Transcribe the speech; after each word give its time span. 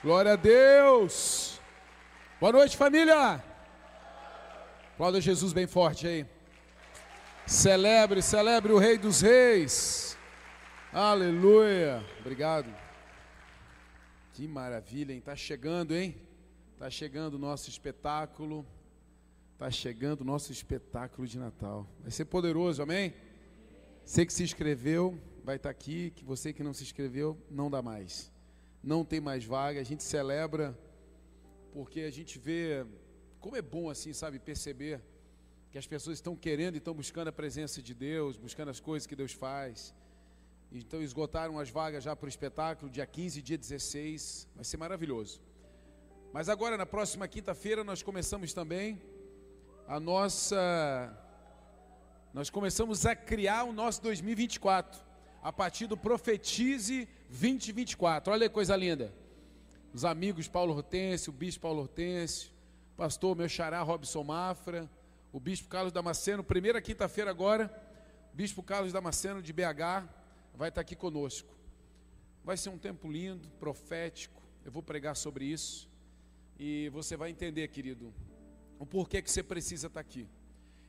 Glória 0.00 0.34
a 0.34 0.36
Deus. 0.36 1.60
Boa 2.38 2.52
noite, 2.52 2.76
família. 2.76 3.42
Aplauda 4.94 5.20
Jesus 5.20 5.52
bem 5.52 5.66
forte 5.66 6.06
aí. 6.06 6.26
Celebre, 7.44 8.22
celebre 8.22 8.72
o 8.72 8.78
Rei 8.78 8.96
dos 8.96 9.22
Reis. 9.22 10.16
Aleluia. 10.92 12.04
Obrigado. 12.20 12.72
Que 14.34 14.46
maravilha, 14.46 15.12
hein? 15.12 15.20
Tá 15.20 15.34
chegando, 15.34 15.92
hein? 15.96 16.16
Tá 16.78 16.88
chegando 16.88 17.34
o 17.34 17.38
nosso 17.38 17.68
espetáculo. 17.68 18.64
Tá 19.58 19.68
chegando 19.68 20.20
o 20.20 20.24
nosso 20.24 20.52
espetáculo 20.52 21.26
de 21.26 21.40
Natal. 21.40 21.88
Vai 22.02 22.12
ser 22.12 22.26
poderoso, 22.26 22.80
amém? 22.80 23.14
Você 24.04 24.24
que 24.24 24.32
se 24.32 24.44
inscreveu, 24.44 25.20
vai 25.42 25.56
estar 25.56 25.70
aqui. 25.70 26.12
Que 26.14 26.24
você 26.24 26.52
que 26.52 26.62
não 26.62 26.72
se 26.72 26.84
inscreveu, 26.84 27.36
não 27.50 27.68
dá 27.68 27.82
mais 27.82 28.37
não 28.82 29.04
tem 29.04 29.20
mais 29.20 29.44
vaga. 29.44 29.80
A 29.80 29.84
gente 29.84 30.02
celebra 30.02 30.78
porque 31.72 32.00
a 32.00 32.10
gente 32.10 32.38
vê 32.38 32.86
como 33.40 33.56
é 33.56 33.62
bom 33.62 33.88
assim, 33.88 34.12
sabe, 34.12 34.38
perceber 34.38 35.00
que 35.70 35.78
as 35.78 35.86
pessoas 35.86 36.18
estão 36.18 36.34
querendo 36.34 36.74
e 36.74 36.78
estão 36.78 36.94
buscando 36.94 37.28
a 37.28 37.32
presença 37.32 37.82
de 37.82 37.94
Deus, 37.94 38.36
buscando 38.36 38.70
as 38.70 38.80
coisas 38.80 39.06
que 39.06 39.14
Deus 39.14 39.32
faz. 39.32 39.94
Então 40.72 41.00
esgotaram 41.02 41.58
as 41.58 41.70
vagas 41.70 42.04
já 42.04 42.14
para 42.16 42.26
o 42.26 42.28
espetáculo, 42.28 42.90
dia 42.90 43.06
15 43.06 43.38
e 43.38 43.42
dia 43.42 43.56
16, 43.56 44.48
vai 44.54 44.64
ser 44.64 44.76
maravilhoso. 44.76 45.40
Mas 46.32 46.48
agora, 46.48 46.76
na 46.76 46.84
próxima 46.84 47.26
quinta-feira, 47.26 47.82
nós 47.82 48.02
começamos 48.02 48.52
também 48.52 49.00
a 49.86 49.98
nossa. 49.98 50.58
Nós 52.34 52.50
começamos 52.50 53.06
a 53.06 53.16
criar 53.16 53.64
o 53.64 53.72
nosso 53.72 54.02
2024 54.02 55.02
a 55.42 55.50
partir 55.50 55.86
do 55.86 55.96
Profetize 55.96 57.08
2024. 57.28 58.32
Olha 58.32 58.48
que 58.48 58.54
coisa 58.54 58.74
linda. 58.74 59.12
Os 59.92 60.04
amigos 60.04 60.48
Paulo 60.48 60.74
Hortêncio, 60.74 61.30
o 61.30 61.36
bispo 61.36 61.62
Paulo 61.62 61.82
Hortêncio, 61.82 62.50
pastor 62.96 63.36
meu 63.36 63.48
xará 63.48 63.82
Robson 63.82 64.24
Mafra, 64.24 64.90
o 65.32 65.38
bispo 65.38 65.68
Carlos 65.68 65.92
Damasceno, 65.92 66.42
primeira 66.42 66.80
quinta-feira 66.80 67.30
agora, 67.30 67.70
bispo 68.32 68.62
Carlos 68.62 68.92
Damasceno 68.92 69.42
de 69.42 69.52
BH 69.52 70.08
vai 70.54 70.70
estar 70.70 70.80
aqui 70.80 70.96
conosco. 70.96 71.56
Vai 72.42 72.56
ser 72.56 72.70
um 72.70 72.78
tempo 72.78 73.10
lindo, 73.10 73.48
profético. 73.60 74.42
Eu 74.64 74.72
vou 74.72 74.82
pregar 74.82 75.14
sobre 75.14 75.44
isso 75.44 75.88
e 76.58 76.88
você 76.90 77.16
vai 77.16 77.30
entender, 77.30 77.68
querido, 77.68 78.12
o 78.78 78.86
porquê 78.86 79.22
que 79.22 79.30
você 79.30 79.42
precisa 79.42 79.86
estar 79.86 80.00
aqui. 80.00 80.26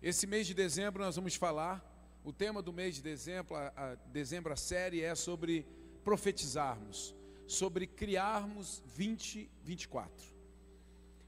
Esse 0.02 0.26
mês 0.26 0.48
de 0.48 0.54
dezembro 0.54 1.04
nós 1.04 1.16
vamos 1.16 1.36
falar 1.36 1.86
o 2.24 2.34
tema 2.34 2.62
do 2.62 2.74
mês 2.74 2.96
de 2.96 3.02
dezembro, 3.02 3.56
a, 3.56 3.74
a, 3.76 3.96
dezembro, 4.12 4.52
a 4.52 4.56
série 4.56 5.02
é 5.02 5.16
sobre 5.16 5.66
profetizarmos, 6.10 7.16
sobre 7.46 7.86
criarmos 7.86 8.82
2024. 8.98 10.12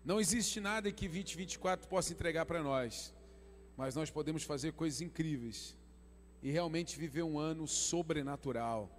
Não 0.03 0.19
existe 0.19 0.59
nada 0.59 0.91
que 0.91 1.07
2024 1.07 1.87
possa 1.87 2.11
entregar 2.13 2.47
para 2.47 2.63
nós, 2.63 3.13
mas 3.77 3.93
nós 3.93 4.09
podemos 4.09 4.41
fazer 4.41 4.73
coisas 4.73 4.99
incríveis 4.99 5.77
e 6.41 6.49
realmente 6.49 6.97
viver 6.97 7.21
um 7.21 7.37
ano 7.37 7.67
sobrenatural. 7.67 8.89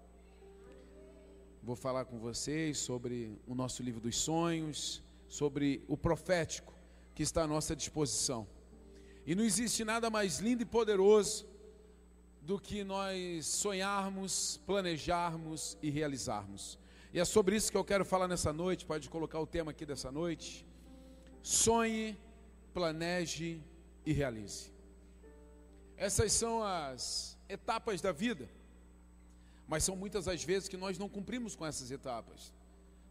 Vou 1.61 1.75
falar 1.75 2.05
com 2.05 2.21
vocês 2.21 2.79
sobre 2.79 3.37
o 3.45 3.53
nosso 3.53 3.83
livro 3.83 4.01
dos 4.01 4.17
sonhos, 4.17 5.03
sobre 5.27 5.83
o 5.89 5.97
profético 5.97 6.73
que 7.13 7.25
está 7.25 7.43
à 7.43 7.47
nossa 7.49 7.75
disposição. 7.75 8.47
E 9.27 9.35
não 9.35 9.43
existe 9.43 9.83
nada 9.83 10.09
mais 10.09 10.39
lindo 10.39 10.63
e 10.63 10.65
poderoso 10.65 11.45
do 12.43 12.59
que 12.59 12.83
nós 12.83 13.47
sonharmos, 13.47 14.61
planejarmos 14.67 15.79
e 15.81 15.89
realizarmos. 15.91 16.79
E 17.13 17.21
é 17.21 17.25
sobre 17.25 17.55
isso 17.55 17.71
que 17.71 17.77
eu 17.77 17.85
quero 17.85 18.05
falar 18.05 18.27
nessa 18.27 18.53
noite. 18.53 18.85
Pode 18.85 19.09
colocar 19.09 19.39
o 19.39 19.47
tema 19.47 19.71
aqui 19.71 19.87
dessa 19.87 20.11
noite. 20.11 20.67
Sonhe, 21.41 22.19
planeje 22.75 23.63
e 24.05 24.13
realize. 24.13 24.73
Essas 25.97 26.33
são 26.33 26.65
as 26.65 27.39
etapas 27.49 28.01
da 28.01 28.11
vida. 28.11 28.49
Mas 29.69 29.85
são 29.85 29.95
muitas 29.95 30.27
as 30.27 30.43
vezes 30.43 30.69
que 30.69 30.77
nós 30.77 30.99
não 30.99 31.09
cumprimos 31.09 31.55
com 31.55 31.65
essas 31.65 31.91
etapas. 31.91 32.53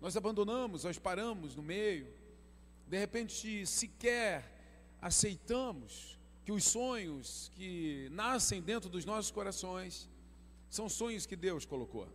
Nós 0.02 0.18
abandonamos, 0.18 0.84
nós 0.84 0.97
paramos 0.97 1.56
no 1.56 1.64
meio. 1.64 2.08
De 2.88 2.97
repente, 2.97 3.66
sequer 3.66 4.52
aceitamos 5.02 6.20
que 6.44 6.52
os 6.52 6.63
sonhos 6.63 7.52
que 7.56 8.09
nascem 8.12 8.62
dentro 8.62 8.90
dos 8.90 9.06
nossos 9.06 9.31
corações 9.31 10.09
são 10.69 10.90
sonhos 10.90 11.25
que 11.25 11.35
Deus 11.35 11.66
colocou. 11.66 12.07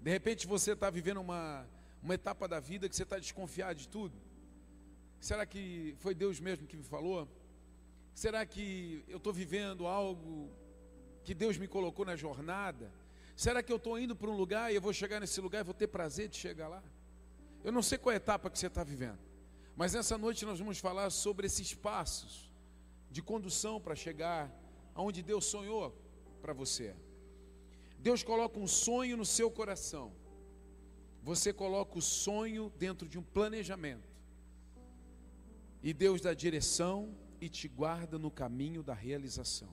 De 0.00 0.10
repente 0.10 0.46
você 0.46 0.72
está 0.72 0.88
vivendo 0.88 1.20
uma, 1.20 1.66
uma 2.02 2.14
etapa 2.14 2.46
da 2.46 2.60
vida 2.60 2.88
que 2.88 2.94
você 2.94 3.02
está 3.02 3.18
desconfiado 3.18 3.78
de 3.78 3.88
tudo. 3.88 4.14
Será 5.18 5.44
que 5.44 5.94
foi 5.98 6.14
Deus 6.14 6.38
mesmo 6.40 6.66
que 6.66 6.76
me 6.76 6.84
falou? 6.84 7.28
Será 8.14 8.44
que 8.46 9.04
eu 9.08 9.18
estou 9.18 9.32
vivendo 9.32 9.86
algo 9.86 10.50
que 11.24 11.34
Deus 11.34 11.58
me 11.58 11.66
colocou 11.66 12.04
na 12.04 12.16
jornada? 12.16 12.92
Será 13.36 13.62
que 13.62 13.72
eu 13.72 13.76
estou 13.76 13.98
indo 13.98 14.14
para 14.14 14.30
um 14.30 14.36
lugar 14.36 14.70
e 14.70 14.76
eu 14.76 14.80
vou 14.80 14.92
chegar 14.92 15.20
nesse 15.20 15.40
lugar 15.40 15.60
e 15.60 15.64
vou 15.64 15.74
ter 15.74 15.88
prazer 15.88 16.28
de 16.28 16.36
chegar 16.36 16.68
lá? 16.68 16.82
Eu 17.64 17.72
não 17.72 17.82
sei 17.82 17.98
qual 17.98 18.12
é 18.12 18.16
etapa 18.16 18.48
que 18.48 18.58
você 18.58 18.68
está 18.68 18.84
vivendo, 18.84 19.18
mas 19.76 19.92
nessa 19.92 20.16
noite 20.16 20.44
nós 20.46 20.58
vamos 20.58 20.78
falar 20.78 21.10
sobre 21.10 21.46
esses 21.46 21.74
passos 21.74 22.49
de 23.10 23.20
condução 23.22 23.80
para 23.80 23.94
chegar 23.94 24.50
aonde 24.94 25.22
Deus 25.22 25.44
sonhou 25.44 25.94
para 26.40 26.52
você. 26.52 26.94
Deus 27.98 28.22
coloca 28.22 28.58
um 28.58 28.66
sonho 28.66 29.16
no 29.16 29.26
seu 29.26 29.50
coração. 29.50 30.12
Você 31.22 31.52
coloca 31.52 31.98
o 31.98 32.02
sonho 32.02 32.72
dentro 32.78 33.08
de 33.08 33.18
um 33.18 33.22
planejamento. 33.22 34.08
E 35.82 35.92
Deus 35.92 36.20
dá 36.20 36.32
direção 36.32 37.14
e 37.40 37.48
te 37.48 37.68
guarda 37.68 38.18
no 38.18 38.30
caminho 38.30 38.82
da 38.82 38.94
realização. 38.94 39.72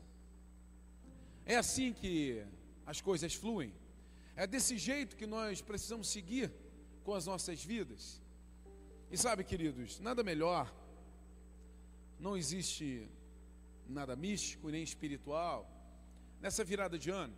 É 1.46 1.56
assim 1.56 1.94
que 1.94 2.44
as 2.86 3.00
coisas 3.00 3.34
fluem. 3.34 3.74
É 4.36 4.46
desse 4.46 4.78
jeito 4.78 5.16
que 5.16 5.26
nós 5.26 5.62
precisamos 5.62 6.08
seguir 6.10 6.52
com 7.04 7.14
as 7.14 7.26
nossas 7.26 7.64
vidas. 7.64 8.22
E 9.10 9.18
sabe, 9.18 9.44
queridos, 9.44 10.00
nada 10.00 10.24
melhor, 10.24 10.74
não 12.20 12.36
existe 12.36 13.10
nada 13.90 14.16
místico 14.16 14.70
nem 14.70 14.84
espiritual. 14.84 15.70
Nessa 16.42 16.64
virada 16.64 16.98
de 16.98 17.10
ano, 17.10 17.36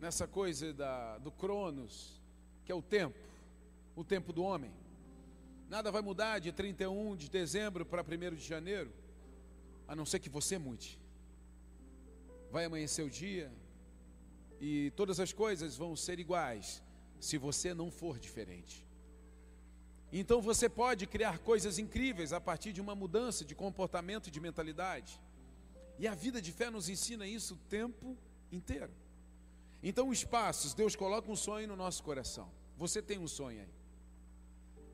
nessa 0.00 0.26
coisa 0.26 0.72
da, 0.72 1.18
do 1.18 1.30
Cronos, 1.30 2.20
que 2.64 2.72
é 2.72 2.74
o 2.74 2.82
tempo, 2.82 3.18
o 3.94 4.04
tempo 4.04 4.32
do 4.32 4.42
homem. 4.42 4.72
Nada 5.68 5.90
vai 5.90 6.02
mudar 6.02 6.38
de 6.38 6.52
31 6.52 7.16
de 7.16 7.28
dezembro 7.28 7.84
para 7.84 8.02
1 8.02 8.34
de 8.34 8.44
janeiro, 8.44 8.92
a 9.88 9.96
não 9.96 10.04
ser 10.04 10.18
que 10.18 10.28
você 10.28 10.58
mude. 10.58 10.98
Vai 12.50 12.64
amanhecer 12.64 13.04
o 13.04 13.10
dia 13.10 13.52
e 14.60 14.90
todas 14.96 15.20
as 15.20 15.32
coisas 15.32 15.76
vão 15.76 15.94
ser 15.96 16.18
iguais 16.18 16.82
se 17.20 17.38
você 17.38 17.74
não 17.74 17.90
for 17.90 18.18
diferente. 18.18 18.86
Então 20.12 20.40
você 20.40 20.68
pode 20.68 21.06
criar 21.06 21.38
coisas 21.38 21.78
incríveis 21.78 22.32
a 22.32 22.40
partir 22.40 22.72
de 22.72 22.80
uma 22.80 22.94
mudança 22.94 23.44
de 23.44 23.54
comportamento 23.54 24.28
e 24.28 24.30
de 24.30 24.40
mentalidade. 24.40 25.20
E 25.98 26.06
a 26.06 26.14
vida 26.14 26.40
de 26.40 26.52
fé 26.52 26.70
nos 26.70 26.88
ensina 26.88 27.26
isso 27.26 27.54
o 27.54 27.58
tempo 27.68 28.16
inteiro. 28.52 28.92
Então, 29.82 30.08
os 30.08 30.74
Deus 30.74 30.96
coloca 30.96 31.30
um 31.30 31.36
sonho 31.36 31.68
no 31.68 31.76
nosso 31.76 32.02
coração. 32.02 32.50
Você 32.76 33.00
tem 33.00 33.18
um 33.18 33.28
sonho 33.28 33.60
aí. 33.60 33.76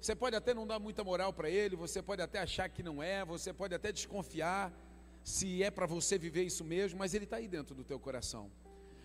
Você 0.01 0.15
pode 0.17 0.35
até 0.35 0.53
não 0.53 0.67
dar 0.67 0.81
muita 0.81 1.05
moral 1.05 1.33
para 1.33 1.49
ele, 1.49 1.77
você 1.77 2.03
pode 2.03 2.21
até 2.21 2.41
achar 2.41 2.69
que 2.69 2.83
não 2.83 3.01
é, 3.01 3.25
você 3.25 3.53
pode 3.53 3.73
até 3.73 3.93
desconfiar 3.93 4.73
se 5.23 5.63
é 5.63 5.71
para 5.71 5.87
você 5.87 6.19
viver 6.19 6.43
isso 6.43 6.65
mesmo, 6.65 6.99
mas 6.99 7.15
ele 7.15 7.25
está 7.25 7.37
aí 7.37 7.47
dentro 7.47 7.73
do 7.73 7.85
teu 7.85 8.01
coração. 8.01 8.51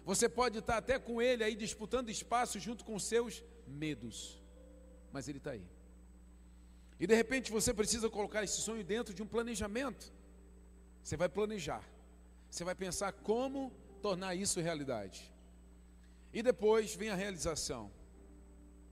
Você 0.03 0.27
pode 0.27 0.57
estar 0.57 0.73
tá 0.73 0.79
até 0.79 0.97
com 0.97 1.21
ele 1.21 1.43
aí 1.43 1.55
disputando 1.55 2.09
espaço 2.09 2.59
junto 2.59 2.83
com 2.83 2.97
seus 2.97 3.43
medos, 3.67 4.41
mas 5.11 5.27
ele 5.27 5.37
está 5.37 5.51
aí. 5.51 5.65
E 6.99 7.05
de 7.05 7.13
repente 7.13 7.51
você 7.51 7.73
precisa 7.73 8.09
colocar 8.09 8.43
esse 8.43 8.59
sonho 8.59 8.83
dentro 8.83 9.13
de 9.13 9.21
um 9.21 9.27
planejamento. 9.27 10.11
Você 11.03 11.15
vai 11.15 11.29
planejar. 11.29 11.83
Você 12.49 12.63
vai 12.63 12.75
pensar 12.75 13.11
como 13.11 13.71
tornar 14.01 14.35
isso 14.35 14.59
realidade. 14.59 15.33
E 16.33 16.41
depois 16.41 16.95
vem 16.95 17.09
a 17.09 17.15
realização. 17.15 17.91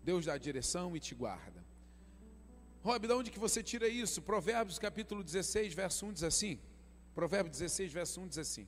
Deus 0.04 0.26
dá 0.26 0.34
a 0.34 0.38
direção 0.38 0.96
e 0.96 1.00
te 1.00 1.16
guarda. 1.16 1.64
Rob, 2.84 3.08
de 3.08 3.14
onde 3.14 3.32
que 3.32 3.40
você 3.40 3.64
tira 3.64 3.88
isso? 3.88 4.22
Provérbios 4.22 4.78
capítulo 4.78 5.24
16, 5.24 5.74
verso 5.74 6.06
1 6.06 6.14
diz 6.14 6.24
assim. 6.24 6.60
Provérbios 7.14 7.58
16, 7.58 7.92
verso 7.92 8.22
1 8.22 8.28
diz 8.28 8.38
assim. 8.38 8.68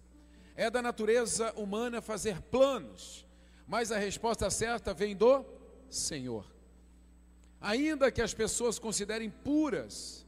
É 0.56 0.70
da 0.72 0.82
natureza 0.82 1.54
humana 1.54 2.02
fazer 2.02 2.42
planos, 2.42 3.28
mas 3.68 3.92
a 3.92 3.98
resposta 3.98 4.50
certa 4.50 4.94
vem 4.94 5.16
do 5.16 5.46
Senhor. 5.90 6.52
Ainda 7.62 8.12
que 8.12 8.22
as 8.22 8.34
pessoas 8.34 8.80
considerem 8.80 9.30
puras 9.30 10.26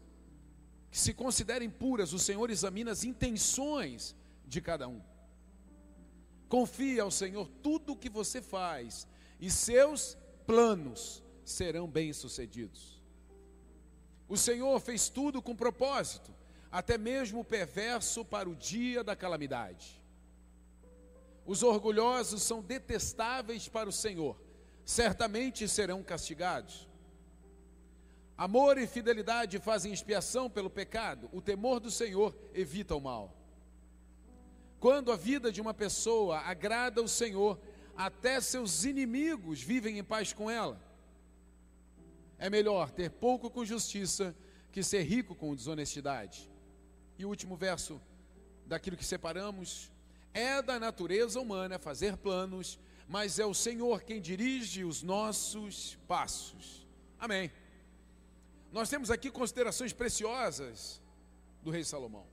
que 0.91 0.97
se 0.97 1.13
considerem 1.13 1.69
puras, 1.69 2.13
o 2.13 2.19
Senhor 2.19 2.49
examina 2.49 2.91
as 2.91 3.03
intenções 3.03 4.15
de 4.49 4.59
cada 4.59 4.87
um. 4.87 5.01
Confie 6.49 6.99
ao 6.99 7.11
Senhor 7.11 7.47
tudo 7.61 7.93
o 7.93 7.95
que 7.95 8.09
você 8.09 8.41
faz, 8.41 9.07
e 9.39 9.49
seus 9.51 10.17
planos 10.47 11.23
serão 11.45 11.87
bem-sucedidos. 11.87 13.01
O 14.27 14.35
Senhor 14.35 14.79
fez 14.79 15.07
tudo 15.07 15.41
com 15.41 15.55
propósito, 15.55 16.33
até 16.71 16.97
mesmo 16.97 17.41
o 17.41 17.45
perverso 17.45 18.25
para 18.25 18.49
o 18.49 18.55
dia 18.55 19.03
da 19.03 19.15
calamidade. 19.15 20.03
Os 21.45 21.63
orgulhosos 21.63 22.43
são 22.43 22.61
detestáveis 22.61 23.67
para 23.67 23.89
o 23.89 23.93
Senhor, 23.93 24.39
certamente 24.83 25.67
serão 25.67 26.03
castigados. 26.03 26.87
Amor 28.37 28.77
e 28.77 28.87
fidelidade 28.87 29.59
fazem 29.59 29.91
expiação 29.91 30.49
pelo 30.49 30.69
pecado, 30.69 31.29
o 31.31 31.41
temor 31.41 31.79
do 31.79 31.91
Senhor 31.91 32.35
evita 32.53 32.95
o 32.95 33.01
mal. 33.01 33.38
Quando 34.79 35.11
a 35.11 35.17
vida 35.17 35.51
de 35.51 35.59
uma 35.59 35.73
pessoa 35.73 36.39
agrada 36.39 37.01
o 37.01 37.07
Senhor, 37.07 37.59
até 37.97 38.39
seus 38.39 38.85
inimigos 38.85 39.61
vivem 39.61 39.99
em 39.99 40.03
paz 40.03 40.31
com 40.31 40.49
ela. 40.49 40.81
É 42.37 42.49
melhor 42.49 42.89
ter 42.89 43.11
pouco 43.11 43.49
com 43.49 43.65
justiça 43.65 44.33
que 44.71 44.81
ser 44.81 45.03
rico 45.03 45.35
com 45.35 45.53
desonestidade. 45.53 46.49
E 47.17 47.25
o 47.25 47.27
último 47.27 47.57
verso 47.57 47.99
daquilo 48.65 48.95
que 48.95 49.03
separamos 49.03 49.91
é 50.33 50.61
da 50.61 50.79
natureza 50.79 51.41
humana 51.41 51.77
fazer 51.77 52.15
planos, 52.15 52.79
mas 53.07 53.39
é 53.39 53.45
o 53.45 53.53
Senhor 53.53 54.03
quem 54.03 54.21
dirige 54.21 54.85
os 54.85 55.03
nossos 55.03 55.97
passos. 56.07 56.87
Amém. 57.19 57.51
Nós 58.71 58.87
temos 58.87 59.11
aqui 59.11 59.29
considerações 59.29 59.91
preciosas 59.91 61.01
do 61.61 61.71
rei 61.71 61.83
Salomão. 61.83 62.25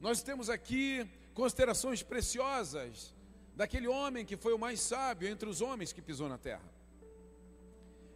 Nós 0.00 0.22
temos 0.22 0.48
aqui 0.48 1.08
considerações 1.34 2.02
preciosas 2.02 3.14
daquele 3.54 3.88
homem 3.88 4.24
que 4.24 4.36
foi 4.36 4.52
o 4.52 4.58
mais 4.58 4.80
sábio 4.80 5.28
entre 5.28 5.48
os 5.48 5.60
homens 5.60 5.92
que 5.92 6.02
pisou 6.02 6.28
na 6.28 6.38
terra. 6.38 6.72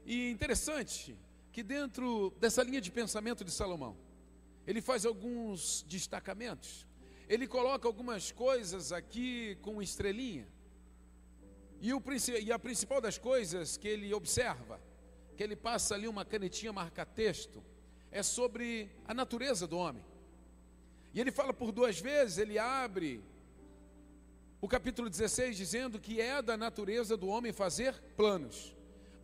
E 0.05 0.31
interessante 0.31 1.19
que 1.53 1.63
dentro 1.63 2.31
dessa 2.39 2.63
linha 2.63 2.81
de 2.81 2.91
pensamento 2.91 3.45
de 3.45 3.51
Salomão, 3.51 3.97
ele 4.67 4.81
faz 4.81 5.07
alguns 5.07 5.85
destacamentos. 5.89 6.87
Ele 7.29 7.47
coloca 7.47 7.89
algumas 7.89 8.31
coisas 8.31 8.93
aqui 8.93 9.57
com 9.63 9.83
estrelinha. 9.83 10.47
E, 11.81 11.93
o, 11.93 12.03
e 12.41 12.53
a 12.53 12.59
principal 12.59 13.01
das 13.01 13.19
coisas 13.19 13.77
que 13.77 13.89
ele 13.89 14.13
observa, 14.15 14.81
que 15.37 15.43
ele 15.43 15.57
passa 15.57 15.95
ali 15.95 16.09
uma 16.09 16.25
canetinha 16.25 16.73
marca-texto, 16.73 17.63
é 18.11 18.23
sobre 18.23 18.91
a 19.05 19.13
natureza 19.13 19.67
do 19.67 19.77
homem. 19.77 20.05
E 21.17 21.21
ele 21.21 21.33
fala 21.33 21.53
por 21.53 21.73
duas 21.73 21.99
vezes, 21.99 22.39
ele 22.39 22.61
abre 22.61 23.21
o 24.61 24.69
capítulo 24.69 25.11
16 25.11 25.57
dizendo 25.57 25.99
que 25.99 26.21
é 26.21 26.41
da 26.41 26.57
natureza 26.57 27.17
do 27.17 27.27
homem 27.27 27.53
fazer 27.53 27.93
planos 28.17 28.77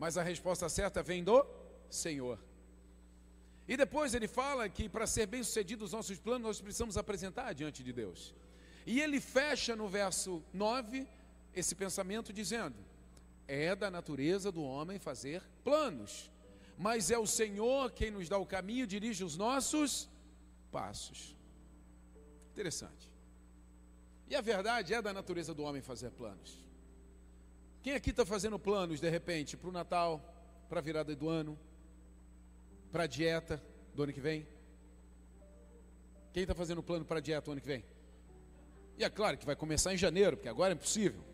mas 0.03 0.19
a 0.19 0.23
resposta 0.25 0.69
certa 0.69 1.01
vem 1.01 1.23
do 1.23 1.47
Senhor. 1.89 2.37
E 3.69 3.77
depois 3.77 4.15
ele 4.15 4.27
fala 4.27 4.69
que 4.69 4.89
para 4.89 5.07
ser 5.07 5.27
bem 5.27 5.45
sucedidos 5.45 5.91
os 5.91 5.93
nossos 5.93 6.19
planos, 6.19 6.43
nós 6.43 6.61
precisamos 6.61 6.99
apresentar 6.99 7.53
diante 7.53 7.85
de 7.85 7.93
Deus. 7.93 8.35
E 8.85 9.01
ele 9.01 9.21
fecha 9.21 9.77
no 9.77 9.87
verso 9.89 10.43
9 10.53 11.07
esse 11.55 11.77
pensamento 11.77 12.33
dizendo: 12.33 12.75
É 13.47 13.77
da 13.77 13.93
natureza 13.93 14.51
do 14.51 14.65
homem 14.65 14.99
fazer 14.99 15.41
planos, 15.63 16.29
mas 16.77 17.13
é 17.13 17.17
o 17.17 17.25
Senhor 17.25 17.93
quem 17.93 18.11
nos 18.11 18.29
dá 18.29 18.39
o 18.39 18.45
caminho, 18.45 18.89
dirige 18.89 19.23
os 19.23 19.37
nossos 19.37 20.09
passos. 20.73 21.37
Interessante. 22.53 23.11
E 24.29 24.37
a 24.37 24.41
verdade 24.41 24.95
é 24.95 25.03
da 25.03 25.13
natureza 25.13 25.53
do 25.55 25.63
homem 25.63 25.83
fazer 25.83 26.11
planos. 26.11 26.63
Quem 27.83 27.95
aqui 27.95 28.11
está 28.11 28.25
fazendo 28.25 28.59
planos 28.59 29.01
de 29.01 29.11
repente 29.11 29.57
para 29.57 29.69
o 29.69 29.73
Natal, 29.73 30.23
para 30.69 30.79
a 30.79 30.83
virada 30.83 31.15
do 31.17 31.29
ano, 31.29 31.59
para 32.93 33.05
a 33.05 33.07
dieta 33.07 33.63
do 33.95 34.05
ano 34.05 34.13
que 34.13 34.21
vem? 34.21 34.47
Quem 36.33 36.43
está 36.43 36.55
fazendo 36.55 36.83
plano 36.83 37.05
para 37.05 37.19
a 37.19 37.21
dieta 37.21 37.47
do 37.47 37.53
ano 37.53 37.61
que 37.61 37.67
vem? 37.67 37.85
E 38.97 39.05
é 39.05 39.11
claro 39.11 39.37
que 39.37 39.45
vai 39.45 39.57
começar 39.57 39.93
em 39.93 39.97
janeiro, 39.97 40.37
porque 40.37 40.49
agora 40.49 40.73
é 40.73 40.77
impossível. 40.77 41.25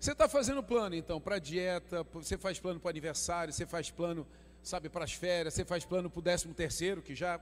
Você 0.00 0.12
está 0.12 0.28
fazendo 0.28 0.62
plano 0.62 0.94
então 0.94 1.20
para 1.20 1.36
a 1.36 1.38
dieta, 1.38 2.02
você 2.12 2.36
faz 2.36 2.58
plano 2.58 2.80
para 2.80 2.88
o 2.88 2.90
aniversário, 2.90 3.52
você 3.52 3.64
faz 3.64 3.90
plano, 3.90 4.26
sabe, 4.62 4.88
para 4.88 5.04
as 5.04 5.12
férias, 5.12 5.54
você 5.54 5.64
faz 5.64 5.84
plano 5.84 6.10
para 6.10 6.18
o 6.18 6.22
décimo 6.22 6.52
terceiro, 6.52 7.00
que 7.00 7.14
já. 7.14 7.40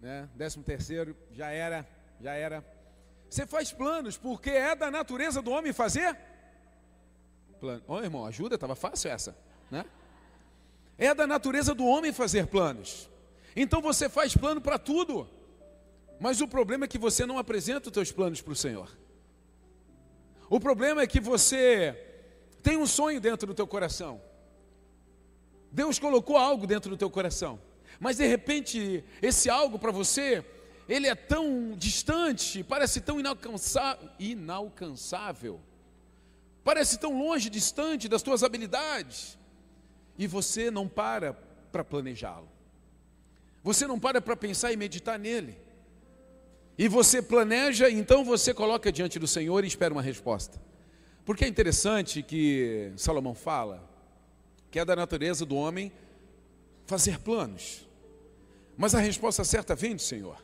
Né? 0.00 0.28
Décimo 0.34 0.64
terceiro 0.64 1.16
já 1.32 1.50
era, 1.50 1.86
já 2.20 2.32
era. 2.32 2.64
Você 3.28 3.46
faz 3.46 3.72
planos, 3.72 4.16
porque 4.16 4.50
é 4.50 4.74
da 4.74 4.90
natureza 4.90 5.42
do 5.42 5.50
homem 5.50 5.72
fazer 5.72 6.16
plano. 7.60 7.82
Ô 7.86 8.00
irmão, 8.00 8.24
ajuda, 8.24 8.54
estava 8.54 8.74
fácil 8.74 9.10
essa, 9.10 9.36
né? 9.70 9.84
É 10.96 11.14
da 11.14 11.26
natureza 11.26 11.74
do 11.74 11.84
homem 11.84 12.12
fazer 12.12 12.46
planos. 12.46 13.08
Então 13.54 13.80
você 13.80 14.08
faz 14.08 14.36
plano 14.36 14.60
para 14.60 14.78
tudo. 14.78 15.28
Mas 16.18 16.40
o 16.40 16.48
problema 16.48 16.84
é 16.84 16.88
que 16.88 16.98
você 16.98 17.24
não 17.24 17.38
apresenta 17.38 17.88
os 17.88 17.92
teus 17.92 18.12
planos 18.12 18.42
para 18.42 18.52
o 18.52 18.56
Senhor. 18.56 18.90
O 20.48 20.58
problema 20.58 21.02
é 21.02 21.06
que 21.06 21.20
você 21.20 21.96
tem 22.62 22.76
um 22.76 22.86
sonho 22.86 23.20
dentro 23.20 23.46
do 23.46 23.54
teu 23.54 23.66
coração. 23.66 24.20
Deus 25.72 25.98
colocou 25.98 26.36
algo 26.36 26.66
dentro 26.66 26.90
do 26.90 26.96
teu 26.96 27.08
coração. 27.08 27.60
Mas 28.00 28.16
de 28.16 28.26
repente, 28.26 29.04
esse 29.22 29.48
algo 29.50 29.78
para 29.78 29.92
você 29.92 30.44
ele 30.88 31.06
é 31.06 31.14
tão 31.14 31.72
distante, 31.76 32.64
parece 32.64 33.00
tão 33.00 33.18
inalcançável, 34.18 35.60
parece 36.64 36.98
tão 36.98 37.16
longe, 37.16 37.48
distante 37.48 38.08
das 38.08 38.22
tuas 38.22 38.42
habilidades, 38.42 39.38
e 40.18 40.26
você 40.26 40.68
não 40.68 40.88
para 40.88 41.32
para 41.70 41.84
planejá-lo, 41.84 42.48
você 43.62 43.86
não 43.86 44.00
para 44.00 44.20
para 44.20 44.34
pensar 44.34 44.72
e 44.72 44.76
meditar 44.76 45.16
nele, 45.16 45.56
e 46.76 46.88
você 46.88 47.22
planeja, 47.22 47.88
então 47.88 48.24
você 48.24 48.52
coloca 48.52 48.90
diante 48.90 49.16
do 49.16 49.28
Senhor 49.28 49.62
e 49.62 49.68
espera 49.68 49.94
uma 49.94 50.02
resposta. 50.02 50.60
Porque 51.24 51.44
é 51.44 51.48
interessante 51.48 52.20
que 52.20 52.92
Salomão 52.96 53.34
fala 53.34 53.88
que 54.72 54.78
é 54.80 54.84
da 54.84 54.96
natureza 54.96 55.46
do 55.46 55.54
homem 55.54 55.92
fazer 56.84 57.20
planos, 57.20 57.86
mas 58.80 58.94
a 58.94 58.98
resposta 58.98 59.44
certa 59.44 59.74
vem 59.74 59.94
do 59.94 60.00
Senhor. 60.00 60.42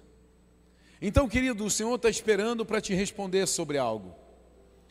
Então, 1.00 1.26
querido, 1.26 1.64
o 1.64 1.70
Senhor 1.70 1.94
está 1.94 2.10
esperando 2.10 2.66
para 2.66 2.82
te 2.82 2.92
responder 2.92 3.46
sobre 3.46 3.78
algo. 3.78 4.14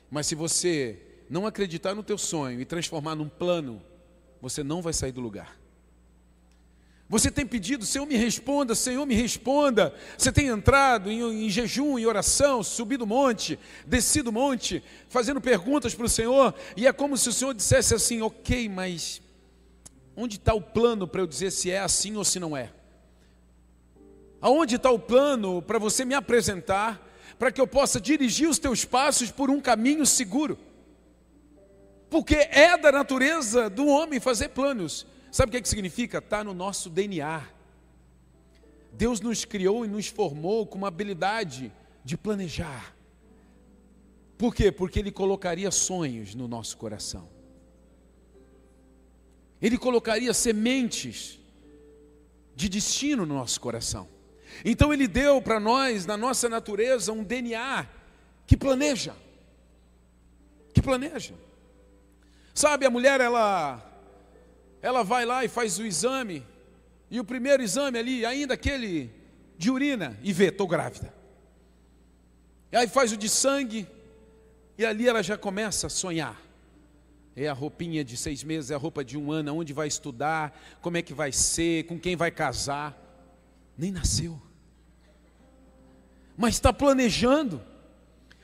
Mas 0.09 0.25
se 0.25 0.33
você 0.33 0.99
não 1.29 1.45
acreditar 1.45 1.93
no 1.93 2.01
teu 2.01 2.17
sonho 2.17 2.59
e 2.59 2.65
transformar 2.65 3.13
num 3.13 3.29
plano, 3.29 3.83
você 4.41 4.63
não 4.63 4.81
vai 4.81 4.93
sair 4.93 5.11
do 5.11 5.21
lugar. 5.21 5.55
Você 7.07 7.29
tem 7.29 7.45
pedido, 7.45 7.85
Senhor, 7.85 8.07
me 8.07 8.17
responda, 8.17 8.73
Senhor, 8.73 9.05
me 9.05 9.13
responda. 9.13 9.93
Você 10.17 10.31
tem 10.31 10.47
entrado 10.47 11.11
em, 11.11 11.45
em 11.45 11.47
jejum, 11.47 11.99
em 11.99 12.05
oração, 12.07 12.63
subido 12.63 13.03
o 13.03 13.07
monte, 13.07 13.59
descido 13.85 14.31
o 14.31 14.33
monte, 14.33 14.83
fazendo 15.07 15.39
perguntas 15.39 15.93
para 15.93 16.07
o 16.07 16.09
Senhor, 16.09 16.55
e 16.75 16.87
é 16.87 16.91
como 16.91 17.15
se 17.15 17.29
o 17.29 17.33
Senhor 17.33 17.53
dissesse 17.53 17.93
assim: 17.93 18.23
ok, 18.23 18.67
mas 18.67 19.21
onde 20.15 20.37
está 20.37 20.55
o 20.55 20.61
plano 20.61 21.07
para 21.07 21.21
eu 21.21 21.27
dizer 21.27 21.51
se 21.51 21.69
é 21.69 21.77
assim 21.77 22.15
ou 22.15 22.25
se 22.25 22.39
não 22.39 22.57
é? 22.57 22.73
Aonde 24.41 24.75
está 24.75 24.91
o 24.91 24.99
plano 24.99 25.61
para 25.61 25.79
você 25.79 26.05
me 26.05 26.13
apresentar, 26.13 27.01
para 27.39 27.51
que 27.51 27.59
eu 27.59 27.67
possa 27.67 27.99
dirigir 27.99 28.49
os 28.49 28.59
teus 28.59 28.85
passos 28.85 29.31
por 29.31 29.49
um 29.49 29.59
caminho 29.59 30.05
seguro? 30.05 30.57
Porque 32.09 32.35
é 32.35 32.77
da 32.77 32.91
natureza 32.91 33.69
do 33.69 33.87
homem 33.87 34.19
fazer 34.19 34.49
planos. 34.49 35.05
Sabe 35.31 35.49
o 35.49 35.51
que, 35.51 35.57
é 35.57 35.61
que 35.61 35.69
significa? 35.69 36.19
Está 36.19 36.43
no 36.43 36.53
nosso 36.53 36.89
DNA. 36.89 37.43
Deus 38.93 39.19
nos 39.19 39.43
criou 39.43 39.83
e 39.83 39.87
nos 39.87 40.07
formou 40.07 40.65
com 40.65 40.77
uma 40.77 40.87
habilidade 40.87 41.71
de 42.03 42.15
planejar. 42.15 42.95
Por 44.37 44.55
quê? 44.55 44.71
Porque 44.71 44.99
Ele 44.99 45.11
colocaria 45.11 45.69
sonhos 45.71 46.35
no 46.35 46.47
nosso 46.47 46.77
coração. 46.77 47.27
Ele 49.61 49.77
colocaria 49.77 50.33
sementes 50.33 51.39
de 52.55 52.69
destino 52.69 53.25
no 53.25 53.33
nosso 53.33 53.59
coração. 53.59 54.14
Então 54.63 54.93
ele 54.93 55.07
deu 55.07 55.41
para 55.41 55.59
nós, 55.59 56.05
na 56.05 56.15
nossa 56.15 56.47
natureza, 56.47 57.11
um 57.11 57.23
DNA 57.23 57.87
que 58.45 58.55
planeja. 58.55 59.15
Que 60.73 60.81
planeja. 60.81 61.33
Sabe, 62.53 62.85
a 62.85 62.89
mulher 62.89 63.19
ela 63.19 63.91
ela 64.81 65.03
vai 65.03 65.25
lá 65.25 65.43
e 65.43 65.47
faz 65.47 65.79
o 65.79 65.85
exame, 65.85 66.45
e 67.09 67.19
o 67.19 67.23
primeiro 67.23 67.63
exame 67.63 67.97
ali, 67.97 68.23
ainda 68.23 68.53
aquele 68.53 69.09
de 69.57 69.71
urina, 69.71 70.15
e 70.21 70.31
vê, 70.31 70.49
estou 70.49 70.67
grávida. 70.67 71.11
E 72.71 72.77
aí 72.77 72.87
faz 72.87 73.11
o 73.11 73.17
de 73.17 73.27
sangue, 73.27 73.87
e 74.77 74.85
ali 74.85 75.07
ela 75.07 75.23
já 75.23 75.39
começa 75.39 75.87
a 75.87 75.89
sonhar. 75.89 76.39
É 77.35 77.47
a 77.47 77.53
roupinha 77.53 78.03
de 78.03 78.15
seis 78.15 78.43
meses, 78.43 78.69
é 78.69 78.75
a 78.75 78.77
roupa 78.77 79.03
de 79.03 79.17
um 79.17 79.31
ano, 79.31 79.55
onde 79.55 79.73
vai 79.73 79.87
estudar, 79.87 80.55
como 80.81 80.97
é 80.97 81.01
que 81.01 81.15
vai 81.15 81.31
ser, 81.31 81.85
com 81.85 81.99
quem 81.99 82.15
vai 82.15 82.29
casar. 82.29 82.95
Nem 83.75 83.91
nasceu 83.91 84.39
mas 86.37 86.55
está 86.55 86.71
planejando. 86.73 87.61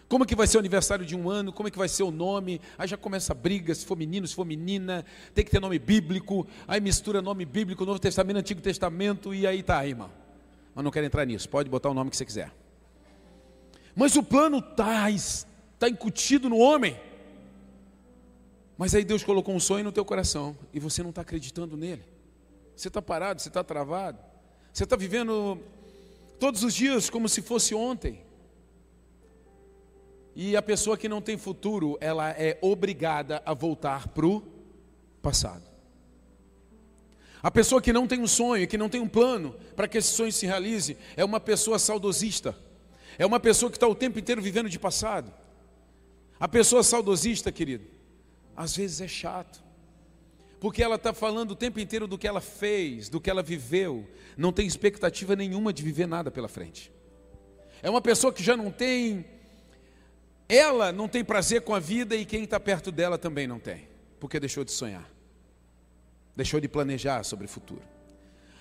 Como 0.07 0.25
que 0.25 0.35
vai 0.35 0.45
ser 0.45 0.57
o 0.57 0.59
aniversário 0.59 1.05
de 1.05 1.15
um 1.15 1.29
ano? 1.29 1.53
Como 1.53 1.69
é 1.69 1.71
que 1.71 1.77
vai 1.77 1.87
ser 1.87 2.03
o 2.03 2.11
nome? 2.11 2.59
Aí 2.77 2.85
já 2.85 2.97
começa 2.97 3.31
a 3.31 3.35
briga, 3.35 3.73
se 3.73 3.85
for 3.85 3.97
menino, 3.97 4.27
se 4.27 4.35
for 4.35 4.43
menina, 4.43 5.05
tem 5.33 5.45
que 5.45 5.49
ter 5.49 5.61
nome 5.61 5.79
bíblico. 5.79 6.45
Aí 6.67 6.81
mistura 6.81 7.21
nome 7.21 7.45
bíblico, 7.45 7.85
Novo 7.85 7.97
Testamento, 7.97 8.37
Antigo 8.37 8.59
Testamento 8.59 9.33
e 9.33 9.47
aí 9.47 9.63
tá 9.63 9.79
aí, 9.79 9.91
irmão. 9.91 10.11
Mas 10.75 10.83
não 10.83 10.91
quero 10.91 11.05
entrar 11.05 11.25
nisso. 11.25 11.47
Pode 11.47 11.69
botar 11.69 11.89
o 11.89 11.93
nome 11.93 12.09
que 12.09 12.17
você 12.17 12.25
quiser. 12.25 12.51
Mas 13.95 14.15
o 14.15 14.23
plano 14.23 14.57
está 14.57 15.07
tá 15.79 15.87
incutido 15.87 16.49
no 16.49 16.57
homem. 16.57 16.99
Mas 18.77 18.93
aí 18.95 19.05
Deus 19.05 19.23
colocou 19.23 19.55
um 19.55 19.59
sonho 19.59 19.83
no 19.83 19.91
teu 19.91 20.03
coração 20.03 20.57
e 20.73 20.79
você 20.79 21.01
não 21.01 21.11
está 21.11 21.21
acreditando 21.21 21.77
nele. 21.77 22.03
Você 22.75 22.87
está 22.87 23.01
parado, 23.01 23.41
você 23.41 23.47
está 23.47 23.63
travado. 23.63 24.19
Você 24.73 24.83
está 24.83 24.95
vivendo 24.95 25.57
todos 26.41 26.63
os 26.63 26.73
dias 26.73 27.07
como 27.07 27.29
se 27.29 27.39
fosse 27.39 27.75
ontem. 27.75 28.25
E 30.35 30.57
a 30.57 30.61
pessoa 30.61 30.97
que 30.97 31.07
não 31.07 31.21
tem 31.21 31.37
futuro, 31.37 31.99
ela 32.01 32.31
é 32.31 32.57
obrigada 32.63 33.43
a 33.45 33.53
voltar 33.53 34.07
para 34.07 34.25
o 34.25 34.41
passado. 35.21 35.69
A 37.43 37.51
pessoa 37.51 37.79
que 37.79 37.93
não 37.93 38.07
tem 38.07 38.19
um 38.19 38.27
sonho, 38.27 38.67
que 38.67 38.75
não 38.75 38.89
tem 38.89 38.99
um 38.99 39.07
plano 39.07 39.55
para 39.75 39.87
que 39.87 39.99
esse 39.99 40.13
sonho 40.13 40.31
se 40.31 40.47
realize, 40.47 40.97
é 41.15 41.23
uma 41.23 41.39
pessoa 41.39 41.77
saudosista. 41.77 42.57
É 43.19 43.25
uma 43.25 43.39
pessoa 43.39 43.69
que 43.69 43.77
está 43.77 43.87
o 43.87 43.93
tempo 43.93 44.17
inteiro 44.17 44.41
vivendo 44.41 44.67
de 44.67 44.79
passado. 44.79 45.31
A 46.39 46.47
pessoa 46.47 46.81
saudosista, 46.81 47.51
querido, 47.51 47.85
às 48.55 48.75
vezes 48.75 48.99
é 48.99 49.07
chato. 49.07 49.60
Porque 50.61 50.83
ela 50.83 50.95
está 50.95 51.11
falando 51.11 51.51
o 51.51 51.55
tempo 51.55 51.79
inteiro 51.79 52.05
do 52.07 52.19
que 52.19 52.27
ela 52.27 52.39
fez, 52.39 53.09
do 53.09 53.19
que 53.19 53.31
ela 53.31 53.41
viveu, 53.41 54.07
não 54.37 54.53
tem 54.53 54.67
expectativa 54.67 55.35
nenhuma 55.35 55.73
de 55.73 55.81
viver 55.81 56.07
nada 56.07 56.29
pela 56.29 56.47
frente. 56.47 56.91
É 57.81 57.89
uma 57.89 57.99
pessoa 57.99 58.31
que 58.31 58.43
já 58.43 58.55
não 58.55 58.71
tem 58.71 59.25
ela 60.47 60.91
não 60.91 61.07
tem 61.07 61.23
prazer 61.23 61.61
com 61.61 61.73
a 61.73 61.79
vida 61.79 62.15
e 62.15 62.25
quem 62.25 62.43
está 62.43 62.59
perto 62.59 62.91
dela 62.91 63.17
também 63.17 63.47
não 63.47 63.57
tem, 63.57 63.87
porque 64.19 64.39
deixou 64.39 64.63
de 64.63 64.71
sonhar, 64.71 65.09
deixou 66.35 66.59
de 66.59 66.67
planejar 66.67 67.23
sobre 67.23 67.45
o 67.45 67.49
futuro. 67.49 67.81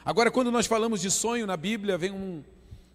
Agora, 0.04 0.30
quando 0.30 0.50
nós 0.50 0.66
falamos 0.66 1.02
de 1.02 1.10
sonho 1.10 1.46
na 1.46 1.56
Bíblia, 1.56 1.98
vem 1.98 2.12
um, 2.12 2.42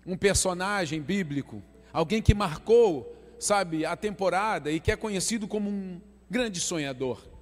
um 0.03 0.17
personagem 0.17 0.99
bíblico, 1.01 1.61
alguém 1.93 2.21
que 2.21 2.33
marcou, 2.33 3.15
sabe, 3.37 3.85
a 3.85 3.95
temporada 3.95 4.71
e 4.71 4.79
que 4.79 4.91
é 4.91 4.95
conhecido 4.95 5.45
como 5.47 5.69
um 5.69 6.01
grande 6.27 6.59
sonhador. 6.59 7.34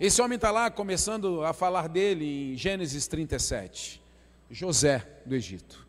Esse 0.00 0.22
homem 0.22 0.36
está 0.36 0.52
lá 0.52 0.70
começando 0.70 1.42
a 1.42 1.52
falar 1.52 1.88
dele 1.88 2.52
em 2.52 2.56
Gênesis 2.56 3.08
37, 3.08 4.00
José 4.48 5.04
do 5.26 5.34
Egito. 5.34 5.84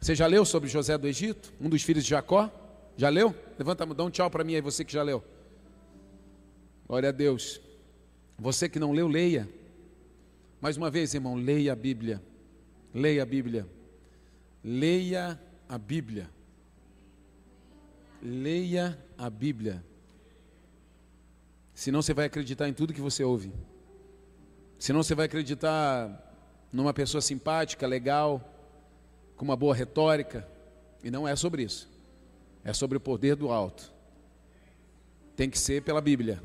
Você 0.00 0.12
já 0.12 0.26
leu 0.26 0.44
sobre 0.44 0.68
José 0.68 0.98
do 0.98 1.06
Egito, 1.06 1.52
um 1.60 1.68
dos 1.68 1.84
filhos 1.84 2.02
de 2.02 2.10
Jacó? 2.10 2.50
Já 2.96 3.08
leu? 3.08 3.32
Levanta, 3.56 3.86
dá 3.86 4.02
um 4.02 4.10
tchau 4.10 4.28
para 4.28 4.42
mim 4.42 4.56
aí, 4.56 4.60
você 4.60 4.84
que 4.84 4.92
já 4.92 5.04
leu. 5.04 5.22
Glória 6.88 7.10
a 7.10 7.12
Deus. 7.12 7.60
Você 8.36 8.68
que 8.68 8.80
não 8.80 8.90
leu, 8.90 9.06
leia. 9.06 9.48
Mais 10.60 10.76
uma 10.76 10.90
vez, 10.90 11.14
irmão, 11.14 11.36
leia 11.36 11.72
a 11.72 11.76
Bíblia. 11.76 12.20
Leia 12.92 13.22
a 13.22 13.26
Bíblia. 13.26 13.68
Leia 14.64 15.40
a 15.68 15.78
Bíblia. 15.78 16.28
Leia 18.20 18.98
a 19.16 19.30
Bíblia. 19.30 19.84
Senão 21.74 22.02
você 22.02 22.14
vai 22.14 22.26
acreditar 22.26 22.68
em 22.68 22.72
tudo 22.72 22.94
que 22.94 23.00
você 23.00 23.24
ouve. 23.24 23.52
Senão 24.78 25.02
você 25.02 25.14
vai 25.14 25.26
acreditar 25.26 26.32
numa 26.72 26.92
pessoa 26.94 27.20
simpática, 27.20 27.86
legal, 27.86 28.42
com 29.36 29.44
uma 29.44 29.56
boa 29.56 29.74
retórica. 29.74 30.46
E 31.02 31.10
não 31.10 31.26
é 31.26 31.34
sobre 31.36 31.62
isso 31.62 31.92
é 32.64 32.72
sobre 32.72 32.96
o 32.96 33.00
poder 33.00 33.36
do 33.36 33.50
alto. 33.50 33.92
Tem 35.36 35.50
que 35.50 35.58
ser 35.58 35.82
pela 35.82 36.00
Bíblia. 36.00 36.42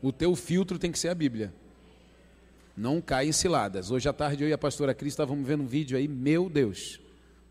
O 0.00 0.12
teu 0.12 0.36
filtro 0.36 0.78
tem 0.78 0.92
que 0.92 0.98
ser 0.98 1.08
a 1.08 1.14
Bíblia. 1.14 1.52
Não 2.76 3.00
cai 3.00 3.28
em 3.28 3.32
ciladas. 3.32 3.90
Hoje 3.90 4.08
à 4.08 4.12
tarde 4.12 4.44
eu 4.44 4.48
e 4.48 4.52
a 4.52 4.58
pastora 4.58 4.94
Cris 4.94 5.12
estávamos 5.12 5.46
vendo 5.46 5.64
um 5.64 5.66
vídeo 5.66 5.98
aí, 5.98 6.06
meu 6.06 6.48
Deus. 6.48 7.00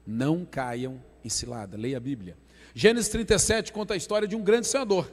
Não 0.07 0.45
caiam 0.45 1.01
em 1.23 1.29
cilada. 1.29 1.75
Leia 1.75 1.97
a 1.97 1.99
Bíblia. 1.99 2.37
Gênesis 2.73 3.09
37 3.09 3.73
conta 3.73 3.95
a 3.95 3.97
história 3.97 4.27
de 4.27 4.35
um 4.35 4.43
grande 4.43 4.67
senador, 4.67 5.11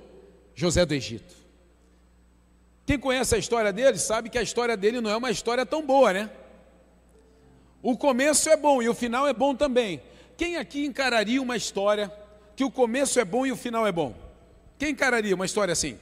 José 0.55 0.85
do 0.85 0.95
Egito. 0.95 1.35
Quem 2.85 2.99
conhece 2.99 3.35
a 3.35 3.39
história 3.39 3.73
dele 3.73 3.99
sabe 3.99 4.29
que 4.29 4.39
a 4.39 4.43
história 4.43 4.77
dele 4.77 5.01
não 5.01 5.11
é 5.11 5.17
uma 5.17 5.31
história 5.31 5.65
tão 5.65 5.85
boa, 5.87 6.13
né? 6.13 6.31
O 7.83 7.97
começo 7.97 8.49
é 8.49 8.57
bom 8.57 8.83
e 8.83 8.89
o 8.89 8.95
final 8.95 9.27
é 9.27 9.33
bom 9.33 9.55
também. 9.55 10.03
Quem 10.37 10.57
aqui 10.57 10.85
encararia 10.85 11.41
uma 11.41 11.57
história 11.57 12.13
que 12.57 12.65
o 12.65 12.71
começo 12.71 13.19
é 13.19 13.25
bom 13.25 13.47
e 13.47 13.53
o 13.53 13.57
final 13.57 13.87
é 13.87 13.93
bom. 13.93 14.15
Quem 14.79 14.91
encararia 14.91 15.35
uma 15.35 15.45
história 15.45 15.73
assim? 15.73 15.99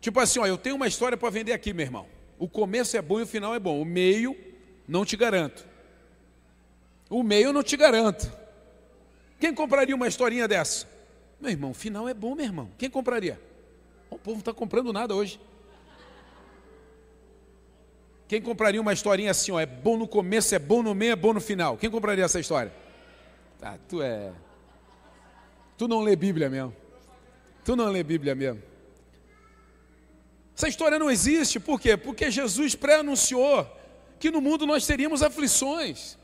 Tipo 0.00 0.20
assim, 0.20 0.38
ó, 0.38 0.46
eu 0.46 0.58
tenho 0.58 0.76
uma 0.76 0.86
história 0.86 1.16
para 1.16 1.30
vender 1.30 1.52
aqui, 1.52 1.72
meu 1.72 1.84
irmão. 1.84 2.06
O 2.38 2.48
começo 2.48 2.96
é 2.96 3.02
bom 3.02 3.20
e 3.20 3.22
o 3.22 3.26
final 3.26 3.54
é 3.54 3.58
bom. 3.58 3.80
O 3.80 3.84
meio, 3.84 4.36
não 4.86 5.04
te 5.04 5.16
garanto. 5.16 5.66
O 7.08 7.22
meio, 7.22 7.52
não 7.52 7.62
te 7.62 7.76
garanto. 7.76 8.30
Quem 9.38 9.54
compraria 9.54 9.94
uma 9.94 10.08
historinha 10.08 10.48
dessa? 10.48 10.86
Meu 11.40 11.50
irmão, 11.50 11.70
o 11.70 11.74
final 11.74 12.08
é 12.08 12.14
bom, 12.14 12.34
meu 12.34 12.44
irmão. 12.44 12.70
Quem 12.78 12.90
compraria? 12.90 13.40
O 14.10 14.18
povo 14.18 14.36
não 14.36 14.40
está 14.40 14.52
comprando 14.52 14.92
nada 14.92 15.14
hoje. 15.14 15.40
Quem 18.26 18.40
compraria 18.40 18.80
uma 18.80 18.92
historinha 18.92 19.30
assim, 19.30 19.52
ó, 19.52 19.60
é 19.60 19.66
bom 19.66 19.96
no 19.96 20.08
começo, 20.08 20.54
é 20.54 20.58
bom 20.58 20.82
no 20.82 20.94
meio, 20.94 21.12
é 21.12 21.16
bom 21.16 21.32
no 21.32 21.40
final? 21.40 21.76
Quem 21.76 21.90
compraria 21.90 22.24
essa 22.24 22.40
história? 22.40 22.72
Ah, 23.60 23.76
tu 23.88 24.02
é. 24.02 24.32
Tu 25.76 25.86
não 25.88 26.00
lê 26.00 26.16
Bíblia 26.16 26.48
mesmo. 26.48 26.74
Tu 27.64 27.74
não 27.74 27.86
lê 27.88 28.02
Bíblia 28.02 28.34
mesmo. 28.34 28.62
Essa 30.56 30.68
história 30.68 30.98
não 30.98 31.10
existe, 31.10 31.58
por 31.58 31.80
quê? 31.80 31.96
Porque 31.96 32.30
Jesus 32.30 32.74
pré-anunciou 32.74 33.66
que 34.18 34.30
no 34.30 34.40
mundo 34.40 34.66
nós 34.66 34.86
teríamos 34.86 35.22
aflições. 35.22 36.16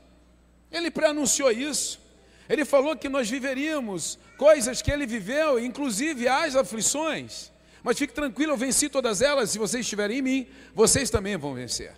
Ele 0.71 0.89
pré-anunciou 0.89 1.51
isso. 1.51 1.99
Ele 2.47 2.63
falou 2.63 2.95
que 2.95 3.09
nós 3.09 3.29
viveríamos 3.29 4.17
coisas 4.37 4.81
que 4.81 4.91
ele 4.91 5.05
viveu, 5.05 5.59
inclusive 5.59 6.27
as 6.27 6.55
aflições. 6.55 7.50
Mas 7.83 7.97
fique 7.97 8.13
tranquilo, 8.13 8.53
eu 8.53 8.57
venci 8.57 8.89
todas 8.89 9.21
elas. 9.21 9.49
Se 9.49 9.57
vocês 9.57 9.85
estiverem 9.85 10.19
em 10.19 10.21
mim, 10.21 10.47
vocês 10.73 11.09
também 11.09 11.35
vão 11.37 11.53
vencer. 11.53 11.93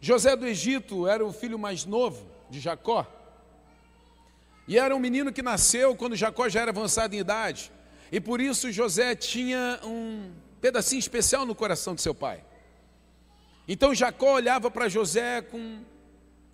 José 0.00 0.34
do 0.36 0.46
Egito 0.46 1.06
era 1.06 1.24
o 1.24 1.32
filho 1.32 1.58
mais 1.58 1.84
novo 1.84 2.26
de 2.48 2.60
Jacó. 2.60 3.06
E 4.66 4.78
era 4.78 4.94
um 4.94 4.98
menino 4.98 5.32
que 5.32 5.42
nasceu 5.42 5.96
quando 5.96 6.14
Jacó 6.14 6.48
já 6.48 6.60
era 6.60 6.70
avançado 6.70 7.14
em 7.14 7.18
idade. 7.18 7.72
E 8.12 8.20
por 8.20 8.40
isso 8.40 8.70
José 8.72 9.14
tinha 9.14 9.80
um 9.82 10.30
pedacinho 10.60 10.98
especial 10.98 11.44
no 11.44 11.54
coração 11.54 11.94
de 11.94 12.02
seu 12.02 12.14
pai. 12.14 12.44
Então 13.66 13.94
Jacó 13.94 14.34
olhava 14.34 14.70
para 14.70 14.88
José 14.88 15.42
com, 15.42 15.80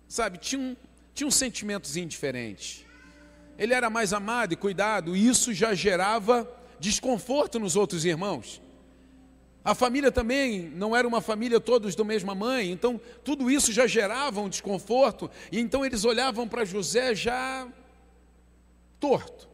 sabe, 0.07 0.37
tinha 0.37 0.61
um, 0.61 0.75
tinha 1.13 1.27
um 1.27 1.31
sentimentozinho 1.31 2.07
diferente. 2.07 2.85
Ele 3.57 3.73
era 3.73 3.89
mais 3.89 4.11
amado 4.11 4.53
e 4.53 4.57
cuidado, 4.57 5.15
e 5.15 5.27
isso 5.27 5.53
já 5.53 5.73
gerava 5.73 6.49
desconforto 6.85 7.59
nos 7.59 7.75
outros 7.75 8.05
irmãos. 8.05 8.61
A 9.63 9.73
família 9.73 10.11
também 10.11 10.69
não 10.69 10.95
era 10.95 11.07
uma 11.07 11.19
família 11.19 11.59
todos 11.59 11.95
da 11.95 12.03
mesma 12.03 12.35
mãe, 12.35 12.71
então 12.71 13.01
tudo 13.23 13.49
isso 13.49 13.73
já 13.73 13.87
gerava 13.87 14.39
um 14.39 14.47
desconforto, 14.47 15.29
e 15.51 15.59
então 15.59 15.83
eles 15.83 16.05
olhavam 16.05 16.47
para 16.47 16.63
José 16.63 17.15
já 17.15 17.67
torto. 18.99 19.49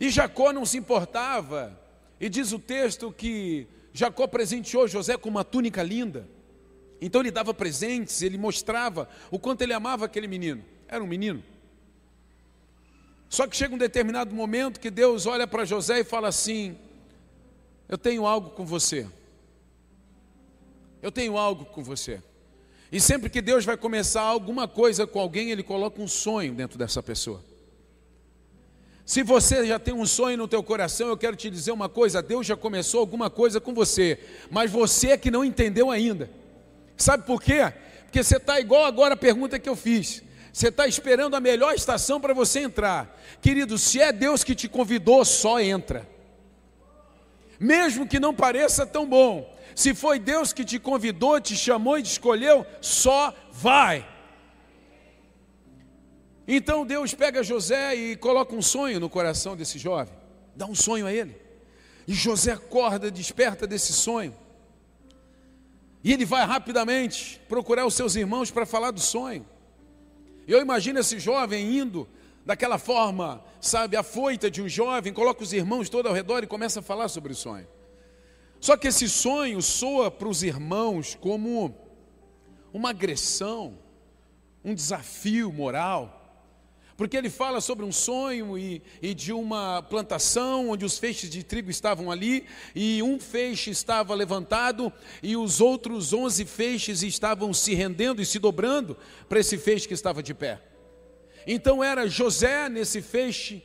E 0.00 0.10
Jacó 0.10 0.52
não 0.52 0.66
se 0.66 0.76
importava, 0.76 1.80
e 2.20 2.28
diz 2.28 2.52
o 2.52 2.58
texto 2.58 3.12
que 3.12 3.68
Jacó 3.92 4.26
presenteou 4.26 4.88
José 4.88 5.16
com 5.16 5.28
uma 5.28 5.44
túnica 5.44 5.80
linda. 5.80 6.28
Então 7.00 7.20
ele 7.20 7.30
dava 7.30 7.54
presentes, 7.54 8.22
ele 8.22 8.36
mostrava 8.36 9.08
o 9.30 9.38
quanto 9.38 9.62
ele 9.62 9.72
amava 9.72 10.06
aquele 10.06 10.26
menino. 10.26 10.64
Era 10.88 11.02
um 11.02 11.06
menino. 11.06 11.44
Só 13.28 13.46
que 13.46 13.56
chega 13.56 13.74
um 13.74 13.78
determinado 13.78 14.34
momento 14.34 14.80
que 14.80 14.90
Deus 14.90 15.26
olha 15.26 15.46
para 15.46 15.64
José 15.64 16.00
e 16.00 16.04
fala 16.04 16.28
assim: 16.28 16.78
Eu 17.88 17.98
tenho 17.98 18.26
algo 18.26 18.50
com 18.50 18.64
você. 18.64 19.06
Eu 21.02 21.12
tenho 21.12 21.36
algo 21.36 21.64
com 21.66 21.82
você. 21.82 22.22
E 22.90 23.00
sempre 23.00 23.28
que 23.28 23.42
Deus 23.42 23.64
vai 23.64 23.76
começar 23.76 24.22
alguma 24.22 24.66
coisa 24.66 25.06
com 25.06 25.20
alguém, 25.20 25.50
Ele 25.50 25.62
coloca 25.62 26.00
um 26.00 26.08
sonho 26.08 26.54
dentro 26.54 26.78
dessa 26.78 27.02
pessoa. 27.02 27.44
Se 29.04 29.22
você 29.22 29.66
já 29.66 29.78
tem 29.78 29.94
um 29.94 30.04
sonho 30.04 30.36
no 30.36 30.48
teu 30.48 30.62
coração, 30.62 31.08
eu 31.08 31.16
quero 31.16 31.36
te 31.36 31.48
dizer 31.48 31.70
uma 31.70 31.88
coisa, 31.88 32.20
Deus 32.20 32.46
já 32.46 32.56
começou 32.56 33.00
alguma 33.00 33.30
coisa 33.30 33.58
com 33.58 33.72
você, 33.72 34.18
mas 34.50 34.70
você 34.70 35.08
é 35.12 35.16
que 35.16 35.30
não 35.30 35.44
entendeu 35.44 35.90
ainda. 35.90 36.30
Sabe 36.96 37.24
por 37.24 37.42
quê? 37.42 37.72
Porque 38.04 38.22
você 38.22 38.36
está 38.36 38.60
igual 38.60 38.84
agora 38.84 39.14
a 39.14 39.16
pergunta 39.16 39.58
que 39.58 39.68
eu 39.68 39.76
fiz. 39.76 40.22
Você 40.58 40.70
está 40.70 40.88
esperando 40.88 41.36
a 41.36 41.40
melhor 41.40 41.72
estação 41.72 42.20
para 42.20 42.34
você 42.34 42.58
entrar. 42.58 43.16
Querido, 43.40 43.78
se 43.78 44.00
é 44.00 44.10
Deus 44.10 44.42
que 44.42 44.56
te 44.56 44.68
convidou, 44.68 45.24
só 45.24 45.60
entra. 45.60 46.04
Mesmo 47.60 48.08
que 48.08 48.18
não 48.18 48.34
pareça 48.34 48.84
tão 48.84 49.06
bom. 49.06 49.56
Se 49.72 49.94
foi 49.94 50.18
Deus 50.18 50.52
que 50.52 50.64
te 50.64 50.80
convidou, 50.80 51.40
te 51.40 51.54
chamou 51.54 51.96
e 51.96 52.02
te 52.02 52.10
escolheu, 52.10 52.66
só 52.80 53.32
vai. 53.52 54.04
Então 56.48 56.84
Deus 56.84 57.14
pega 57.14 57.40
José 57.44 57.94
e 57.94 58.16
coloca 58.16 58.52
um 58.52 58.60
sonho 58.60 58.98
no 58.98 59.08
coração 59.08 59.54
desse 59.54 59.78
jovem, 59.78 60.12
dá 60.56 60.66
um 60.66 60.74
sonho 60.74 61.06
a 61.06 61.12
ele. 61.12 61.40
E 62.04 62.12
José 62.12 62.50
acorda, 62.50 63.12
desperta 63.12 63.64
desse 63.64 63.92
sonho. 63.92 64.34
E 66.02 66.12
ele 66.12 66.24
vai 66.24 66.44
rapidamente 66.44 67.40
procurar 67.48 67.86
os 67.86 67.94
seus 67.94 68.16
irmãos 68.16 68.50
para 68.50 68.66
falar 68.66 68.90
do 68.90 69.00
sonho. 69.00 69.46
Eu 70.48 70.62
imagino 70.62 70.98
esse 70.98 71.20
jovem 71.20 71.76
indo 71.76 72.08
daquela 72.44 72.78
forma, 72.78 73.44
sabe, 73.60 73.94
afoita 73.94 74.50
de 74.50 74.62
um 74.62 74.68
jovem, 74.68 75.12
coloca 75.12 75.42
os 75.42 75.52
irmãos 75.52 75.90
todos 75.90 76.08
ao 76.08 76.16
redor 76.16 76.42
e 76.42 76.46
começa 76.46 76.80
a 76.80 76.82
falar 76.82 77.08
sobre 77.08 77.34
o 77.34 77.36
sonho. 77.36 77.68
Só 78.58 78.74
que 78.74 78.88
esse 78.88 79.06
sonho 79.10 79.60
soa 79.60 80.10
para 80.10 80.26
os 80.26 80.42
irmãos 80.42 81.14
como 81.14 81.76
uma 82.72 82.90
agressão, 82.90 83.78
um 84.64 84.74
desafio 84.74 85.52
moral. 85.52 86.17
Porque 86.98 87.16
ele 87.16 87.30
fala 87.30 87.60
sobre 87.60 87.84
um 87.84 87.92
sonho 87.92 88.58
e, 88.58 88.82
e, 89.00 89.14
de 89.14 89.32
uma 89.32 89.80
plantação 89.84 90.70
onde 90.70 90.84
os 90.84 90.98
feixes 90.98 91.30
de 91.30 91.44
trigo 91.44 91.70
estavam 91.70 92.10
ali, 92.10 92.44
e 92.74 93.00
um 93.04 93.20
feixe 93.20 93.70
estava 93.70 94.16
levantado, 94.16 94.92
e 95.22 95.36
os 95.36 95.60
outros 95.60 96.12
onze 96.12 96.44
feixes 96.44 97.04
estavam 97.04 97.54
se 97.54 97.72
rendendo 97.72 98.20
e 98.20 98.26
se 98.26 98.40
dobrando 98.40 98.96
para 99.28 99.38
esse 99.38 99.56
feixe 99.56 99.86
que 99.86 99.94
estava 99.94 100.20
de 100.24 100.34
pé. 100.34 100.60
Então 101.46 101.84
era 101.84 102.08
José 102.08 102.68
nesse 102.68 103.00
feixe 103.00 103.62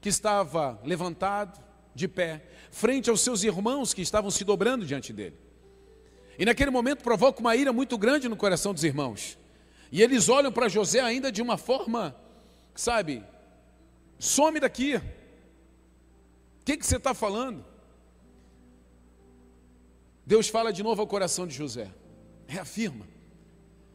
que 0.00 0.08
estava 0.08 0.80
levantado, 0.84 1.62
de 1.94 2.08
pé, 2.08 2.42
frente 2.72 3.08
aos 3.08 3.20
seus 3.20 3.44
irmãos 3.44 3.94
que 3.94 4.02
estavam 4.02 4.28
se 4.28 4.42
dobrando 4.42 4.84
diante 4.84 5.12
dele. 5.12 5.36
E 6.36 6.44
naquele 6.44 6.72
momento 6.72 7.04
provoca 7.04 7.38
uma 7.38 7.54
ira 7.54 7.72
muito 7.72 7.96
grande 7.96 8.28
no 8.28 8.34
coração 8.34 8.74
dos 8.74 8.82
irmãos. 8.82 9.38
E 9.92 10.02
eles 10.02 10.28
olham 10.28 10.50
para 10.50 10.68
José 10.68 10.98
ainda 10.98 11.30
de 11.30 11.40
uma 11.40 11.56
forma 11.56 12.16
sabe, 12.74 13.24
some 14.18 14.60
daqui. 14.60 14.96
O 14.96 15.02
que, 16.64 16.76
que 16.76 16.86
você 16.86 16.96
está 16.96 17.12
falando? 17.12 17.64
Deus 20.24 20.48
fala 20.48 20.72
de 20.72 20.82
novo 20.82 21.00
ao 21.00 21.06
coração 21.06 21.46
de 21.46 21.54
José, 21.54 21.90
reafirma. 22.46 23.06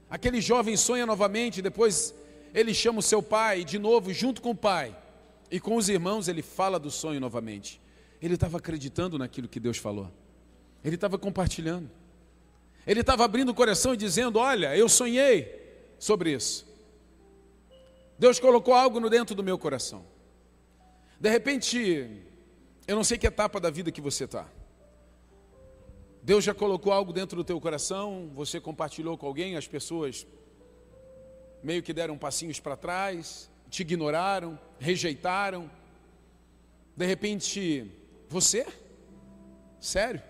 Aquele 0.09 0.41
jovem 0.41 0.75
sonha 0.75 1.05
novamente, 1.05 1.61
depois 1.61 2.13
ele 2.53 2.73
chama 2.73 2.99
o 2.99 3.03
seu 3.03 3.21
pai, 3.21 3.63
de 3.63 3.79
novo, 3.79 4.13
junto 4.13 4.41
com 4.41 4.51
o 4.51 4.55
pai, 4.55 4.95
e 5.49 5.59
com 5.59 5.75
os 5.75 5.89
irmãos 5.89 6.27
ele 6.27 6.41
fala 6.41 6.79
do 6.79 6.91
sonho 6.91 7.19
novamente. 7.19 7.81
Ele 8.21 8.33
estava 8.33 8.57
acreditando 8.57 9.17
naquilo 9.17 9.47
que 9.47 9.59
Deus 9.59 9.77
falou, 9.77 10.11
ele 10.83 10.95
estava 10.95 11.17
compartilhando, 11.17 11.89
ele 12.85 13.01
estava 13.01 13.25
abrindo 13.25 13.49
o 13.49 13.53
coração 13.53 13.93
e 13.93 13.97
dizendo: 13.97 14.39
Olha, 14.39 14.75
eu 14.75 14.87
sonhei 14.87 15.93
sobre 15.99 16.33
isso. 16.33 16.65
Deus 18.17 18.39
colocou 18.39 18.73
algo 18.73 18.99
no 18.99 19.09
dentro 19.09 19.35
do 19.35 19.43
meu 19.43 19.57
coração. 19.57 20.05
De 21.19 21.29
repente, 21.29 22.23
eu 22.87 22.95
não 22.95 23.03
sei 23.03 23.17
que 23.17 23.27
etapa 23.27 23.59
da 23.59 23.69
vida 23.69 23.91
que 23.91 24.01
você 24.01 24.25
está. 24.25 24.47
Deus 26.23 26.43
já 26.43 26.53
colocou 26.53 26.91
algo 26.91 27.13
dentro 27.13 27.37
do 27.37 27.43
teu 27.43 27.59
coração, 27.61 28.31
você 28.33 28.59
compartilhou 28.59 29.17
com 29.17 29.25
alguém, 29.25 29.55
as 29.55 29.67
pessoas 29.67 30.27
meio 31.63 31.81
que 31.81 31.93
deram 31.93 32.17
passinhos 32.17 32.59
para 32.59 32.75
trás, 32.75 33.49
te 33.69 33.81
ignoraram, 33.81 34.59
rejeitaram. 34.79 35.69
De 36.95 37.05
repente, 37.05 37.91
você? 38.27 38.65
Sério? 39.79 40.21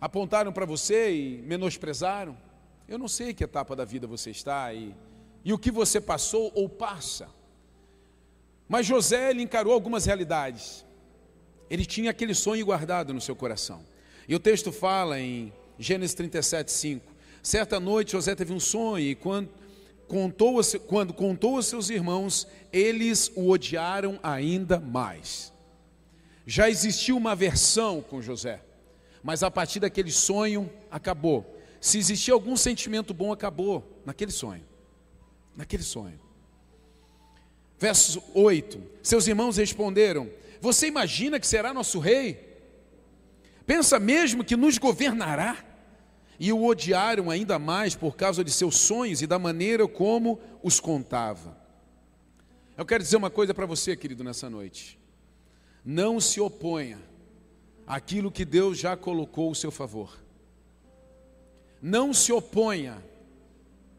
Apontaram 0.00 0.52
para 0.52 0.64
você 0.64 1.12
e 1.12 1.42
menosprezaram? 1.42 2.36
Eu 2.88 2.98
não 2.98 3.08
sei 3.08 3.34
que 3.34 3.44
etapa 3.44 3.74
da 3.74 3.84
vida 3.84 4.06
você 4.06 4.30
está 4.30 4.72
e 4.72 4.94
e 5.46 5.52
o 5.52 5.58
que 5.58 5.70
você 5.70 6.00
passou 6.00 6.50
ou 6.56 6.68
passa. 6.68 7.28
Mas 8.68 8.84
José 8.84 9.30
ele 9.30 9.42
encarou 9.42 9.72
algumas 9.72 10.04
realidades. 10.04 10.84
Ele 11.70 11.86
tinha 11.86 12.10
aquele 12.10 12.34
sonho 12.34 12.66
guardado 12.66 13.14
no 13.14 13.20
seu 13.20 13.36
coração. 13.36 13.86
E 14.26 14.34
o 14.34 14.40
texto 14.40 14.72
fala 14.72 15.20
em 15.20 15.52
Gênesis 15.78 16.16
37, 16.16 16.72
5. 16.72 17.12
Certa 17.44 17.78
noite 17.78 18.10
José 18.10 18.34
teve 18.34 18.52
um 18.52 18.58
sonho 18.58 19.06
e 19.06 19.14
quando 19.14 19.48
contou, 20.08 20.60
quando 20.88 21.14
contou 21.14 21.58
aos 21.58 21.66
seus 21.66 21.90
irmãos, 21.90 22.48
eles 22.72 23.30
o 23.36 23.48
odiaram 23.48 24.18
ainda 24.24 24.80
mais. 24.80 25.52
Já 26.44 26.68
existiu 26.68 27.16
uma 27.16 27.36
versão 27.36 28.02
com 28.02 28.20
José, 28.20 28.64
mas 29.22 29.44
a 29.44 29.50
partir 29.50 29.78
daquele 29.78 30.10
sonho 30.10 30.68
acabou. 30.90 31.56
Se 31.80 31.98
existia 31.98 32.34
algum 32.34 32.56
sentimento 32.56 33.14
bom, 33.14 33.32
acabou 33.32 34.02
naquele 34.04 34.32
sonho 34.32 34.64
naquele 35.56 35.82
sonho. 35.82 36.20
Verso 37.78 38.22
8: 38.34 38.80
Seus 39.02 39.26
irmãos 39.26 39.56
responderam: 39.56 40.30
Você 40.60 40.86
imagina 40.86 41.40
que 41.40 41.46
será 41.46 41.72
nosso 41.72 41.98
rei? 41.98 42.46
Pensa 43.66 43.98
mesmo 43.98 44.44
que 44.44 44.56
nos 44.56 44.78
governará? 44.78 45.64
E 46.38 46.52
o 46.52 46.64
odiaram 46.64 47.30
ainda 47.30 47.58
mais 47.58 47.94
por 47.94 48.14
causa 48.14 48.44
de 48.44 48.50
seus 48.50 48.76
sonhos 48.76 49.22
e 49.22 49.26
da 49.26 49.38
maneira 49.38 49.88
como 49.88 50.38
os 50.62 50.78
contava. 50.78 51.56
Eu 52.76 52.84
quero 52.84 53.02
dizer 53.02 53.16
uma 53.16 53.30
coisa 53.30 53.54
para 53.54 53.64
você, 53.64 53.96
querido, 53.96 54.22
nessa 54.22 54.50
noite. 54.50 54.98
Não 55.82 56.20
se 56.20 56.40
oponha 56.40 57.00
àquilo 57.86 58.30
que 58.30 58.44
Deus 58.44 58.78
já 58.78 58.96
colocou 58.96 59.48
ao 59.48 59.54
seu 59.54 59.70
favor. 59.70 60.18
Não 61.80 62.12
se 62.12 62.32
oponha 62.32 63.02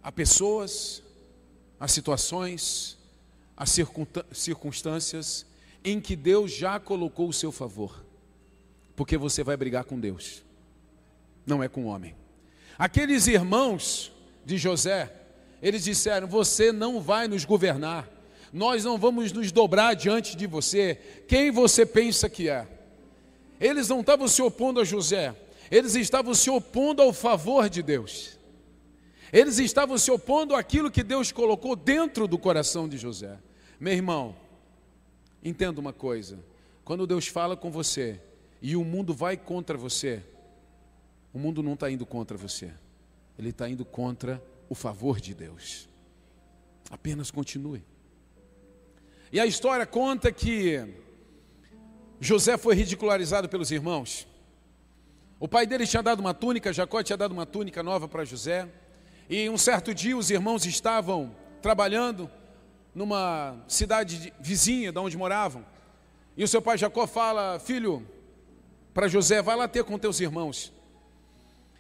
a 0.03 0.11
pessoas, 0.11 1.01
as 1.79 1.91
situações, 1.91 2.97
as 3.55 3.75
circunstâncias 4.31 5.45
em 5.83 6.01
que 6.01 6.15
Deus 6.15 6.51
já 6.51 6.79
colocou 6.79 7.29
o 7.29 7.33
seu 7.33 7.51
favor, 7.51 8.03
porque 8.95 9.17
você 9.17 9.43
vai 9.43 9.55
brigar 9.55 9.83
com 9.83 9.99
Deus, 9.99 10.43
não 11.45 11.63
é 11.63 11.67
com 11.67 11.85
o 11.85 11.87
homem. 11.87 12.15
Aqueles 12.77 13.27
irmãos 13.27 14.11
de 14.45 14.57
José, 14.57 15.11
eles 15.61 15.83
disseram: 15.83 16.27
Você 16.27 16.71
não 16.71 17.01
vai 17.01 17.27
nos 17.27 17.45
governar, 17.45 18.09
nós 18.51 18.83
não 18.83 18.97
vamos 18.97 19.31
nos 19.31 19.51
dobrar 19.51 19.93
diante 19.95 20.35
de 20.35 20.45
você, 20.45 20.95
quem 21.27 21.51
você 21.51 21.85
pensa 21.85 22.29
que 22.29 22.49
é? 22.49 22.67
Eles 23.59 23.87
não 23.89 24.01
estavam 24.01 24.27
se 24.27 24.41
opondo 24.41 24.79
a 24.79 24.83
José, 24.83 25.35
eles 25.71 25.95
estavam 25.95 26.33
se 26.33 26.49
opondo 26.49 27.01
ao 27.01 27.11
favor 27.11 27.69
de 27.69 27.81
Deus. 27.81 28.36
Eles 29.31 29.59
estavam 29.59 29.97
se 29.97 30.09
opondo 30.09 30.55
àquilo 30.55 30.91
que 30.91 31.03
Deus 31.03 31.31
colocou 31.31 31.75
dentro 31.75 32.27
do 32.27 32.37
coração 32.37 32.87
de 32.87 32.97
José. 32.97 33.37
Meu 33.79 33.93
irmão, 33.93 34.35
entenda 35.43 35.79
uma 35.79 35.93
coisa: 35.93 36.39
quando 36.83 37.07
Deus 37.07 37.27
fala 37.27 37.57
com 37.57 37.69
você 37.69 38.21
e 38.61 38.75
o 38.75 38.83
mundo 38.83 39.13
vai 39.13 39.35
contra 39.35 39.77
você, 39.77 40.23
o 41.33 41.39
mundo 41.39 41.61
não 41.61 41.73
está 41.73 41.91
indo 41.91 42.05
contra 42.05 42.37
você, 42.37 42.71
ele 43.37 43.49
está 43.49 43.69
indo 43.69 43.83
contra 43.83 44.41
o 44.69 44.75
favor 44.75 45.19
de 45.19 45.33
Deus. 45.33 45.87
Apenas 46.89 47.29
continue. 47.29 47.83
E 49.31 49.39
a 49.39 49.45
história 49.45 49.85
conta 49.85 50.31
que 50.31 50.87
José 52.19 52.57
foi 52.57 52.75
ridicularizado 52.75 53.49
pelos 53.49 53.71
irmãos. 53.71 54.25
O 55.39 55.47
pai 55.47 55.67
dele 55.67 55.85
tinha 55.85 56.01
dado 56.01 56.19
uma 56.19 56.33
túnica, 56.33 56.73
Jacó 56.73 57.03
tinha 57.03 57.17
dado 57.17 57.33
uma 57.33 57.45
túnica 57.45 57.83
nova 57.83 58.07
para 58.07 58.23
José. 58.23 58.67
E 59.29 59.49
um 59.49 59.57
certo 59.57 59.93
dia 59.93 60.15
os 60.15 60.31
irmãos 60.31 60.65
estavam 60.65 61.35
trabalhando 61.61 62.29
numa 62.95 63.57
cidade 63.67 64.33
vizinha 64.39 64.91
de 64.91 64.99
onde 64.99 65.17
moravam. 65.17 65.65
E 66.35 66.43
o 66.43 66.47
seu 66.47 66.61
pai 66.61 66.77
Jacó 66.77 67.05
fala: 67.05 67.59
Filho, 67.59 68.07
para 68.93 69.07
José, 69.07 69.41
vai 69.41 69.55
lá 69.55 69.67
ter 69.67 69.83
com 69.83 69.97
teus 69.97 70.19
irmãos. 70.19 70.71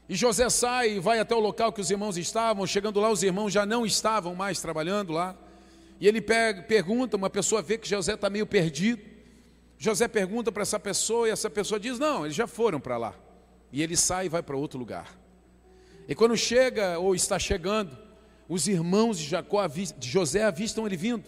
E 0.09 0.15
José 0.15 0.49
sai 0.49 0.91
e 0.91 0.99
vai 0.99 1.19
até 1.19 1.35
o 1.35 1.39
local 1.39 1.71
que 1.71 1.81
os 1.81 1.89
irmãos 1.89 2.17
estavam. 2.17 2.65
Chegando 2.67 2.99
lá, 2.99 3.09
os 3.09 3.23
irmãos 3.23 3.51
já 3.51 3.65
não 3.65 3.85
estavam 3.85 4.35
mais 4.35 4.61
trabalhando 4.61 5.13
lá. 5.13 5.35
E 5.99 6.07
ele 6.07 6.21
pega, 6.21 6.61
pergunta, 6.63 7.17
uma 7.17 7.29
pessoa 7.29 7.61
vê 7.61 7.77
que 7.77 7.87
José 7.87 8.13
está 8.13 8.29
meio 8.29 8.45
perdido. 8.45 9.01
José 9.77 10.07
pergunta 10.07 10.51
para 10.51 10.63
essa 10.63 10.79
pessoa 10.79 11.27
e 11.27 11.31
essa 11.31 11.49
pessoa 11.49 11.79
diz: 11.79 11.97
Não, 11.97 12.25
eles 12.25 12.35
já 12.35 12.47
foram 12.47 12.79
para 12.79 12.97
lá. 12.97 13.15
E 13.71 13.81
ele 13.81 13.97
sai 13.97 14.27
e 14.27 14.29
vai 14.29 14.41
para 14.43 14.55
outro 14.55 14.77
lugar. 14.77 15.17
E 16.07 16.15
quando 16.15 16.37
chega 16.37 16.97
ou 16.97 17.13
está 17.13 17.37
chegando, 17.37 17.97
os 18.47 18.67
irmãos 18.67 19.19
de 19.19 19.25
Jacó, 19.25 19.65
de 19.67 20.07
José 20.07 20.43
avistam 20.43 20.85
ele 20.85 20.95
vindo. 20.95 21.25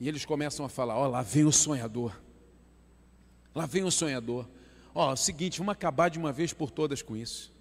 E 0.00 0.08
eles 0.08 0.24
começam 0.24 0.66
a 0.66 0.68
falar: 0.68 0.96
Ó, 0.96 1.06
lá 1.06 1.22
vem 1.22 1.44
o 1.44 1.52
sonhador. 1.52 2.18
Lá 3.54 3.66
vem 3.66 3.84
o 3.84 3.90
sonhador. 3.90 4.48
Ó, 4.94 5.10
é 5.10 5.12
o 5.12 5.16
seguinte, 5.16 5.58
vamos 5.58 5.72
acabar 5.72 6.08
de 6.08 6.18
uma 6.18 6.32
vez 6.32 6.52
por 6.52 6.70
todas 6.70 7.02
com 7.02 7.16
isso. 7.16 7.52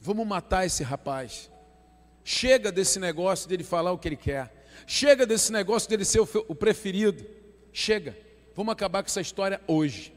Vamos 0.00 0.26
matar 0.26 0.66
esse 0.66 0.82
rapaz. 0.82 1.50
Chega 2.22 2.70
desse 2.70 2.98
negócio 2.98 3.48
dele 3.48 3.64
falar 3.64 3.92
o 3.92 3.98
que 3.98 4.08
ele 4.08 4.16
quer. 4.16 4.66
Chega 4.86 5.24
desse 5.24 5.50
negócio 5.50 5.88
dele 5.88 6.04
ser 6.04 6.20
o 6.20 6.54
preferido. 6.54 7.24
Chega. 7.72 8.18
Vamos 8.54 8.72
acabar 8.72 9.02
com 9.02 9.06
essa 9.06 9.20
história 9.20 9.60
hoje. 9.66 10.12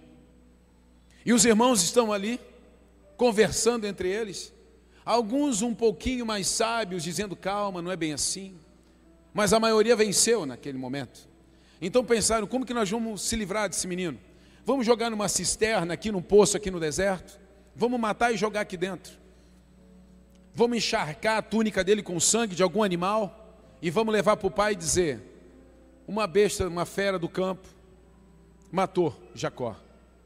E 1.25 1.31
os 1.31 1.45
irmãos 1.45 1.83
estão 1.83 2.11
ali, 2.11 2.39
conversando 3.15 3.85
entre 3.85 4.09
eles. 4.09 4.51
Alguns 5.09 5.63
um 5.63 5.73
pouquinho 5.73 6.23
mais 6.23 6.47
sábios, 6.47 7.01
dizendo: 7.01 7.35
calma, 7.35 7.81
não 7.81 7.91
é 7.91 7.95
bem 7.95 8.13
assim. 8.13 8.55
Mas 9.33 9.51
a 9.53 9.59
maioria 9.59 9.95
venceu 9.95 10.45
naquele 10.45 10.77
momento. 10.77 11.27
Então 11.81 12.05
pensaram: 12.05 12.45
como 12.45 12.63
que 12.63 12.75
nós 12.75 12.87
vamos 12.91 13.23
se 13.23 13.35
livrar 13.35 13.67
desse 13.67 13.87
menino? 13.87 14.19
Vamos 14.63 14.85
jogar 14.85 15.09
numa 15.09 15.27
cisterna 15.27 15.95
aqui, 15.95 16.11
num 16.11 16.21
poço 16.21 16.55
aqui 16.55 16.69
no 16.69 16.79
deserto? 16.79 17.39
Vamos 17.75 17.99
matar 17.99 18.31
e 18.31 18.37
jogar 18.37 18.61
aqui 18.61 18.77
dentro? 18.77 19.13
Vamos 20.53 20.77
encharcar 20.77 21.37
a 21.37 21.41
túnica 21.41 21.83
dele 21.83 22.03
com 22.03 22.19
sangue 22.19 22.53
de 22.53 22.61
algum 22.61 22.83
animal? 22.83 23.57
E 23.81 23.89
vamos 23.89 24.13
levar 24.13 24.37
para 24.37 24.47
o 24.47 24.51
pai 24.51 24.73
e 24.73 24.75
dizer: 24.75 25.19
uma 26.07 26.27
besta, 26.27 26.67
uma 26.67 26.85
fera 26.85 27.17
do 27.17 27.27
campo, 27.27 27.67
matou 28.71 29.19
Jacó, 29.33 29.75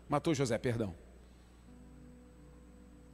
matou 0.09 0.35
José, 0.35 0.57
perdão. 0.57 0.93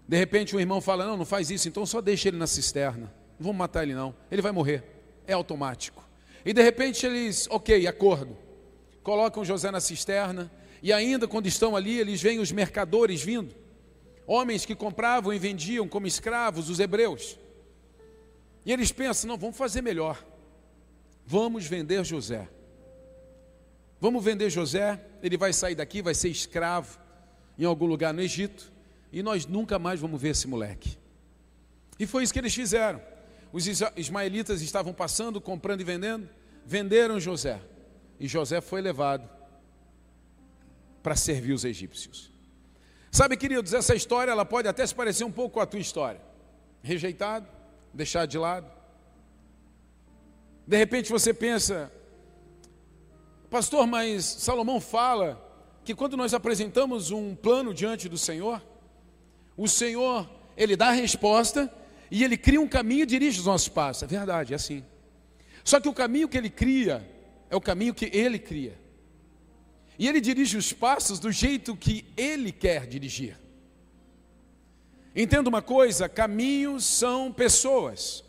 De 0.09 0.17
repente 0.17 0.55
um 0.55 0.59
irmão 0.59 0.81
fala: 0.81 1.05
Não, 1.05 1.15
não 1.15 1.23
faz 1.23 1.51
isso, 1.51 1.67
então 1.67 1.85
só 1.85 2.01
deixa 2.01 2.29
ele 2.29 2.37
na 2.37 2.47
cisterna. 2.47 3.13
Não 3.37 3.45
vamos 3.45 3.57
matar 3.57 3.83
ele, 3.83 3.93
não. 3.93 4.15
Ele 4.31 4.41
vai 4.41 4.51
morrer. 4.51 4.83
É 5.27 5.33
automático. 5.33 6.03
E 6.43 6.51
de 6.51 6.63
repente 6.63 7.05
eles, 7.05 7.47
ok, 7.47 7.85
acordo. 7.85 8.35
Colocam 9.03 9.45
José 9.45 9.69
na 9.69 9.79
cisterna. 9.79 10.51
E 10.81 10.91
ainda 10.91 11.27
quando 11.27 11.45
estão 11.45 11.75
ali, 11.75 11.99
eles 11.99 12.19
veem 12.19 12.39
os 12.39 12.51
mercadores 12.51 13.21
vindo. 13.21 13.53
Homens 14.25 14.65
que 14.65 14.73
compravam 14.73 15.31
e 15.31 15.37
vendiam 15.37 15.87
como 15.87 16.07
escravos 16.07 16.71
os 16.71 16.79
hebreus. 16.79 17.37
E 18.65 18.73
eles 18.73 18.91
pensam: 18.91 19.27
não, 19.27 19.37
vamos 19.37 19.57
fazer 19.57 19.83
melhor. 19.83 20.25
Vamos 21.23 21.67
vender 21.67 22.03
José. 22.03 22.49
Vamos 24.01 24.23
vender 24.23 24.49
José, 24.49 24.99
ele 25.21 25.37
vai 25.37 25.53
sair 25.53 25.75
daqui, 25.75 26.01
vai 26.01 26.15
ser 26.15 26.29
escravo 26.29 26.97
em 27.59 27.65
algum 27.65 27.85
lugar 27.85 28.11
no 28.11 28.21
Egito 28.21 28.78
e 29.11 29.23
nós 29.23 29.45
nunca 29.45 29.79
mais 29.79 29.99
vamos 29.99 30.21
ver 30.21 30.29
esse 30.29 30.47
moleque. 30.47 30.97
E 31.99 32.05
foi 32.05 32.23
isso 32.23 32.33
que 32.33 32.39
eles 32.39 32.53
fizeram. 32.53 33.01
Os 33.51 33.65
ismaelitas 33.95 34.61
estavam 34.61 34.93
passando, 34.93 35.41
comprando 35.41 35.81
e 35.81 35.83
vendendo, 35.83 36.29
venderam 36.65 37.19
José. 37.19 37.59
E 38.19 38.27
José 38.27 38.61
foi 38.61 38.81
levado 38.81 39.27
para 41.01 41.15
servir 41.15 41.53
os 41.53 41.65
egípcios. 41.65 42.31
Sabe, 43.11 43.35
queridos, 43.35 43.73
essa 43.73 43.95
história 43.95 44.31
ela 44.31 44.45
pode 44.45 44.67
até 44.67 44.85
se 44.85 44.93
parecer 44.93 45.23
um 45.23 45.31
pouco 45.31 45.55
com 45.55 45.59
a 45.59 45.65
tua 45.65 45.79
história. 45.79 46.21
Rejeitado, 46.83 47.47
deixado 47.93 48.29
de 48.29 48.37
lado. 48.37 48.71
De 50.67 50.77
repente 50.77 51.09
você 51.09 51.33
pensa, 51.33 51.91
pastor, 53.49 53.87
mas 53.87 54.23
Salomão 54.23 54.79
fala 54.79 55.43
que 55.83 55.95
quando 55.95 56.15
nós 56.15 56.35
apresentamos 56.35 57.09
um 57.09 57.33
plano 57.33 57.73
diante 57.73 58.07
do 58.07 58.17
Senhor, 58.17 58.61
o 59.59 59.67
Senhor, 59.67 60.27
Ele 60.55 60.77
dá 60.77 60.87
a 60.87 60.93
resposta 60.93 61.69
e 62.09 62.23
Ele 62.23 62.37
cria 62.37 62.61
um 62.61 62.67
caminho 62.67 63.03
e 63.03 63.05
dirige 63.05 63.41
os 63.41 63.45
nossos 63.45 63.67
passos. 63.67 64.03
É 64.03 64.07
verdade, 64.07 64.53
é 64.53 64.55
assim. 64.55 64.85
Só 65.65 65.81
que 65.81 65.89
o 65.89 65.93
caminho 65.93 66.29
que 66.29 66.37
Ele 66.37 66.49
cria 66.49 67.05
é 67.49 67.55
o 67.57 67.59
caminho 67.59 67.93
que 67.93 68.09
Ele 68.13 68.39
cria. 68.39 68.79
E 69.97 70.07
Ele 70.07 70.21
dirige 70.21 70.55
os 70.55 70.71
passos 70.71 71.19
do 71.19 71.29
jeito 71.29 71.75
que 71.75 72.05
Ele 72.15 72.53
quer 72.53 72.87
dirigir. 72.87 73.37
Entenda 75.13 75.49
uma 75.49 75.61
coisa: 75.61 76.07
caminhos 76.07 76.85
são 76.85 77.29
pessoas. 77.29 78.23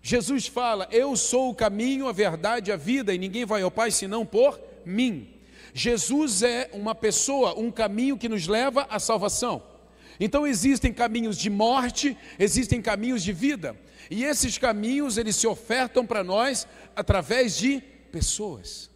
Jesus 0.00 0.46
fala: 0.46 0.86
Eu 0.92 1.16
sou 1.16 1.50
o 1.50 1.54
caminho, 1.54 2.06
a 2.06 2.12
verdade, 2.12 2.70
a 2.70 2.76
vida, 2.76 3.12
e 3.12 3.18
ninguém 3.18 3.44
vai 3.44 3.62
ao 3.62 3.72
Pai 3.72 3.90
senão 3.90 4.24
por 4.24 4.60
mim. 4.86 5.34
Jesus 5.72 6.44
é 6.44 6.70
uma 6.72 6.94
pessoa, 6.94 7.58
um 7.58 7.72
caminho 7.72 8.16
que 8.16 8.28
nos 8.28 8.46
leva 8.46 8.86
à 8.88 9.00
salvação. 9.00 9.73
Então 10.18 10.46
existem 10.46 10.92
caminhos 10.92 11.36
de 11.36 11.50
morte, 11.50 12.16
existem 12.38 12.80
caminhos 12.80 13.22
de 13.22 13.32
vida. 13.32 13.76
E 14.10 14.24
esses 14.24 14.58
caminhos 14.58 15.16
eles 15.16 15.36
se 15.36 15.46
ofertam 15.46 16.06
para 16.06 16.22
nós 16.22 16.66
através 16.94 17.56
de 17.56 17.80
pessoas. 18.12 18.90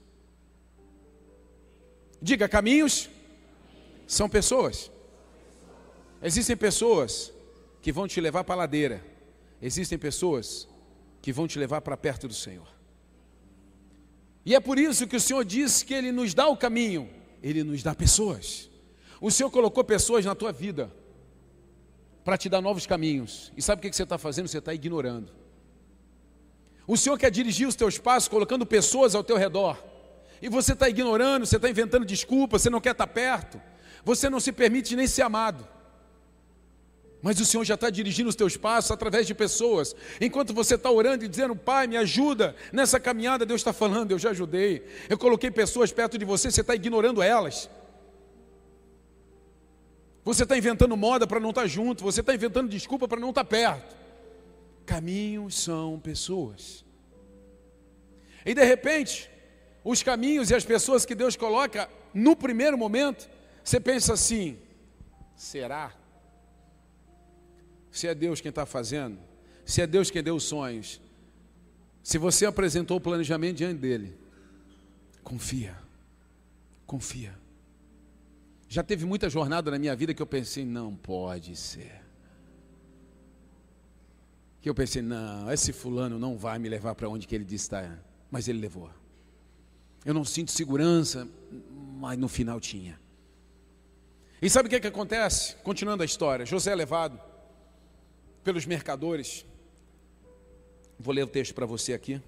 Diga, 2.21 2.49
caminhos 2.49 3.09
são 4.07 4.29
pessoas. 4.29 4.91
Existem 6.23 6.57
pessoas 6.57 7.33
que 7.81 7.93
vão 7.93 8.09
te 8.09 8.21
levar 8.21 8.45
para 8.45 8.55
a 8.55 8.59
ladeira. 8.59 9.05
Existem 9.61 9.99
pessoas 9.99 10.69
que 11.21 11.33
vão 11.33 11.47
te 11.47 11.59
levar 11.59 11.81
para 11.81 11.97
perto 11.97 12.29
do 12.29 12.35
Senhor. 12.35 12.67
E 14.45 14.55
é 14.55 14.61
por 14.61 14.79
isso 14.79 15.07
que 15.07 15.17
o 15.17 15.21
Senhor 15.21 15.45
diz 15.45 15.83
que 15.83 15.93
Ele 15.93 16.11
nos 16.11 16.33
dá 16.33 16.49
o 16.49 16.57
caminho, 16.57 17.11
Ele 17.43 17.63
nos 17.63 17.83
dá 17.83 17.95
pessoas. 17.95 18.71
O 19.21 19.31
Senhor 19.31 19.51
colocou 19.51 19.85
pessoas 19.85 20.25
na 20.25 20.35
tua 20.35 20.53
vida 20.53 20.93
para 22.29 22.37
te 22.37 22.47
dar 22.47 22.61
novos 22.61 22.85
caminhos. 22.87 23.51
E 23.57 23.63
sabe 23.63 23.79
o 23.79 23.91
que 23.91 23.97
você 23.97 24.03
está 24.03 24.19
fazendo? 24.19 24.49
Você 24.49 24.59
está 24.59 24.75
ignorando. 24.75 25.33
O 26.87 26.95
Senhor 26.95 27.19
quer 27.19 27.31
dirigir 27.31 27.67
os 27.67 27.75
teus 27.75 27.97
passos 27.97 28.29
colocando 28.29 28.67
pessoas 28.67 29.15
ao 29.15 29.25
teu 29.25 29.39
redor. 29.39 29.83
E 30.43 30.47
você 30.47 30.75
está 30.75 30.91
ignorando, 30.91 31.47
você 31.47 31.57
está 31.57 31.71
inventando 31.71 32.05
desculpas, 32.05 32.61
você 32.61 32.69
não 32.69 32.83
quer 32.83 32.91
estar 32.93 33.07
tá 33.07 33.11
perto, 33.11 33.59
você 34.05 34.29
não 34.29 34.41
se 34.41 34.53
permite 34.53 34.95
nem 34.95 35.07
ser 35.07 35.23
amado. 35.23 35.67
Mas 37.23 37.41
o 37.41 37.47
Senhor 37.47 37.65
já 37.65 37.77
está 37.77 37.89
dirigindo 37.89 38.29
os 38.29 38.37
teus 38.37 38.59
passos 38.59 38.91
através 38.91 39.27
de 39.27 39.35
pessoas. 39.35 39.97
Enquanto 40.21 40.53
você 40.53 40.75
está 40.75 40.91
orando 40.91 41.25
e 41.25 41.29
dizendo, 41.29 41.57
Pai, 41.57 41.87
me 41.87 41.97
ajuda 41.97 42.55
nessa 42.71 43.01
caminhada, 43.01 43.47
Deus 43.47 43.63
está 43.63 43.73
falando, 43.73 44.11
eu 44.11 44.19
já 44.19 44.33
ajudei. 44.33 44.85
Eu 45.09 45.17
coloquei 45.17 45.51
pessoas 45.51 45.93
perto 45.93 46.19
de 46.19 46.27
você, 46.27 46.51
você 46.51 46.61
está 46.61 46.75
ignorando 46.75 47.23
elas. 47.23 47.71
Você 50.29 50.43
está 50.43 50.59
inventando 50.59 50.95
moda 50.95 51.27
para 51.27 51.41
não 51.41 51.49
estar 51.49 51.63
tá 51.63 51.67
junto, 51.67 52.05
você 52.05 52.21
está 52.21 52.35
inventando 52.35 52.69
desculpa 52.69 53.09
para 53.09 53.19
não 53.19 53.31
estar 53.31 53.45
tá 53.45 53.49
perto. 53.49 53.97
Caminhos 54.85 55.59
são 55.59 55.99
pessoas. 55.99 56.85
E 58.45 58.53
de 58.53 58.63
repente, 58.63 59.31
os 59.83 60.03
caminhos 60.03 60.51
e 60.51 60.55
as 60.55 60.67
pessoas 60.67 61.07
que 61.07 61.15
Deus 61.15 61.35
coloca 61.35 61.89
no 62.13 62.37
primeiro 62.37 62.77
momento, 62.77 63.27
você 63.65 63.81
pensa 63.81 64.13
assim: 64.13 64.59
será? 65.35 65.95
Se 67.91 68.07
é 68.07 68.15
Deus 68.15 68.39
quem 68.43 68.51
está 68.51 68.67
fazendo, 68.67 69.19
se 69.65 69.81
é 69.81 69.87
Deus 69.87 70.11
quem 70.11 70.23
deu 70.23 70.37
os 70.37 70.45
sonhos, 70.45 71.01
se 72.03 72.19
você 72.19 72.45
apresentou 72.45 72.99
o 72.99 73.01
planejamento 73.01 73.57
diante 73.57 73.79
dele, 73.79 74.15
confia, 75.25 75.75
confia. 76.87 77.48
Já 78.69 78.83
teve 78.83 79.07
muita 79.07 79.31
jornada 79.31 79.71
na 79.71 79.79
minha 79.79 79.97
vida 79.97 80.13
que 80.13 80.21
eu 80.21 80.27
pensei, 80.27 80.65
não 80.65 80.95
pode 80.95 81.57
ser. 81.57 82.03
Que 84.61 84.69
eu 84.69 84.75
pensei, 84.75 85.01
não, 85.01 85.51
esse 85.51 85.73
fulano 85.73 86.19
não 86.19 86.37
vai 86.37 86.59
me 86.59 86.69
levar 86.69 86.95
para 86.95 87.09
onde 87.09 87.27
que 87.27 87.35
ele 87.35 87.45
disse 87.45 87.65
estar. 87.65 88.05
Mas 88.31 88.47
ele 88.47 88.61
levou. 88.61 88.91
Eu 90.05 90.13
não 90.13 90.25
sinto 90.25 90.51
segurança, 90.51 91.27
mas 91.99 92.19
no 92.19 92.29
final 92.29 92.61
tinha. 92.61 93.01
E 94.41 94.51
sabe 94.51 94.67
o 94.67 94.71
que, 94.71 94.77
é 94.77 94.81
que 94.81 94.87
acontece? 94.87 95.57
Continuando 95.57 96.03
a 96.03 96.07
história, 96.07 96.45
José 96.45 96.73
é 96.73 96.75
levado 96.75 97.19
pelos 98.45 98.67
mercadores. 98.67 99.47
Vou 100.99 101.15
ler 101.15 101.23
o 101.23 101.27
texto 101.27 101.55
para 101.55 101.65
você 101.65 101.95
aqui. 101.95 102.21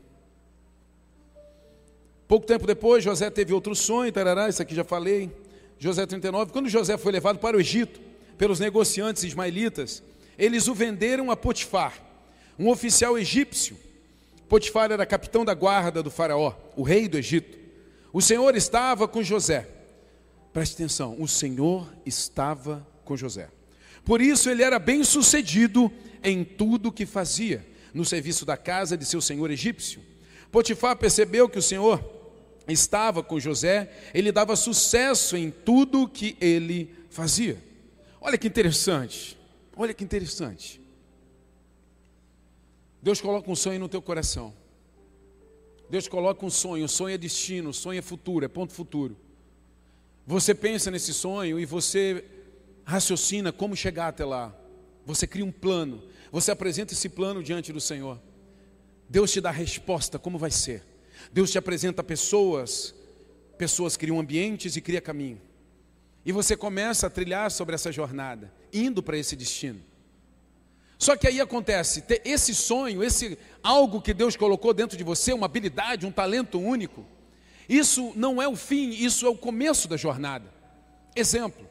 Pouco 2.26 2.46
tempo 2.46 2.66
depois, 2.66 3.04
José 3.04 3.28
teve 3.28 3.52
outro 3.52 3.74
sonho, 3.74 4.10
tarará, 4.10 4.48
isso 4.48 4.62
aqui 4.62 4.74
já 4.74 4.84
falei. 4.84 5.30
José 5.80 6.04
39, 6.04 6.52
quando 6.52 6.68
José 6.68 6.98
foi 6.98 7.10
levado 7.10 7.38
para 7.38 7.56
o 7.56 7.60
Egito 7.60 8.02
pelos 8.36 8.60
negociantes 8.60 9.24
ismaelitas, 9.24 10.02
eles 10.38 10.68
o 10.68 10.74
venderam 10.74 11.30
a 11.30 11.36
Potifar, 11.36 11.94
um 12.58 12.68
oficial 12.68 13.18
egípcio. 13.18 13.78
Potifar 14.46 14.92
era 14.92 15.06
capitão 15.06 15.42
da 15.42 15.54
guarda 15.54 16.02
do 16.02 16.10
faraó, 16.10 16.54
o 16.76 16.82
rei 16.82 17.08
do 17.08 17.16
Egito. 17.16 17.58
O 18.12 18.20
Senhor 18.20 18.54
estava 18.54 19.08
com 19.08 19.22
José. 19.22 19.66
Preste 20.52 20.74
atenção, 20.74 21.16
o 21.18 21.26
Senhor 21.26 21.90
estava 22.04 22.86
com 23.02 23.16
José. 23.16 23.48
Por 24.04 24.20
isso 24.20 24.50
ele 24.50 24.62
era 24.62 24.78
bem 24.78 25.02
sucedido 25.02 25.90
em 26.22 26.44
tudo 26.44 26.92
que 26.92 27.06
fazia, 27.06 27.66
no 27.94 28.04
serviço 28.04 28.44
da 28.44 28.56
casa 28.56 28.98
de 28.98 29.06
seu 29.06 29.22
senhor 29.22 29.50
egípcio. 29.50 30.02
Potifar 30.52 30.96
percebeu 30.96 31.48
que 31.48 31.58
o 31.58 31.62
Senhor 31.62 32.19
estava 32.72 33.22
com 33.22 33.40
José, 33.40 33.90
ele 34.14 34.32
dava 34.32 34.56
sucesso 34.56 35.36
em 35.36 35.50
tudo 35.50 36.08
que 36.08 36.36
ele 36.40 36.94
fazia. 37.10 37.62
Olha 38.20 38.36
que 38.36 38.46
interessante, 38.46 39.36
olha 39.76 39.94
que 39.94 40.04
interessante. 40.04 40.80
Deus 43.02 43.20
coloca 43.20 43.50
um 43.50 43.56
sonho 43.56 43.80
no 43.80 43.88
teu 43.88 44.02
coração. 44.02 44.54
Deus 45.88 46.06
coloca 46.06 46.44
um 46.44 46.50
sonho, 46.50 46.84
o 46.84 46.88
sonho 46.88 47.14
é 47.14 47.18
destino, 47.18 47.70
o 47.70 47.74
sonho 47.74 47.98
é 47.98 48.02
futuro, 48.02 48.44
é 48.44 48.48
ponto 48.48 48.72
futuro. 48.72 49.16
Você 50.26 50.54
pensa 50.54 50.90
nesse 50.90 51.12
sonho 51.12 51.58
e 51.58 51.64
você 51.64 52.24
raciocina 52.84 53.52
como 53.52 53.74
chegar 53.74 54.08
até 54.08 54.24
lá. 54.24 54.54
Você 55.04 55.26
cria 55.26 55.44
um 55.44 55.50
plano, 55.50 56.02
você 56.30 56.50
apresenta 56.50 56.92
esse 56.92 57.08
plano 57.08 57.42
diante 57.42 57.72
do 57.72 57.80
Senhor. 57.80 58.20
Deus 59.08 59.32
te 59.32 59.40
dá 59.40 59.48
a 59.48 59.52
resposta, 59.52 60.18
como 60.18 60.38
vai 60.38 60.50
ser. 60.50 60.84
Deus 61.32 61.50
te 61.50 61.58
apresenta 61.58 62.02
pessoas, 62.02 62.94
pessoas 63.58 63.96
criam 63.96 64.18
ambientes 64.18 64.76
e 64.76 64.80
cria 64.80 65.00
caminho. 65.00 65.40
E 66.24 66.32
você 66.32 66.56
começa 66.56 67.06
a 67.06 67.10
trilhar 67.10 67.50
sobre 67.50 67.74
essa 67.74 67.90
jornada, 67.90 68.52
indo 68.72 69.02
para 69.02 69.16
esse 69.16 69.34
destino. 69.34 69.82
Só 70.98 71.16
que 71.16 71.26
aí 71.26 71.40
acontece, 71.40 72.04
esse 72.24 72.54
sonho, 72.54 73.02
esse 73.02 73.38
algo 73.62 74.02
que 74.02 74.12
Deus 74.12 74.36
colocou 74.36 74.74
dentro 74.74 74.98
de 74.98 75.04
você, 75.04 75.32
uma 75.32 75.46
habilidade, 75.46 76.04
um 76.04 76.12
talento 76.12 76.60
único, 76.60 77.06
isso 77.66 78.12
não 78.14 78.42
é 78.42 78.46
o 78.46 78.54
fim, 78.54 78.90
isso 78.90 79.24
é 79.24 79.28
o 79.30 79.36
começo 79.36 79.88
da 79.88 79.96
jornada. 79.96 80.52
Exemplo. 81.16 81.66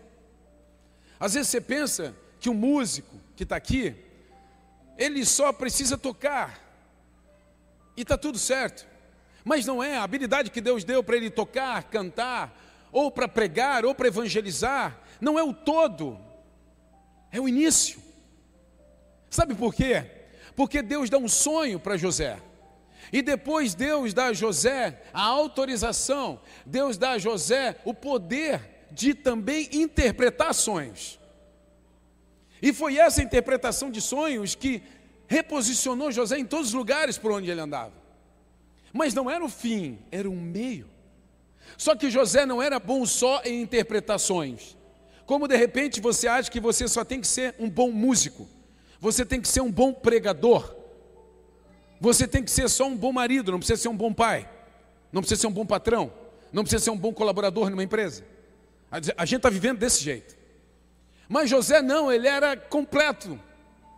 Às 1.19 1.33
vezes 1.33 1.49
você 1.49 1.61
pensa 1.61 2.15
que 2.39 2.49
um 2.49 2.53
músico 2.53 3.15
que 3.35 3.43
está 3.43 3.55
aqui, 3.55 3.93
ele 4.97 5.23
só 5.25 5.53
precisa 5.53 5.97
tocar 5.97 6.59
e 7.95 8.01
está 8.01 8.17
tudo 8.17 8.39
certo. 8.39 8.87
Mas 9.49 9.65
não 9.65 9.83
é, 9.83 9.97
a 9.97 10.03
habilidade 10.03 10.51
que 10.51 10.61
Deus 10.61 10.83
deu 10.83 11.03
para 11.03 11.17
ele 11.17 11.31
tocar, 11.31 11.85
cantar, 11.85 12.55
ou 12.91 13.09
para 13.09 13.27
pregar, 13.27 13.83
ou 13.83 13.95
para 13.95 14.07
evangelizar, 14.07 15.01
não 15.19 15.39
é 15.39 15.43
o 15.43 15.51
todo, 15.51 16.19
é 17.31 17.41
o 17.41 17.49
início. 17.49 17.99
Sabe 19.27 19.55
por 19.55 19.73
quê? 19.73 20.05
Porque 20.55 20.83
Deus 20.83 21.09
dá 21.09 21.17
um 21.17 21.27
sonho 21.27 21.79
para 21.79 21.97
José. 21.97 22.39
E 23.11 23.23
depois 23.23 23.73
Deus 23.73 24.13
dá 24.13 24.27
a 24.27 24.33
José 24.33 25.01
a 25.11 25.23
autorização, 25.23 26.39
Deus 26.63 26.95
dá 26.95 27.13
a 27.13 27.17
José 27.17 27.75
o 27.83 27.91
poder 27.91 28.85
de 28.91 29.15
também 29.15 29.67
interpretar 29.71 30.53
sonhos. 30.53 31.19
E 32.61 32.71
foi 32.71 32.99
essa 32.99 33.23
interpretação 33.23 33.89
de 33.89 33.99
sonhos 33.99 34.53
que 34.53 34.83
reposicionou 35.27 36.11
José 36.11 36.37
em 36.37 36.45
todos 36.45 36.67
os 36.67 36.73
lugares 36.75 37.17
por 37.17 37.31
onde 37.31 37.49
ele 37.49 37.61
andava. 37.61 37.98
Mas 38.93 39.13
não 39.13 39.29
era 39.29 39.43
o 39.43 39.49
fim, 39.49 39.99
era 40.11 40.29
um 40.29 40.39
meio. 40.39 40.89
Só 41.77 41.95
que 41.95 42.09
José 42.09 42.45
não 42.45 42.61
era 42.61 42.79
bom 42.79 43.05
só 43.05 43.41
em 43.43 43.61
interpretações. 43.61 44.75
Como 45.25 45.47
de 45.47 45.55
repente 45.55 46.01
você 46.01 46.27
acha 46.27 46.49
que 46.49 46.59
você 46.59 46.87
só 46.87 47.05
tem 47.05 47.21
que 47.21 47.27
ser 47.27 47.55
um 47.59 47.69
bom 47.69 47.91
músico, 47.91 48.47
você 48.99 49.25
tem 49.25 49.39
que 49.39 49.47
ser 49.47 49.61
um 49.61 49.71
bom 49.71 49.93
pregador, 49.93 50.75
você 52.01 52.27
tem 52.27 52.43
que 52.43 52.49
ser 52.49 52.67
só 52.69 52.87
um 52.87 52.97
bom 52.97 53.11
marido, 53.11 53.51
não 53.51 53.59
precisa 53.59 53.79
ser 53.79 53.89
um 53.89 53.95
bom 53.95 54.11
pai, 54.11 54.49
não 55.11 55.21
precisa 55.21 55.41
ser 55.41 55.47
um 55.47 55.51
bom 55.51 55.65
patrão, 55.65 56.11
não 56.51 56.63
precisa 56.63 56.83
ser 56.83 56.89
um 56.89 56.97
bom 56.97 57.13
colaborador 57.13 57.69
numa 57.69 57.83
empresa. 57.83 58.25
A 59.15 59.25
gente 59.25 59.37
está 59.37 59.49
vivendo 59.49 59.77
desse 59.77 60.03
jeito. 60.03 60.35
Mas 61.27 61.47
José 61.47 61.79
não, 61.81 62.11
ele 62.11 62.27
era 62.27 62.57
completo, 62.57 63.39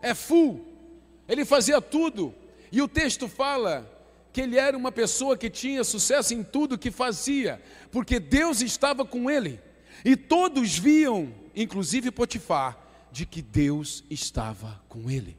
é 0.01 0.13
full, 0.13 0.65
ele 1.29 1.45
fazia 1.45 1.79
tudo. 1.81 2.35
E 2.71 2.81
o 2.81 2.87
texto 2.89 3.29
fala 3.29 3.89
que 4.31 4.41
ele 4.41 4.57
era 4.57 4.77
uma 4.77 4.91
pessoa 4.91 5.37
que 5.37 5.49
tinha 5.49 5.83
sucesso 5.83 6.33
em 6.33 6.43
tudo 6.43 6.77
que 6.77 6.91
fazia, 6.91 7.61
porque 7.91 8.19
Deus 8.19 8.61
estava 8.61 9.05
com 9.05 9.29
ele. 9.29 9.59
E 10.05 10.15
todos 10.15 10.77
viam, 10.77 11.33
inclusive 11.55 12.11
Potifar, 12.11 12.77
de 13.11 13.25
que 13.25 13.41
Deus 13.41 14.03
estava 14.09 14.81
com 14.87 15.09
ele. 15.09 15.37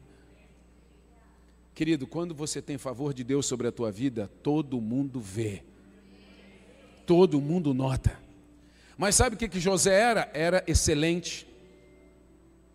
Querido, 1.73 2.05
quando 2.05 2.35
você 2.35 2.61
tem 2.61 2.77
favor 2.77 3.13
de 3.13 3.23
Deus 3.23 3.47
sobre 3.47 3.67
a 3.67 3.71
tua 3.71 3.91
vida, 3.91 4.29
todo 4.43 4.79
mundo 4.79 5.19
vê. 5.19 5.63
Todo 7.05 7.41
mundo 7.41 7.73
nota. 7.73 8.19
Mas 8.95 9.15
sabe 9.15 9.35
o 9.35 9.39
que, 9.39 9.49
que 9.49 9.59
José 9.59 9.99
era? 9.99 10.29
Era 10.35 10.63
excelente. 10.67 11.47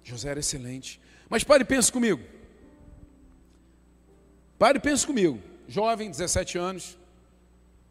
José 0.03 0.31
era 0.31 0.41
excelente. 0.41 1.01
Mas 1.31 1.45
pare 1.45 1.63
e 1.63 1.67
pense 1.67 1.93
comigo. 1.93 2.21
Pare 4.59 4.79
e 4.79 4.81
pense 4.81 5.07
comigo. 5.07 5.41
Jovem, 5.69 6.11
17 6.11 6.57
anos, 6.57 6.99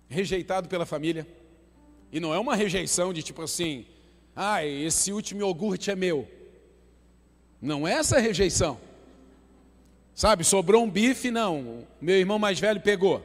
rejeitado 0.09 0.67
pela 0.67 0.83
família 0.83 1.27
e 2.11 2.19
não 2.19 2.33
é 2.33 2.39
uma 2.39 2.55
rejeição 2.55 3.13
de 3.13 3.21
tipo 3.21 3.43
assim, 3.43 3.85
ah, 4.35 4.65
esse 4.65 5.13
último 5.13 5.41
iogurte 5.41 5.91
é 5.91 5.95
meu. 5.95 6.27
Não 7.61 7.87
é 7.87 7.93
essa 7.93 8.19
rejeição. 8.19 8.79
Sabe, 10.15 10.43
sobrou 10.43 10.83
um 10.83 10.89
bife, 10.89 11.29
não, 11.29 11.85
meu 12.01 12.15
irmão 12.15 12.39
mais 12.39 12.59
velho 12.59 12.81
pegou. 12.81 13.23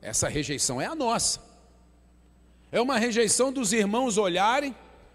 Essa 0.00 0.28
rejeição 0.28 0.80
é 0.80 0.86
a 0.86 0.94
nossa. 0.94 1.40
É 2.72 2.80
uma 2.80 2.98
rejeição 2.98 3.52
dos 3.52 3.72
irmãos 3.72 4.18
olharem, 4.18 4.74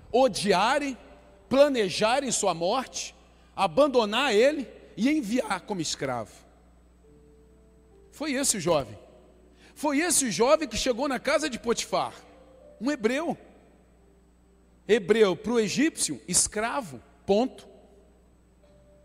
odiarem, 0.10 0.98
planejarem 1.50 2.32
sua 2.32 2.54
morte, 2.54 3.14
abandonar 3.54 4.34
ele 4.34 4.66
e 4.96 5.10
enviar 5.10 5.60
como 5.62 5.82
escravo. 5.82 6.47
Foi 8.18 8.34
esse 8.34 8.58
o 8.58 8.60
jovem. 8.60 8.98
Foi 9.76 10.00
esse 10.00 10.26
o 10.26 10.32
jovem 10.32 10.68
que 10.68 10.76
chegou 10.76 11.08
na 11.08 11.20
casa 11.20 11.48
de 11.48 11.60
Potifar 11.60 12.16
um 12.82 12.92
hebreu. 12.92 13.38
Hebreu 14.88 15.36
para 15.36 15.52
o 15.52 15.60
egípcio, 15.60 16.20
escravo, 16.28 17.00
ponto. 17.28 17.68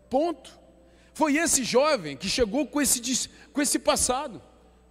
Ponto. 0.09 0.59
Foi 1.13 1.37
esse 1.37 1.63
jovem 1.63 2.17
que 2.17 2.27
chegou 2.27 2.65
com 2.65 2.81
esse, 2.81 3.29
com 3.51 3.61
esse 3.61 3.77
passado. 3.77 4.41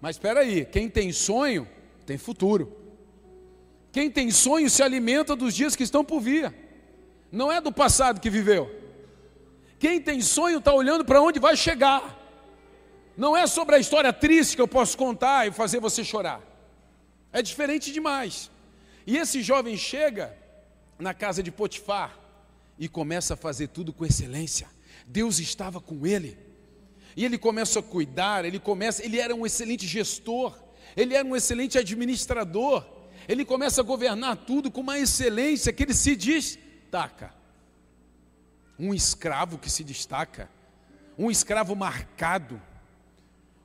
Mas 0.01 0.15
espera 0.15 0.39
aí, 0.39 0.65
quem 0.67 0.89
tem 0.89 1.11
sonho, 1.11 1.69
tem 2.07 2.17
futuro. 2.17 2.77
Quem 3.91 4.09
tem 4.09 4.31
sonho 4.31 4.71
se 4.71 4.85
alimenta 4.85 5.35
dos 5.35 5.53
dias 5.53 5.75
que 5.75 5.83
estão 5.83 6.05
por 6.05 6.21
vir. 6.21 6.55
Não 7.33 7.51
é 7.51 7.61
do 7.61 7.73
passado 7.73 8.21
que 8.21 8.31
viveu. 8.31 8.71
Quem 9.81 10.01
tem 10.01 10.21
sonho 10.21 10.59
está 10.59 10.73
olhando 10.73 11.05
para 11.05 11.21
onde 11.21 11.41
vai 11.41 11.57
chegar. 11.57 12.22
Não 13.17 13.37
é 13.37 13.47
sobre 13.47 13.75
a 13.75 13.79
história 13.79 14.13
triste 14.13 14.57
que 14.57 14.63
eu 14.63 14.69
posso 14.69 14.97
contar 14.97 15.47
e 15.47 15.53
fazer 15.53 15.81
você 15.81 16.03
chorar. 16.03 16.41
É 17.33 17.43
diferente 17.43 17.93
demais. 17.93 18.51
E 19.07 19.17
esse 19.17 19.43
jovem 19.43 19.77
chega 19.77 20.37
na 20.99 21.13
casa 21.13 21.43
de 21.43 21.51
Potifar 21.51 22.19
e 22.79 22.89
começa 22.89 23.35
a 23.35 23.37
fazer 23.37 23.69
tudo 23.69 23.93
com 23.93 24.05
excelência. 24.05 24.69
Deus 25.07 25.39
estava 25.39 25.81
com 25.81 26.07
ele. 26.07 26.39
E 27.17 27.25
ele 27.25 27.37
começa 27.37 27.81
a 27.81 27.83
cuidar, 27.83 28.45
ele 28.45 28.59
começa, 28.59 29.05
ele 29.05 29.19
era 29.19 29.35
um 29.35 29.45
excelente 29.45 29.87
gestor, 29.87 30.59
ele 30.97 31.15
era 31.15 31.27
um 31.27 31.37
excelente 31.37 31.77
administrador. 31.77 32.87
Ele 33.29 33.45
começa 33.45 33.81
a 33.81 33.85
governar 33.85 34.37
tudo 34.37 34.71
com 34.71 34.81
uma 34.81 34.99
excelência 34.99 35.73
que 35.73 35.83
ele 35.83 35.95
se 35.95 36.17
destaca. 36.17 37.33
Um 38.79 38.93
escravo 38.93 39.59
que 39.59 39.71
se 39.71 39.85
destaca, 39.85 40.51
um 41.17 41.31
escravo 41.31 41.77
marcado, 41.77 42.61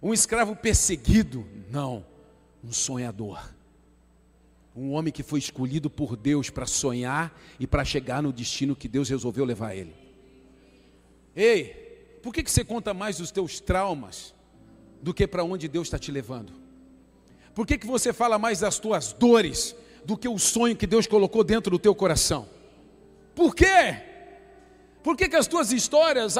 um 0.07 0.13
escravo 0.13 0.55
perseguido, 0.55 1.45
não, 1.69 2.05
um 2.63 2.71
sonhador 2.71 3.39
um 4.77 4.91
homem 4.91 5.11
que 5.11 5.23
foi 5.23 5.39
escolhido 5.39 5.89
por 5.89 6.15
Deus 6.15 6.51
para 6.51 6.67
sonhar 6.67 7.35
e 7.59 7.65
para 7.65 7.83
chegar 7.83 8.21
no 8.21 8.31
destino 8.31 8.75
que 8.75 8.87
Deus 8.87 9.09
resolveu 9.09 9.43
levar 9.43 9.75
ele. 9.75 9.95
Ei, 11.35 12.19
por 12.21 12.31
que, 12.31 12.43
que 12.43 12.51
você 12.51 12.63
conta 12.63 12.93
mais 12.93 13.17
dos 13.17 13.31
teus 13.31 13.59
traumas 13.59 14.35
do 15.01 15.15
que 15.15 15.25
para 15.25 15.43
onde 15.43 15.67
Deus 15.67 15.87
está 15.87 15.97
te 15.97 16.11
levando? 16.11 16.53
Por 17.55 17.65
que, 17.65 17.75
que 17.75 17.87
você 17.87 18.13
fala 18.13 18.37
mais 18.37 18.59
das 18.59 18.77
tuas 18.77 19.13
dores 19.13 19.75
do 20.05 20.15
que 20.15 20.27
o 20.27 20.37
sonho 20.37 20.75
que 20.75 20.85
Deus 20.85 21.07
colocou 21.07 21.43
dentro 21.43 21.71
do 21.71 21.79
teu 21.79 21.95
coração? 21.95 22.47
Por 23.33 23.55
quê? 23.55 24.03
Por 25.01 25.17
que, 25.17 25.27
que 25.27 25.35
as 25.35 25.47
tuas 25.47 25.71
histórias 25.71 26.35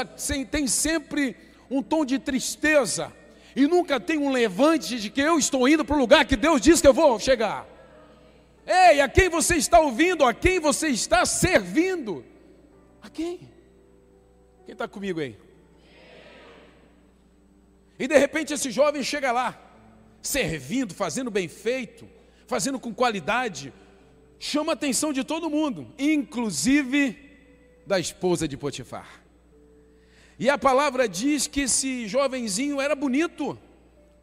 têm 0.52 0.68
sempre 0.68 1.36
um 1.72 1.82
tom 1.82 2.06
de 2.06 2.20
tristeza 2.20 3.12
e 3.58 3.66
nunca 3.66 4.00
tem 4.00 4.20
um 4.20 4.30
levante 4.30 5.00
de 5.00 5.10
que 5.10 5.20
eu 5.20 5.40
estou 5.40 5.68
indo 5.68 5.84
para 5.84 5.96
o 5.96 6.00
lugar 6.00 6.24
que 6.26 6.36
Deus 6.36 6.62
diz 6.62 6.80
que 6.80 6.88
eu 6.88 6.94
vou 6.94 7.20
chegar? 7.20 7.68
Ei, 8.68 9.02
a 9.02 9.10
quem 9.10 9.30
você 9.30 9.56
está 9.56 9.80
ouvindo? 9.80 10.24
A 10.24 10.32
quem 10.32 10.60
você 10.60 10.90
está 10.90 11.26
servindo? 11.26 12.24
A 13.02 13.10
quem? 13.10 13.40
Quem 14.64 14.74
está 14.74 14.88
comigo 14.88 15.20
aí? 15.20 15.36
E 17.98 18.08
de 18.08 18.16
repente 18.16 18.54
esse 18.54 18.70
jovem 18.70 19.02
chega 19.02 19.32
lá, 19.32 19.60
servindo, 20.22 20.94
fazendo 20.94 21.32
bem 21.32 21.48
feito, 21.48 22.08
fazendo 22.46 22.80
com 22.80 22.94
qualidade, 22.94 23.74
chama 24.38 24.74
a 24.74 24.76
atenção 24.76 25.12
de 25.12 25.24
todo 25.24 25.50
mundo, 25.50 25.92
inclusive 25.98 27.18
da 27.88 28.00
esposa 28.00 28.48
de 28.48 28.56
Potifar. 28.56 29.27
E 30.40 30.50
a 30.50 30.58
palavra 30.58 31.08
diz 31.10 31.48
que 31.48 31.62
esse 31.62 32.08
jovenzinho 32.08 32.80
era 32.80 32.96
bonito. 32.96 33.58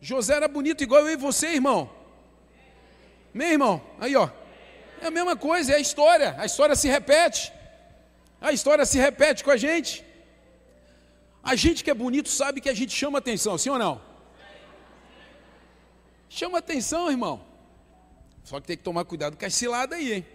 José 0.00 0.34
era 0.34 0.46
bonito 0.46 0.82
igual 0.82 1.02
eu 1.02 1.14
e 1.14 1.16
você, 1.16 1.48
irmão. 1.48 1.90
Meu 3.32 3.48
irmão, 3.48 3.82
aí 3.98 4.14
ó. 4.14 4.28
É 5.00 5.06
a 5.06 5.10
mesma 5.10 5.36
coisa, 5.36 5.72
é 5.72 5.76
a 5.76 5.80
história. 5.80 6.34
A 6.38 6.46
história 6.46 6.76
se 6.76 6.88
repete. 6.88 7.52
A 8.40 8.52
história 8.52 8.86
se 8.86 8.98
repete 8.98 9.42
com 9.42 9.50
a 9.50 9.56
gente. 9.56 10.04
A 11.42 11.56
gente 11.56 11.82
que 11.82 11.90
é 11.90 11.94
bonito 11.94 12.28
sabe 12.28 12.60
que 12.60 12.68
a 12.68 12.74
gente 12.74 12.94
chama 12.94 13.18
atenção, 13.18 13.58
sim 13.58 13.70
ou 13.70 13.78
não? 13.78 14.00
Chama 16.28 16.58
atenção, 16.58 17.10
irmão. 17.10 17.44
Só 18.44 18.60
que 18.60 18.66
tem 18.66 18.76
que 18.76 18.82
tomar 18.82 19.04
cuidado 19.04 19.36
com 19.36 19.44
a 19.44 19.50
cilada 19.50 19.96
aí, 19.96 20.12
hein? 20.12 20.26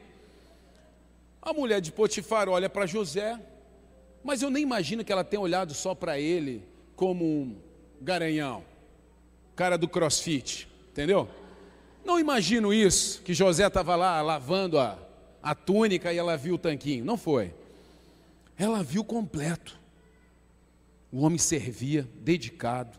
A 1.42 1.54
mulher 1.54 1.80
de 1.80 1.92
Potifar 1.92 2.50
olha 2.50 2.70
para 2.70 2.86
José, 2.86 3.39
mas 4.23 4.41
eu 4.41 4.49
nem 4.49 4.63
imagino 4.63 5.03
que 5.03 5.12
ela 5.12 5.23
tenha 5.23 5.41
olhado 5.41 5.73
só 5.73 5.95
para 5.95 6.19
ele 6.19 6.63
como 6.95 7.25
um 7.25 7.55
garanhão, 8.01 8.63
cara 9.55 9.77
do 9.77 9.88
crossfit, 9.88 10.67
entendeu? 10.91 11.29
Não 12.03 12.19
imagino 12.19 12.73
isso, 12.73 13.21
que 13.21 13.34
José 13.34 13.67
estava 13.67 13.95
lá 13.95 14.21
lavando 14.21 14.79
a, 14.79 14.97
a 15.43 15.53
túnica 15.53 16.12
e 16.12 16.17
ela 16.17 16.36
viu 16.38 16.55
o 16.55 16.58
tanquinho. 16.58 17.05
Não 17.05 17.17
foi. 17.17 17.53
Ela 18.58 18.84
viu 18.84 19.03
completo. 19.03 19.77
O 21.12 21.21
homem 21.21 21.38
servia, 21.38 22.08
dedicado. 22.15 22.97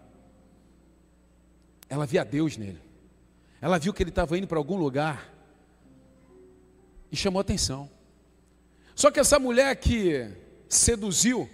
Ela 1.88 2.06
via 2.06 2.24
Deus 2.24 2.56
nele. 2.56 2.80
Ela 3.60 3.78
viu 3.78 3.92
que 3.92 4.02
ele 4.02 4.10
estava 4.10 4.38
indo 4.38 4.46
para 4.46 4.58
algum 4.58 4.76
lugar 4.76 5.32
e 7.10 7.16
chamou 7.16 7.40
atenção. 7.40 7.90
Só 8.94 9.10
que 9.10 9.20
essa 9.20 9.38
mulher 9.38 9.74
que 9.76 10.30
seduziu 10.70 11.50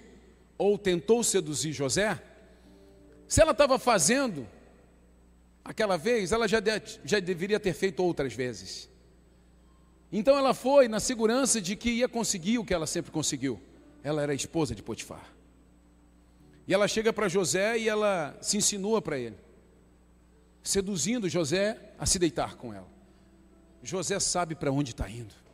ou 0.59 0.77
tentou 0.79 1.25
seduzir 1.25 1.73
José, 1.73 2.23
se 3.27 3.41
ela 3.41 3.53
estava 3.53 3.79
fazendo 3.79 4.47
aquela 5.65 5.97
vez, 5.97 6.31
ela 6.31 6.47
já, 6.47 6.61
de, 6.61 6.71
já 7.05 7.19
deveria 7.19 7.59
ter 7.59 7.73
feito 7.73 8.03
outras 8.05 8.35
vezes. 8.35 8.89
Então 10.13 10.37
ela 10.37 10.55
foi 10.55 10.87
na 10.87 11.01
segurança 11.01 11.61
de 11.61 11.75
que 11.75 11.91
ia 11.91 12.09
conseguir 12.09 12.59
o 12.59 12.65
que 12.65 12.73
ela 12.73 12.87
sempre 12.87 13.11
conseguiu. 13.11 13.61
Ela 14.05 14.23
era 14.23 14.33
a 14.33 14.37
esposa 14.37 14.75
de 14.75 14.83
Potifar. 14.83 15.33
E 16.69 16.75
ela 16.75 16.87
chega 16.87 17.13
para 17.13 17.29
José 17.29 17.79
e 17.79 17.89
ela 17.89 18.37
se 18.41 18.57
insinua 18.57 19.01
para 19.01 19.19
ele, 19.19 19.37
seduzindo 20.63 21.29
José 21.29 21.93
a 21.99 22.05
se 22.05 22.19
deitar 22.19 22.57
com 22.57 22.73
ela. 22.75 22.89
José 23.83 24.19
sabe 24.21 24.55
para 24.55 24.71
onde 24.71 24.91
está 24.91 25.09
indo. 25.09 25.46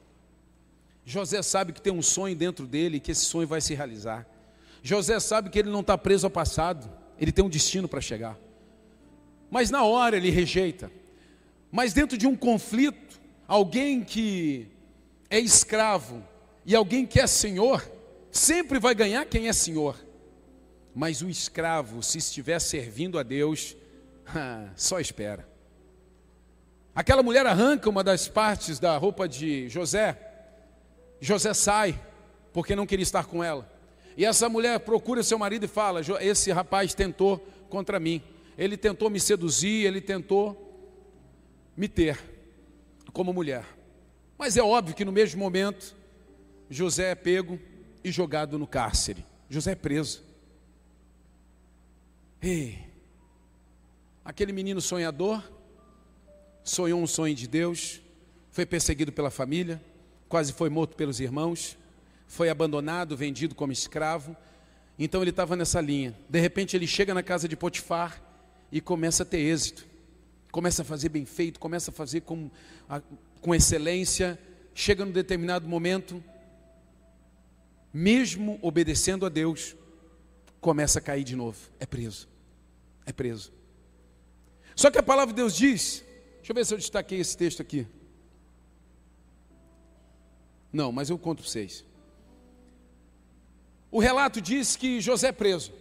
José 1.04 1.42
sabe 1.42 1.72
que 1.72 1.80
tem 1.80 1.92
um 1.92 2.02
sonho 2.02 2.36
dentro 2.36 2.66
dele 2.66 2.96
e 2.96 3.00
que 3.00 3.12
esse 3.12 3.24
sonho 3.24 3.46
vai 3.46 3.60
se 3.60 3.74
realizar. 3.74 4.26
José 4.82 5.18
sabe 5.20 5.50
que 5.50 5.58
ele 5.58 5.70
não 5.70 5.80
está 5.80 5.96
preso 5.96 6.26
ao 6.26 6.30
passado, 6.30 6.90
ele 7.18 7.32
tem 7.32 7.44
um 7.44 7.48
destino 7.48 7.88
para 7.88 8.00
chegar. 8.00 8.38
Mas 9.50 9.70
na 9.70 9.84
hora 9.84 10.16
ele 10.16 10.30
rejeita. 10.30 10.90
Mas 11.70 11.92
dentro 11.92 12.16
de 12.16 12.26
um 12.26 12.36
conflito, 12.36 13.20
alguém 13.46 14.02
que 14.02 14.68
é 15.28 15.38
escravo 15.38 16.22
e 16.64 16.74
alguém 16.74 17.06
que 17.06 17.20
é 17.20 17.26
senhor, 17.26 17.88
sempre 18.30 18.78
vai 18.78 18.94
ganhar 18.94 19.24
quem 19.26 19.48
é 19.48 19.52
senhor. 19.52 19.96
Mas 20.94 21.22
o 21.22 21.28
escravo, 21.28 22.02
se 22.02 22.18
estiver 22.18 22.60
servindo 22.60 23.18
a 23.18 23.22
Deus, 23.22 23.76
só 24.76 25.00
espera. 25.00 25.48
Aquela 26.94 27.22
mulher 27.22 27.46
arranca 27.46 27.88
uma 27.88 28.04
das 28.04 28.28
partes 28.28 28.78
da 28.78 28.96
roupa 28.98 29.28
de 29.28 29.68
José. 29.68 30.31
José 31.22 31.54
sai, 31.54 31.98
porque 32.52 32.74
não 32.74 32.84
queria 32.84 33.04
estar 33.04 33.26
com 33.26 33.44
ela. 33.44 33.70
E 34.16 34.24
essa 34.24 34.48
mulher 34.48 34.80
procura 34.80 35.22
seu 35.22 35.38
marido 35.38 35.64
e 35.66 35.68
fala: 35.68 36.00
Esse 36.20 36.50
rapaz 36.50 36.94
tentou 36.94 37.38
contra 37.70 38.00
mim. 38.00 38.20
Ele 38.58 38.76
tentou 38.76 39.08
me 39.08 39.20
seduzir, 39.20 39.86
ele 39.86 40.00
tentou 40.00 40.68
me 41.76 41.86
ter 41.86 42.18
como 43.12 43.32
mulher. 43.32 43.64
Mas 44.36 44.56
é 44.56 44.62
óbvio 44.62 44.96
que 44.96 45.04
no 45.04 45.12
mesmo 45.12 45.38
momento, 45.38 45.94
José 46.68 47.12
é 47.12 47.14
pego 47.14 47.56
e 48.02 48.10
jogado 48.10 48.58
no 48.58 48.66
cárcere. 48.66 49.24
José 49.48 49.72
é 49.72 49.76
preso. 49.76 50.24
Ei, 52.42 52.80
aquele 54.24 54.52
menino 54.52 54.80
sonhador, 54.80 55.40
sonhou 56.64 57.00
um 57.00 57.06
sonho 57.06 57.36
de 57.36 57.46
Deus, 57.46 58.02
foi 58.50 58.66
perseguido 58.66 59.12
pela 59.12 59.30
família, 59.30 59.80
quase 60.32 60.50
foi 60.50 60.70
morto 60.70 60.96
pelos 60.96 61.20
irmãos, 61.20 61.76
foi 62.26 62.48
abandonado, 62.48 63.14
vendido 63.14 63.54
como 63.54 63.70
escravo. 63.70 64.34
Então 64.98 65.20
ele 65.20 65.28
estava 65.28 65.54
nessa 65.54 65.78
linha. 65.78 66.16
De 66.26 66.40
repente 66.40 66.74
ele 66.74 66.86
chega 66.86 67.12
na 67.12 67.22
casa 67.22 67.46
de 67.46 67.54
Potifar 67.54 68.18
e 68.72 68.80
começa 68.80 69.24
a 69.24 69.26
ter 69.26 69.40
êxito. 69.40 69.86
Começa 70.50 70.80
a 70.80 70.84
fazer 70.86 71.10
bem 71.10 71.26
feito, 71.26 71.60
começa 71.60 71.90
a 71.90 71.92
fazer 71.94 72.22
com, 72.22 72.50
com 73.42 73.54
excelência. 73.54 74.38
Chega 74.74 75.04
num 75.04 75.12
determinado 75.12 75.68
momento, 75.68 76.24
mesmo 77.92 78.58
obedecendo 78.62 79.26
a 79.26 79.28
Deus, 79.28 79.76
começa 80.62 80.98
a 80.98 81.02
cair 81.02 81.24
de 81.24 81.36
novo. 81.36 81.58
É 81.78 81.84
preso. 81.84 82.26
É 83.04 83.12
preso. 83.12 83.52
Só 84.74 84.90
que 84.90 84.96
a 84.96 85.02
palavra 85.02 85.34
de 85.34 85.42
Deus 85.42 85.54
diz, 85.54 86.02
deixa 86.36 86.52
eu 86.52 86.54
ver 86.54 86.64
se 86.64 86.72
eu 86.72 86.78
destaquei 86.78 87.20
esse 87.20 87.36
texto 87.36 87.60
aqui. 87.60 87.86
Não, 90.72 90.90
mas 90.90 91.10
eu 91.10 91.18
conto 91.18 91.42
para 91.42 91.50
vocês. 91.50 91.84
O 93.90 94.00
relato 94.00 94.40
diz 94.40 94.74
que 94.74 95.00
José 95.00 95.28
é 95.28 95.32
preso. 95.32 95.72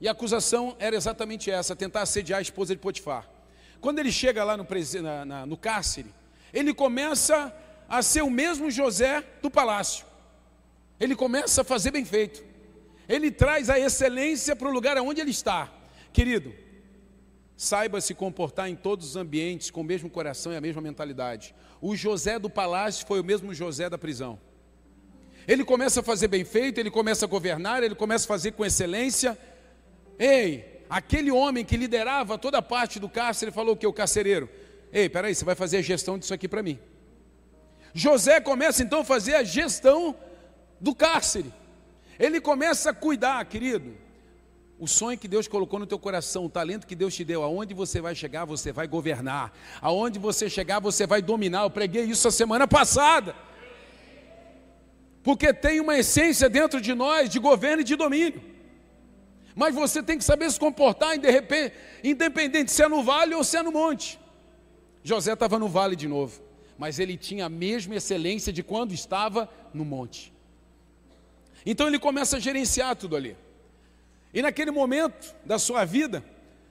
E 0.00 0.08
a 0.08 0.12
acusação 0.12 0.74
era 0.78 0.96
exatamente 0.96 1.50
essa: 1.50 1.76
tentar 1.76 2.02
assediar 2.02 2.40
a 2.40 2.42
esposa 2.42 2.74
de 2.74 2.80
Potifar. 2.80 3.30
Quando 3.80 3.98
ele 3.98 4.10
chega 4.10 4.42
lá 4.42 4.56
no, 4.56 4.66
na, 5.02 5.24
na, 5.24 5.46
no 5.46 5.56
cárcere, 5.56 6.12
ele 6.52 6.74
começa 6.74 7.54
a 7.88 8.02
ser 8.02 8.22
o 8.22 8.30
mesmo 8.30 8.70
José 8.70 9.22
do 9.40 9.50
palácio. 9.50 10.04
Ele 10.98 11.14
começa 11.14 11.60
a 11.60 11.64
fazer 11.64 11.90
bem 11.90 12.04
feito. 12.04 12.44
Ele 13.08 13.30
traz 13.30 13.70
a 13.70 13.78
excelência 13.78 14.56
para 14.56 14.68
o 14.68 14.72
lugar 14.72 14.98
onde 14.98 15.20
ele 15.20 15.30
está. 15.30 15.72
Querido, 16.12 16.52
saiba 17.56 18.00
se 18.00 18.14
comportar 18.14 18.68
em 18.68 18.76
todos 18.76 19.06
os 19.06 19.16
ambientes 19.16 19.70
com 19.70 19.80
o 19.80 19.84
mesmo 19.84 20.10
coração 20.10 20.52
e 20.52 20.56
a 20.56 20.60
mesma 20.60 20.82
mentalidade. 20.82 21.54
O 21.80 21.96
José 21.96 22.38
do 22.38 22.50
palácio 22.50 23.06
foi 23.06 23.20
o 23.20 23.24
mesmo 23.24 23.54
José 23.54 23.88
da 23.88 23.96
prisão. 23.96 24.38
Ele 25.48 25.64
começa 25.64 26.00
a 26.00 26.02
fazer 26.02 26.28
bem 26.28 26.44
feito, 26.44 26.78
ele 26.78 26.90
começa 26.90 27.24
a 27.24 27.28
governar, 27.28 27.82
ele 27.82 27.94
começa 27.94 28.24
a 28.24 28.28
fazer 28.28 28.52
com 28.52 28.64
excelência. 28.64 29.38
Ei, 30.18 30.82
aquele 30.90 31.30
homem 31.30 31.64
que 31.64 31.76
liderava 31.76 32.36
toda 32.36 32.58
a 32.58 32.62
parte 32.62 33.00
do 33.00 33.08
cárcere 33.08 33.50
falou 33.50 33.76
que 33.76 33.86
o 33.86 33.92
carcereiro, 33.92 34.50
ei, 34.92 35.08
peraí, 35.08 35.34
você 35.34 35.44
vai 35.44 35.54
fazer 35.54 35.78
a 35.78 35.82
gestão 35.82 36.18
disso 36.18 36.34
aqui 36.34 36.48
para 36.48 36.62
mim. 36.62 36.78
José 37.94 38.40
começa 38.40 38.82
então 38.82 39.00
a 39.00 39.04
fazer 39.04 39.34
a 39.34 39.44
gestão 39.44 40.14
do 40.80 40.94
cárcere. 40.94 41.52
Ele 42.18 42.40
começa 42.40 42.90
a 42.90 42.94
cuidar, 42.94 43.44
querido. 43.46 44.05
O 44.78 44.86
sonho 44.86 45.16
que 45.16 45.26
Deus 45.26 45.48
colocou 45.48 45.78
no 45.78 45.86
teu 45.86 45.98
coração, 45.98 46.44
o 46.44 46.50
talento 46.50 46.86
que 46.86 46.94
Deus 46.94 47.14
te 47.14 47.24
deu, 47.24 47.42
aonde 47.42 47.72
você 47.72 48.00
vai 48.00 48.14
chegar, 48.14 48.44
você 48.44 48.72
vai 48.72 48.86
governar. 48.86 49.52
Aonde 49.80 50.18
você 50.18 50.50
chegar, 50.50 50.80
você 50.80 51.06
vai 51.06 51.22
dominar. 51.22 51.62
Eu 51.62 51.70
preguei 51.70 52.04
isso 52.04 52.28
a 52.28 52.30
semana 52.30 52.68
passada 52.68 53.34
porque 55.26 55.52
tem 55.52 55.80
uma 55.80 55.98
essência 55.98 56.48
dentro 56.48 56.80
de 56.80 56.94
nós 56.94 57.28
de 57.28 57.40
governo 57.40 57.80
e 57.80 57.84
de 57.84 57.96
domínio. 57.96 58.40
Mas 59.56 59.74
você 59.74 60.00
tem 60.00 60.16
que 60.16 60.22
saber 60.22 60.48
se 60.52 60.60
comportar, 60.60 61.16
independente 62.04 62.70
se 62.70 62.80
é 62.80 62.88
no 62.88 63.02
vale 63.02 63.34
ou 63.34 63.42
se 63.42 63.56
é 63.56 63.62
no 63.62 63.72
monte. 63.72 64.20
José 65.02 65.32
estava 65.32 65.58
no 65.58 65.66
vale 65.66 65.96
de 65.96 66.06
novo, 66.06 66.40
mas 66.78 67.00
ele 67.00 67.16
tinha 67.16 67.46
a 67.46 67.48
mesma 67.48 67.96
excelência 67.96 68.52
de 68.52 68.62
quando 68.62 68.92
estava 68.92 69.50
no 69.74 69.84
monte. 69.84 70.32
Então 71.64 71.88
ele 71.88 71.98
começa 71.98 72.36
a 72.36 72.40
gerenciar 72.40 72.94
tudo 72.94 73.16
ali. 73.16 73.36
E 74.36 74.42
naquele 74.42 74.70
momento 74.70 75.34
da 75.46 75.58
sua 75.58 75.86
vida, 75.86 76.22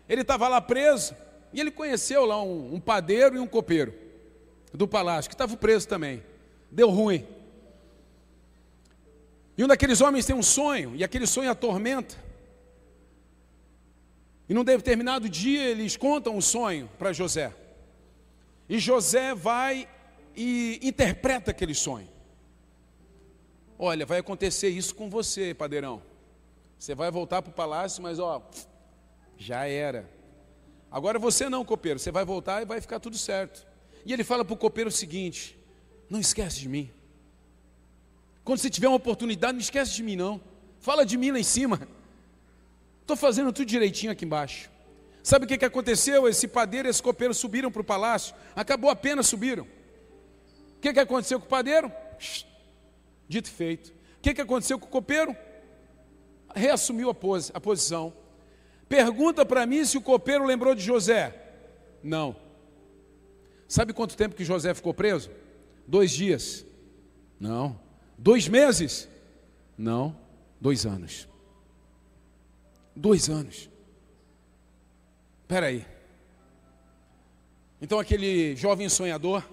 ele 0.08 0.22
estava 0.22 0.48
lá 0.48 0.62
preso, 0.62 1.16
e 1.52 1.60
ele 1.60 1.72
conheceu 1.72 2.24
lá 2.24 2.40
um, 2.40 2.76
um 2.76 2.80
padeiro 2.80 3.38
e 3.38 3.40
um 3.40 3.48
copeiro 3.48 3.92
do 4.72 4.88
palácio, 4.88 5.28
que 5.28 5.34
estavam 5.34 5.58
presos 5.58 5.88
também. 5.88 6.24
Deu 6.70 6.92
ruim. 6.92 7.26
E 9.58 9.64
um 9.64 9.68
daqueles 9.68 10.00
homens 10.00 10.28
tem 10.28 10.36
um 10.36 10.44
sonho, 10.44 10.96
e 10.96 11.04
aquele 11.04 11.26
sonho 11.26 11.50
atormenta. 11.50 12.16
E 14.48 14.54
num 14.54 14.64
determinado 14.64 15.28
dia 15.28 15.64
eles 15.64 15.98
contam 15.98 16.38
o 16.38 16.44
sonho 16.44 16.88
para 17.00 17.14
José. 17.14 17.52
E 18.70 18.78
José 18.78 19.34
vai 19.34 19.90
e 20.36 20.80
interpreta 20.84 21.50
aquele 21.50 21.74
sonho. 21.74 22.10
Olha, 23.80 24.06
vai 24.06 24.20
acontecer 24.20 24.70
isso 24.70 24.94
com 24.94 25.10
você, 25.10 25.52
padeirão. 25.52 26.14
Você 26.78 26.94
vai 26.94 27.10
voltar 27.12 27.42
para 27.42 27.52
o 27.52 27.54
palácio, 27.54 28.02
mas 28.02 28.20
ó, 28.20 28.42
já 29.38 29.68
era. 29.68 30.10
Agora 30.92 31.20
você 31.20 31.50
não, 31.50 31.66
copeiro, 31.66 32.00
você 32.00 32.12
vai 32.12 32.24
voltar 32.24 32.62
e 32.62 32.66
vai 32.66 32.80
ficar 32.80 33.00
tudo 33.00 33.18
certo. 33.18 33.66
E 34.06 34.14
ele 34.14 34.24
fala 34.24 34.46
para 34.46 34.54
o 34.54 34.58
copeiro 34.58 34.90
o 34.90 34.94
seguinte: 34.94 35.58
não 36.10 36.20
esquece 36.20 36.60
de 36.60 36.70
mim. 36.70 36.92
Quando 38.44 38.60
você 38.60 38.70
tiver 38.70 38.88
uma 38.88 38.98
oportunidade, 38.98 39.54
não 39.54 39.60
esquece 39.60 39.94
de 39.94 40.04
mim, 40.04 40.16
não. 40.16 40.40
Fala 40.80 41.06
de 41.06 41.18
mim 41.18 41.32
lá 41.32 41.40
em 41.40 41.44
cima. 41.44 41.88
Estou 43.02 43.18
fazendo 43.18 43.52
tudo 43.52 43.66
direitinho 43.66 44.12
aqui 44.12 44.24
embaixo. 44.24 44.70
Sabe 45.24 45.46
o 45.46 45.48
que, 45.48 45.58
que 45.58 45.66
aconteceu? 45.66 46.28
Esse 46.28 46.48
padeiro 46.48 46.88
e 46.88 46.92
esse 46.92 47.02
copeiro 47.02 47.34
subiram 47.34 47.72
para 47.72 47.82
o 47.82 47.86
palácio. 47.86 48.36
Acabou 48.56 48.92
a 48.92 48.96
pena, 48.96 49.24
subiram. 49.24 49.64
O 49.64 50.80
que, 50.80 50.94
que 50.94 51.00
aconteceu 51.00 51.40
com 51.40 51.48
o 51.48 51.50
padeiro? 51.50 51.92
Dito 53.28 53.50
feito. 53.50 53.90
O 53.90 54.22
que, 54.22 54.36
que 54.36 54.42
aconteceu 54.42 54.78
com 54.78 54.86
o 54.86 54.90
copeiro? 54.90 55.36
Reassumiu 56.56 57.10
a, 57.10 57.14
pose, 57.14 57.52
a 57.54 57.60
posição. 57.60 58.14
Pergunta 58.88 59.46
para 59.46 59.66
mim 59.66 59.84
se 59.84 59.98
o 59.98 60.02
copeiro 60.02 60.46
lembrou 60.46 60.74
de 60.74 60.82
José. 60.82 61.36
Não. 62.02 62.36
Sabe 63.68 63.94
quanto 63.94 64.16
tempo 64.16 64.36
que 64.36 64.46
José 64.46 64.74
ficou 64.74 64.94
preso? 64.94 65.30
Dois 65.88 66.12
dias. 66.12 66.66
Não. 67.40 67.80
Dois 68.18 68.48
meses? 68.48 69.10
Não, 69.78 70.16
dois 70.60 70.86
anos. 70.86 71.28
Dois 72.96 73.30
anos. 73.30 73.70
Espera 75.42 75.68
aí. 75.68 75.86
Então 77.82 78.00
aquele 78.00 78.56
jovem 78.56 78.88
sonhador, 78.88 79.44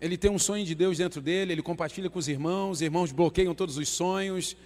ele 0.00 0.16
tem 0.16 0.30
um 0.30 0.38
sonho 0.38 0.64
de 0.64 0.74
Deus 0.74 0.98
dentro 0.98 1.20
dele, 1.20 1.52
ele 1.52 1.62
compartilha 1.62 2.10
com 2.10 2.18
os 2.18 2.28
irmãos, 2.28 2.72
os 2.72 2.82
irmãos 2.82 3.12
bloqueiam 3.12 3.54
todos 3.54 3.78
os 3.78 3.88
sonhos, 3.88 4.56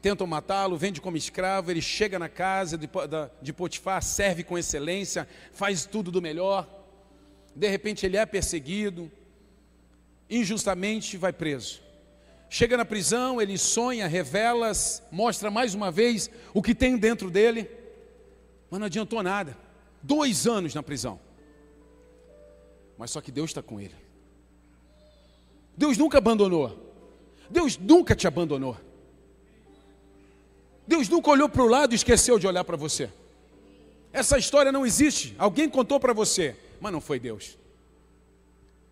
tentam 0.00 0.26
matá-lo, 0.26 0.76
vende 0.76 1.00
como 1.00 1.16
escravo, 1.16 1.70
ele 1.70 1.82
chega 1.82 2.18
na 2.18 2.28
casa 2.28 2.78
de, 2.78 2.88
de 3.42 3.52
Potifar, 3.52 4.02
serve 4.02 4.42
com 4.42 4.56
excelência, 4.56 5.28
faz 5.52 5.84
tudo 5.84 6.10
do 6.10 6.22
melhor. 6.22 6.66
De 7.54 7.68
repente 7.68 8.06
ele 8.06 8.16
é 8.16 8.24
perseguido, 8.24 9.10
injustamente 10.30 11.16
vai 11.16 11.32
preso. 11.32 11.82
Chega 12.48 12.78
na 12.78 12.84
prisão, 12.84 13.42
ele 13.42 13.58
sonha, 13.58 14.06
revela, 14.06 14.72
mostra 15.10 15.50
mais 15.50 15.74
uma 15.74 15.90
vez 15.90 16.30
o 16.54 16.62
que 16.62 16.74
tem 16.74 16.96
dentro 16.96 17.30
dele, 17.30 17.70
mas 18.70 18.80
não 18.80 18.86
adiantou 18.86 19.22
nada. 19.22 19.54
Dois 20.02 20.46
anos 20.46 20.74
na 20.74 20.82
prisão. 20.82 21.20
Mas 22.96 23.10
só 23.10 23.20
que 23.20 23.30
Deus 23.30 23.50
está 23.50 23.62
com 23.62 23.78
ele. 23.78 24.07
Deus 25.78 25.96
nunca 25.96 26.18
abandonou. 26.18 26.76
Deus 27.48 27.78
nunca 27.78 28.16
te 28.16 28.26
abandonou. 28.26 28.76
Deus 30.84 31.08
nunca 31.08 31.30
olhou 31.30 31.48
para 31.48 31.62
o 31.62 31.68
lado 31.68 31.92
e 31.92 31.94
esqueceu 31.94 32.36
de 32.36 32.48
olhar 32.48 32.64
para 32.64 32.76
você. 32.76 33.08
Essa 34.12 34.36
história 34.36 34.72
não 34.72 34.84
existe. 34.84 35.36
Alguém 35.38 35.68
contou 35.68 36.00
para 36.00 36.12
você, 36.12 36.56
mas 36.80 36.92
não 36.92 37.00
foi 37.00 37.20
Deus. 37.20 37.56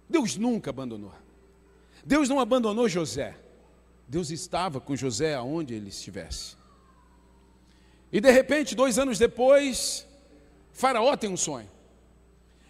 Deus 0.08 0.36
nunca 0.36 0.70
abandonou. 0.70 1.12
Deus 2.04 2.28
não 2.28 2.38
abandonou 2.38 2.88
José. 2.88 3.36
Deus 4.06 4.30
estava 4.30 4.80
com 4.80 4.94
José 4.94 5.34
aonde 5.34 5.74
ele 5.74 5.88
estivesse. 5.88 6.54
E 8.12 8.20
de 8.20 8.30
repente, 8.30 8.76
dois 8.76 8.96
anos 8.96 9.18
depois, 9.18 10.06
Faraó 10.72 11.16
tem 11.16 11.28
um 11.28 11.36
sonho. 11.36 11.68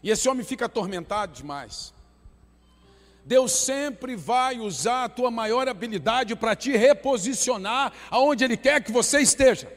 E 0.02 0.08
esse 0.08 0.26
homem 0.26 0.42
fica 0.42 0.64
atormentado 0.64 1.34
demais. 1.34 1.92
Deus 3.26 3.50
sempre 3.50 4.14
vai 4.14 4.60
usar 4.60 5.02
a 5.02 5.08
tua 5.08 5.32
maior 5.32 5.68
habilidade 5.68 6.36
para 6.36 6.54
te 6.54 6.76
reposicionar 6.76 7.92
aonde 8.08 8.44
Ele 8.44 8.56
quer 8.56 8.80
que 8.80 8.92
você 8.92 9.18
esteja. 9.18 9.68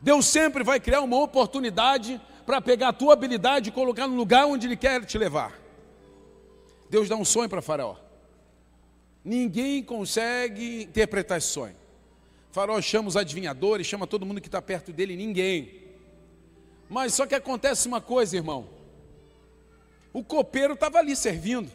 Deus 0.00 0.26
sempre 0.26 0.62
vai 0.62 0.78
criar 0.78 1.00
uma 1.00 1.20
oportunidade 1.20 2.20
para 2.46 2.60
pegar 2.60 2.90
a 2.90 2.92
tua 2.92 3.14
habilidade 3.14 3.70
e 3.70 3.72
colocar 3.72 4.06
no 4.06 4.14
lugar 4.14 4.46
onde 4.46 4.68
Ele 4.68 4.76
quer 4.76 5.04
te 5.04 5.18
levar. 5.18 5.60
Deus 6.88 7.08
dá 7.08 7.16
um 7.16 7.24
sonho 7.24 7.48
para 7.48 7.60
Faraó. 7.60 7.96
Ninguém 9.24 9.82
consegue 9.82 10.84
interpretar 10.84 11.38
esse 11.38 11.48
sonho. 11.48 11.74
Faraó 12.52 12.80
chama 12.80 13.08
os 13.08 13.16
adivinhadores, 13.16 13.88
chama 13.88 14.06
todo 14.06 14.24
mundo 14.24 14.40
que 14.40 14.46
está 14.46 14.62
perto 14.62 14.92
dele, 14.92 15.16
ninguém. 15.16 15.82
Mas 16.88 17.12
só 17.12 17.26
que 17.26 17.34
acontece 17.34 17.88
uma 17.88 18.00
coisa, 18.00 18.36
irmão. 18.36 18.75
O 20.16 20.24
copeiro 20.24 20.72
estava 20.72 20.98
ali 20.98 21.14
servindo. 21.14 21.70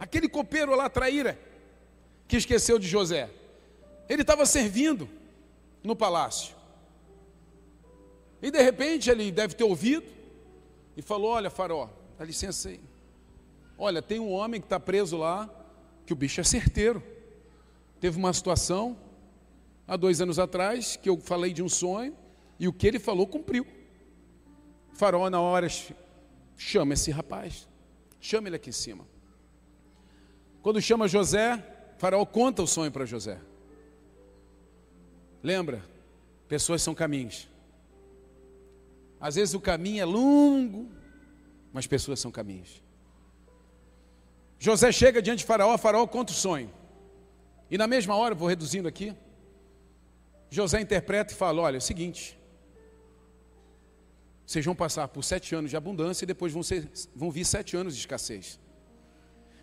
Aquele 0.00 0.28
copeiro 0.28 0.74
lá, 0.74 0.90
traíra, 0.90 1.38
que 2.26 2.36
esqueceu 2.36 2.76
de 2.76 2.88
José. 2.88 3.30
Ele 4.08 4.22
estava 4.22 4.44
servindo 4.44 5.08
no 5.84 5.94
palácio. 5.94 6.56
E 8.42 8.50
de 8.50 8.60
repente 8.60 9.08
ele 9.08 9.30
deve 9.30 9.54
ter 9.54 9.62
ouvido 9.62 10.04
e 10.96 11.02
falou: 11.02 11.30
Olha, 11.30 11.50
Faró, 11.50 11.88
dá 12.18 12.24
licença 12.24 12.68
aí. 12.68 12.80
Olha, 13.78 14.02
tem 14.02 14.18
um 14.18 14.32
homem 14.32 14.60
que 14.60 14.66
está 14.66 14.80
preso 14.80 15.16
lá, 15.16 15.48
que 16.04 16.12
o 16.12 16.16
bicho 16.16 16.40
é 16.40 16.44
certeiro. 16.44 17.00
Teve 18.00 18.18
uma 18.18 18.32
situação 18.32 18.98
há 19.86 19.96
dois 19.96 20.20
anos 20.20 20.40
atrás 20.40 20.96
que 20.96 21.08
eu 21.08 21.16
falei 21.20 21.52
de 21.52 21.62
um 21.62 21.68
sonho 21.68 22.12
e 22.58 22.66
o 22.66 22.72
que 22.72 22.88
ele 22.88 22.98
falou 22.98 23.24
cumpriu. 23.24 23.64
Faraó, 24.94 25.30
na 25.30 25.40
hora, 25.40 25.68
chama 26.58 26.92
esse 26.92 27.10
rapaz. 27.10 27.66
Chama 28.20 28.48
ele 28.48 28.56
aqui 28.56 28.68
em 28.68 28.72
cima. 28.72 29.06
Quando 30.60 30.82
chama 30.82 31.08
José, 31.08 31.64
Faraó 31.96 32.26
conta 32.26 32.62
o 32.62 32.66
sonho 32.66 32.92
para 32.92 33.06
José. 33.06 33.40
Lembra? 35.42 35.82
Pessoas 36.48 36.82
são 36.82 36.94
caminhos. 36.94 37.48
Às 39.20 39.36
vezes 39.36 39.54
o 39.54 39.60
caminho 39.60 40.02
é 40.02 40.04
longo, 40.04 40.90
mas 41.72 41.86
pessoas 41.86 42.20
são 42.20 42.30
caminhos. 42.30 42.82
José 44.58 44.90
chega 44.90 45.22
diante 45.22 45.40
de 45.40 45.44
Faraó, 45.44 45.76
Faraó 45.78 46.06
conta 46.06 46.32
o 46.32 46.36
sonho. 46.36 46.70
E 47.70 47.78
na 47.78 47.86
mesma 47.86 48.16
hora, 48.16 48.34
vou 48.34 48.48
reduzindo 48.48 48.88
aqui, 48.88 49.14
José 50.50 50.80
interpreta 50.80 51.32
e 51.32 51.36
fala: 51.36 51.62
olha, 51.62 51.76
é 51.76 51.78
o 51.78 51.82
seguinte, 51.82 52.37
vocês 54.48 54.64
vão 54.64 54.74
passar 54.74 55.06
por 55.08 55.22
sete 55.22 55.54
anos 55.54 55.68
de 55.68 55.76
abundância 55.76 56.24
e 56.24 56.26
depois 56.26 56.54
vão, 56.54 56.62
ser, 56.62 56.88
vão 57.14 57.30
vir 57.30 57.44
sete 57.44 57.76
anos 57.76 57.92
de 57.92 58.00
escassez. 58.00 58.58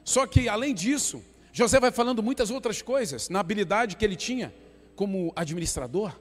Só 0.03 0.27
que, 0.27 0.47
além 0.47 0.75
disso, 0.75 1.23
José 1.51 1.79
vai 1.79 1.91
falando 1.91 2.21
muitas 2.21 2.51
outras 2.51 2.83
coisas 2.83 3.27
na 3.27 3.39
habilidade 3.39 3.95
que 3.95 4.05
ele 4.05 4.15
tinha 4.15 4.53
como 4.95 5.33
administrador, 5.35 6.15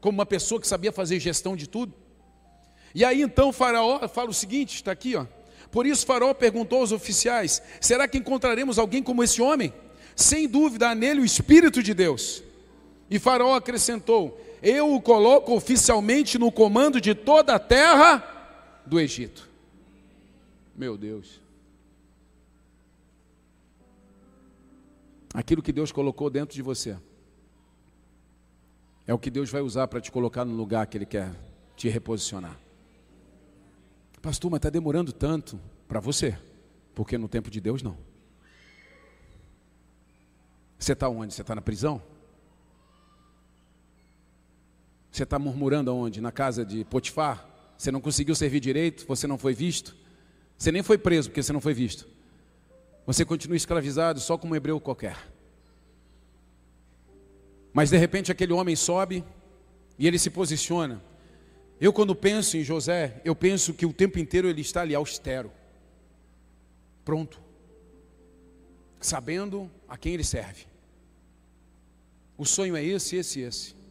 como 0.00 0.16
uma 0.16 0.24
pessoa 0.24 0.60
que 0.60 0.68
sabia 0.68 0.92
fazer 0.92 1.18
gestão 1.18 1.56
de 1.56 1.68
tudo. 1.68 1.92
E 2.94 3.04
aí 3.04 3.20
então 3.20 3.52
Faraó 3.52 4.06
fala 4.06 4.30
o 4.30 4.34
seguinte: 4.34 4.76
está 4.76 4.92
aqui, 4.92 5.16
ó. 5.16 5.26
Por 5.68 5.84
isso 5.84 6.06
Faraó 6.06 6.32
perguntou 6.32 6.82
aos 6.82 6.92
oficiais: 6.92 7.60
será 7.80 8.06
que 8.06 8.16
encontraremos 8.16 8.78
alguém 8.78 9.02
como 9.02 9.24
esse 9.24 9.42
homem? 9.42 9.74
Sem 10.14 10.46
dúvida, 10.46 10.90
há 10.90 10.94
nele 10.94 11.20
o 11.20 11.24
Espírito 11.24 11.82
de 11.82 11.92
Deus. 11.92 12.44
E 13.10 13.18
Faraó 13.18 13.56
acrescentou: 13.56 14.40
eu 14.62 14.94
o 14.94 15.02
coloco 15.02 15.54
oficialmente 15.54 16.38
no 16.38 16.52
comando 16.52 17.00
de 17.00 17.14
toda 17.14 17.54
a 17.54 17.58
terra 17.58 18.82
do 18.86 19.00
Egito. 19.00 19.50
Meu 20.76 20.96
Deus. 20.96 21.40
Aquilo 25.34 25.62
que 25.62 25.72
Deus 25.72 25.90
colocou 25.90 26.30
dentro 26.30 26.54
de 26.54 26.62
você 26.62 26.96
é 29.06 29.12
o 29.12 29.18
que 29.18 29.30
Deus 29.30 29.50
vai 29.50 29.62
usar 29.62 29.88
para 29.88 30.00
te 30.00 30.12
colocar 30.12 30.44
no 30.44 30.54
lugar 30.54 30.86
que 30.86 30.96
Ele 30.96 31.06
quer 31.06 31.34
te 31.74 31.88
reposicionar. 31.88 32.56
Pastor, 34.20 34.50
mas 34.50 34.58
está 34.58 34.70
demorando 34.70 35.12
tanto 35.12 35.58
para 35.88 35.98
você, 35.98 36.38
porque 36.94 37.18
no 37.18 37.28
tempo 37.28 37.50
de 37.50 37.60
Deus 37.60 37.82
não. 37.82 37.98
Você 40.78 40.92
está 40.92 41.08
onde? 41.08 41.34
Você 41.34 41.40
está 41.40 41.54
na 41.54 41.62
prisão? 41.62 42.00
Você 45.12 45.24
está 45.24 45.38
murmurando 45.38 45.90
aonde? 45.90 46.22
Na 46.22 46.32
casa 46.32 46.64
de 46.64 46.86
Potifar? 46.86 47.46
Você 47.76 47.90
não 47.92 48.00
conseguiu 48.00 48.34
servir 48.34 48.60
direito? 48.60 49.06
Você 49.06 49.26
não 49.26 49.36
foi 49.36 49.52
visto? 49.52 49.94
Você 50.56 50.72
nem 50.72 50.82
foi 50.82 50.96
preso 50.96 51.28
porque 51.28 51.42
você 51.42 51.52
não 51.52 51.60
foi 51.60 51.74
visto. 51.74 52.08
Você 53.06 53.22
continua 53.22 53.56
escravizado 53.56 54.18
só 54.20 54.38
como 54.38 54.54
um 54.54 54.56
hebreu 54.56 54.80
qualquer. 54.80 55.18
Mas 57.74 57.90
de 57.90 57.98
repente 57.98 58.32
aquele 58.32 58.54
homem 58.54 58.74
sobe 58.74 59.22
e 59.98 60.06
ele 60.06 60.18
se 60.18 60.30
posiciona. 60.30 61.02
Eu, 61.78 61.92
quando 61.92 62.14
penso 62.14 62.56
em 62.56 62.62
José, 62.62 63.20
eu 63.22 63.34
penso 63.34 63.74
que 63.74 63.84
o 63.84 63.92
tempo 63.92 64.18
inteiro 64.18 64.48
ele 64.48 64.60
está 64.60 64.80
ali 64.80 64.94
austero, 64.94 65.52
pronto, 67.04 67.42
sabendo 69.00 69.70
a 69.88 69.98
quem 69.98 70.14
ele 70.14 70.24
serve. 70.24 70.64
O 72.38 72.46
sonho 72.46 72.76
é 72.76 72.84
esse, 72.84 73.16
esse, 73.16 73.40
esse. 73.40 73.81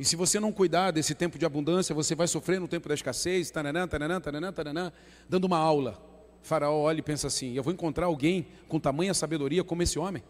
E 0.00 0.04
se 0.06 0.16
você 0.16 0.40
não 0.40 0.50
cuidar 0.50 0.92
desse 0.92 1.14
tempo 1.14 1.38
de 1.38 1.44
abundância, 1.44 1.94
você 1.94 2.14
vai 2.14 2.26
sofrer 2.26 2.58
no 2.58 2.66
tempo 2.66 2.88
da 2.88 2.94
escassez, 2.94 3.50
taranã, 3.50 3.86
taranã, 3.86 4.18
taranã, 4.18 4.50
taranã, 4.50 4.92
dando 5.28 5.44
uma 5.44 5.58
aula. 5.58 6.02
faraó 6.40 6.74
olha 6.74 7.00
e 7.00 7.02
pensa 7.02 7.26
assim: 7.26 7.52
eu 7.52 7.62
vou 7.62 7.70
encontrar 7.70 8.06
alguém 8.06 8.46
com 8.66 8.80
tamanha 8.80 9.12
sabedoria 9.12 9.62
como 9.62 9.82
esse 9.82 9.98
homem. 9.98 10.24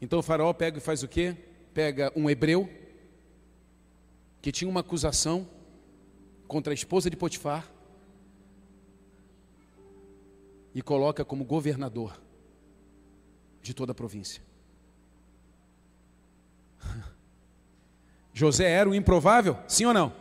Então 0.00 0.18
o 0.18 0.22
faraó 0.22 0.52
pega 0.52 0.78
e 0.78 0.80
faz 0.80 1.04
o 1.04 1.06
quê? 1.06 1.36
Pega 1.72 2.12
um 2.16 2.28
hebreu 2.28 2.68
que 4.42 4.50
tinha 4.50 4.68
uma 4.68 4.80
acusação 4.80 5.48
contra 6.48 6.72
a 6.72 6.74
esposa 6.74 7.08
de 7.08 7.16
Potifar 7.16 7.70
e 10.74 10.82
coloca 10.82 11.24
como 11.24 11.44
governador 11.44 12.20
de 13.62 13.72
toda 13.72 13.92
a 13.92 13.94
província. 13.94 14.42
José 18.34 18.68
era 18.68 18.90
o 18.90 18.94
improvável? 18.94 19.56
Sim 19.68 19.86
ou 19.86 19.94
não? 19.94 20.12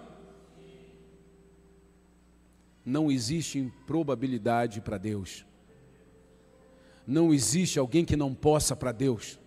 Não 2.86 3.12
existe 3.12 3.58
improbabilidade 3.58 4.80
para 4.80 5.00
Deus. 5.00 5.44
Não 7.08 7.34
existe 7.34 7.80
alguém 7.80 8.06
que 8.06 8.16
não 8.16 8.34
possa 8.34 8.76
para 8.76 8.92
Deus. 8.92 9.40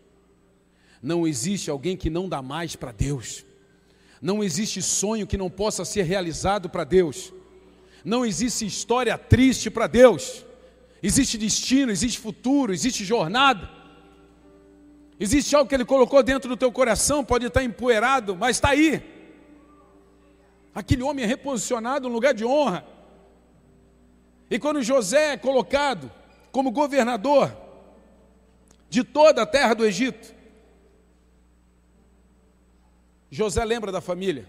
Não 1.00 1.26
existe 1.26 1.70
alguém 1.70 1.96
que 1.96 2.10
não 2.10 2.28
dá 2.28 2.42
mais 2.42 2.74
para 2.74 2.90
Deus. 2.90 3.46
Não 4.20 4.42
existe 4.42 4.82
sonho 4.82 5.26
que 5.26 5.36
não 5.38 5.48
possa 5.48 5.84
ser 5.84 6.02
realizado 6.02 6.68
para 6.68 6.82
Deus. 6.82 7.32
Não 8.04 8.26
existe 8.26 8.66
história 8.66 9.16
triste 9.16 9.70
para 9.70 9.86
Deus. 9.86 10.44
Existe 11.00 11.38
destino, 11.38 11.92
existe 11.92 12.18
futuro, 12.18 12.72
existe 12.72 13.04
jornada. 13.04 13.75
Existe 15.18 15.56
algo 15.56 15.68
que 15.68 15.74
Ele 15.74 15.84
colocou 15.84 16.22
dentro 16.22 16.48
do 16.48 16.56
teu 16.56 16.70
coração, 16.70 17.24
pode 17.24 17.46
estar 17.46 17.62
empoeirado, 17.62 18.36
mas 18.36 18.56
está 18.56 18.70
aí. 18.70 19.02
Aquele 20.74 21.02
homem 21.02 21.24
é 21.24 21.28
reposicionado 21.28 22.08
no 22.08 22.14
lugar 22.14 22.34
de 22.34 22.44
honra. 22.44 22.86
E 24.50 24.58
quando 24.58 24.82
José 24.82 25.32
é 25.32 25.36
colocado 25.36 26.12
como 26.52 26.70
governador 26.70 27.56
de 28.88 29.02
toda 29.02 29.42
a 29.42 29.46
terra 29.46 29.74
do 29.74 29.84
Egito, 29.86 30.34
José 33.30 33.64
lembra 33.64 33.90
da 33.90 34.00
família. 34.00 34.46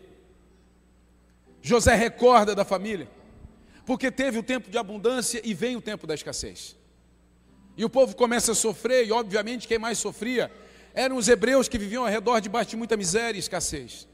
José 1.61 1.95
recorda 1.95 2.53
da 2.53 2.63
família. 2.63 3.09
Porque 3.86 4.11
teve 4.11 4.38
o 4.38 4.43
tempo 4.43 4.70
de 4.70 4.78
abundância 4.78 5.41
e 5.43 5.53
vem 5.53 5.76
o 5.78 5.82
tempo 5.82 6.05
da 6.05 6.13
escassez. 6.13 6.76
E 7.78 7.86
o 7.86 7.89
povo 7.89 8.15
começa 8.15 8.53
a 8.53 8.55
sofrer, 8.55 9.07
e 9.07 9.11
obviamente 9.11 9.67
quem 9.67 9.78
mais 9.78 9.99
sofria 9.99 10.51
eram 10.93 11.15
os 11.15 11.28
hebreus 11.28 11.69
que 11.69 11.78
viviam 11.78 12.03
ao 12.03 12.09
redor 12.09 12.39
debaixo 12.39 12.71
de 12.71 12.75
muita 12.75 12.97
miséria 12.97 13.38
e 13.38 13.39
escassez. 13.39 14.07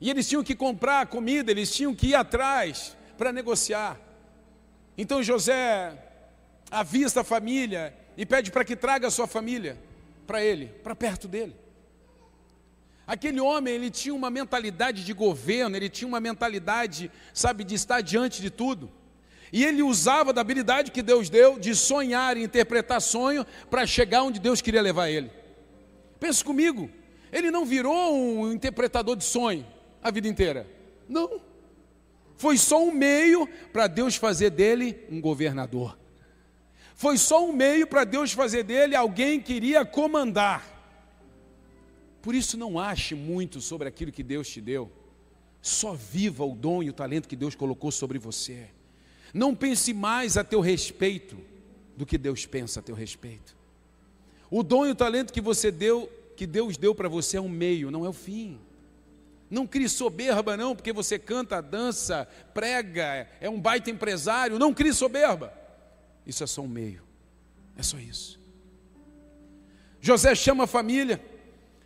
E 0.00 0.08
eles 0.08 0.26
tinham 0.26 0.42
que 0.42 0.54
comprar 0.54 1.06
comida, 1.06 1.50
eles 1.50 1.70
tinham 1.70 1.94
que 1.94 2.08
ir 2.08 2.14
atrás 2.14 2.96
para 3.18 3.30
negociar. 3.30 4.00
Então 4.96 5.22
José 5.22 5.92
avista 6.70 7.20
a 7.20 7.24
família 7.24 7.94
e 8.16 8.24
pede 8.24 8.50
para 8.50 8.64
que 8.64 8.74
traga 8.74 9.08
a 9.08 9.10
sua 9.10 9.26
família 9.26 9.78
para 10.26 10.42
ele, 10.42 10.68
para 10.82 10.96
perto 10.96 11.28
dele. 11.28 11.54
Aquele 13.06 13.40
homem, 13.40 13.74
ele 13.74 13.90
tinha 13.90 14.14
uma 14.14 14.30
mentalidade 14.30 15.04
de 15.04 15.12
governo, 15.12 15.76
ele 15.76 15.88
tinha 15.88 16.08
uma 16.08 16.18
mentalidade, 16.18 17.10
sabe, 17.32 17.62
de 17.62 17.74
estar 17.74 18.00
diante 18.00 18.42
de 18.42 18.50
tudo. 18.50 18.90
E 19.52 19.64
ele 19.64 19.82
usava 19.82 20.32
da 20.32 20.40
habilidade 20.40 20.90
que 20.90 21.02
Deus 21.02 21.28
deu 21.28 21.58
de 21.58 21.74
sonhar 21.74 22.36
e 22.36 22.42
interpretar 22.42 23.00
sonho 23.00 23.46
para 23.70 23.86
chegar 23.86 24.22
onde 24.22 24.40
Deus 24.40 24.60
queria 24.60 24.82
levar 24.82 25.08
ele. 25.08 25.30
Pense 26.18 26.42
comigo, 26.44 26.90
ele 27.32 27.50
não 27.50 27.64
virou 27.64 28.14
um 28.14 28.52
interpretador 28.52 29.16
de 29.16 29.24
sonho 29.24 29.66
a 30.02 30.10
vida 30.10 30.28
inteira. 30.28 30.66
Não. 31.08 31.40
Foi 32.36 32.56
só 32.56 32.82
um 32.84 32.92
meio 32.92 33.48
para 33.72 33.86
Deus 33.86 34.16
fazer 34.16 34.50
dele 34.50 35.04
um 35.10 35.20
governador. 35.20 35.98
Foi 36.94 37.18
só 37.18 37.44
um 37.44 37.52
meio 37.52 37.86
para 37.86 38.04
Deus 38.04 38.32
fazer 38.32 38.62
dele 38.62 38.94
alguém 38.94 39.40
que 39.40 39.52
iria 39.52 39.84
comandar. 39.84 40.74
Por 42.22 42.34
isso, 42.34 42.56
não 42.56 42.78
ache 42.78 43.14
muito 43.14 43.60
sobre 43.60 43.86
aquilo 43.86 44.12
que 44.12 44.22
Deus 44.22 44.48
te 44.48 44.60
deu. 44.60 44.90
Só 45.60 45.92
viva 45.92 46.44
o 46.44 46.54
dom 46.54 46.82
e 46.82 46.90
o 46.90 46.92
talento 46.92 47.28
que 47.28 47.36
Deus 47.36 47.54
colocou 47.54 47.90
sobre 47.90 48.18
você. 48.18 48.70
Não 49.32 49.54
pense 49.54 49.92
mais 49.92 50.36
a 50.36 50.44
teu 50.44 50.60
respeito 50.60 51.36
do 51.96 52.06
que 52.06 52.18
Deus 52.18 52.46
pensa 52.46 52.80
a 52.80 52.82
teu 52.82 52.94
respeito. 52.94 53.56
O 54.50 54.62
dom 54.62 54.86
e 54.86 54.90
o 54.90 54.94
talento 54.94 55.32
que 55.32 55.40
você 55.40 55.70
deu, 55.70 56.10
que 56.36 56.46
Deus 56.46 56.76
deu 56.76 56.94
para 56.94 57.08
você 57.08 57.36
é 57.36 57.40
um 57.40 57.48
meio, 57.48 57.90
não 57.90 58.04
é 58.04 58.08
o 58.08 58.12
fim. 58.12 58.58
Não 59.50 59.66
crie 59.66 59.88
soberba, 59.88 60.56
não, 60.56 60.74
porque 60.74 60.92
você 60.92 61.18
canta, 61.18 61.60
dança, 61.60 62.28
prega, 62.52 63.28
é 63.40 63.48
um 63.48 63.60
baita 63.60 63.90
empresário. 63.90 64.58
Não 64.58 64.74
crie 64.74 64.92
soberba. 64.92 65.52
Isso 66.26 66.42
é 66.42 66.46
só 66.46 66.62
um 66.62 66.68
meio. 66.68 67.02
É 67.76 67.82
só 67.82 67.98
isso. 67.98 68.40
José 70.00 70.34
chama 70.34 70.64
a 70.64 70.66
família. 70.66 71.20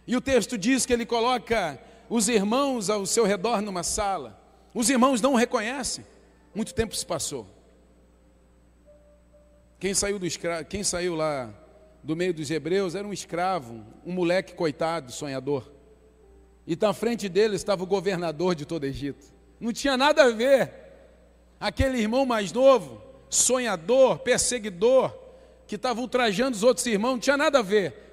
E 0.07 0.17
o 0.17 0.21
texto 0.21 0.57
diz 0.57 0.87
que 0.87 0.93
ele 0.93 1.05
coloca 1.05 1.79
os 2.09 2.29
irmãos 2.29 2.89
ao 2.89 3.05
seu 3.05 3.25
redor 3.25 3.61
numa 3.61 3.83
sala. 3.83 4.41
Os 4.75 4.89
irmãos 4.89 5.21
não 5.21 5.35
o 5.35 5.37
reconhecem. 5.37 6.05
Muito 6.55 6.75
tempo 6.75 6.95
se 6.95 7.05
passou. 7.05 7.47
Quem 9.79 9.95
saiu, 9.95 10.19
do 10.19 10.27
escra... 10.27 10.65
Quem 10.65 10.83
saiu 10.83 11.15
lá 11.15 11.53
do 12.03 12.17
meio 12.17 12.35
dos 12.35 12.51
hebreus 12.51 12.95
era 12.95 13.07
um 13.07 13.13
escravo, 13.13 13.85
um 14.05 14.13
moleque 14.13 14.55
coitado, 14.55 15.13
sonhador. 15.13 15.71
E 16.67 16.77
na 16.77 16.93
frente 16.93 17.29
dele 17.29 17.57
estava 17.57 17.83
o 17.83 17.87
governador 17.87 18.55
de 18.55 18.65
todo 18.65 18.85
o 18.85 18.87
Egito. 18.87 19.27
Não 19.59 19.73
tinha 19.73 19.97
nada 19.97 20.25
a 20.25 20.31
ver. 20.31 20.73
Aquele 21.59 21.99
irmão 21.99 22.25
mais 22.25 22.53
novo, 22.53 23.03
sonhador, 23.29 24.19
perseguidor, 24.21 25.15
que 25.67 25.77
estava 25.77 26.01
ultrajando 26.01 26.57
os 26.57 26.63
outros 26.63 26.87
irmãos, 26.87 27.13
não 27.13 27.19
tinha 27.19 27.37
nada 27.37 27.59
a 27.59 27.63
ver 27.63 28.11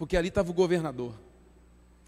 porque 0.00 0.16
ali 0.16 0.28
estava 0.28 0.50
o 0.50 0.54
governador. 0.54 1.12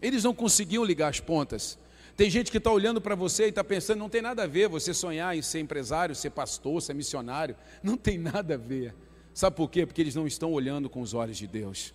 Eles 0.01 0.25
não 0.25 0.35
conseguiam 0.35 0.83
ligar 0.83 1.09
as 1.09 1.21
pontas. 1.21 1.79
Tem 2.17 2.29
gente 2.29 2.51
que 2.51 2.59
está 2.59 2.71
olhando 2.71 3.01
para 3.01 3.15
você 3.15 3.47
e 3.47 3.49
está 3.49 3.65
pensando, 3.65 3.99
não 3.99 4.09
tem 4.09 4.21
nada 4.21 4.43
a 4.45 4.47
ver 4.47 4.69
você 4.69 4.93
sonhar 4.93 5.37
em 5.37 5.43
ser 5.43 5.61
empresário, 5.61 6.15
ser 6.15 6.31
pastor, 6.31 6.81
ser 6.83 6.95
missionário. 6.95 7.57
Não 7.83 7.97
tem 7.97 8.19
nada 8.19 8.55
a 8.55 8.59
ver. 8.59 8.95
Sabe 9.35 9.57
por 9.57 9.71
quê? 9.71 9.87
Porque 9.87 10.01
eles 10.01 10.15
não 10.15 10.27
estão 10.27 10.53
olhando 10.53 10.91
com 10.91 11.01
os 11.01 11.15
olhos 11.15 11.39
de 11.39 11.47
Deus. 11.47 11.95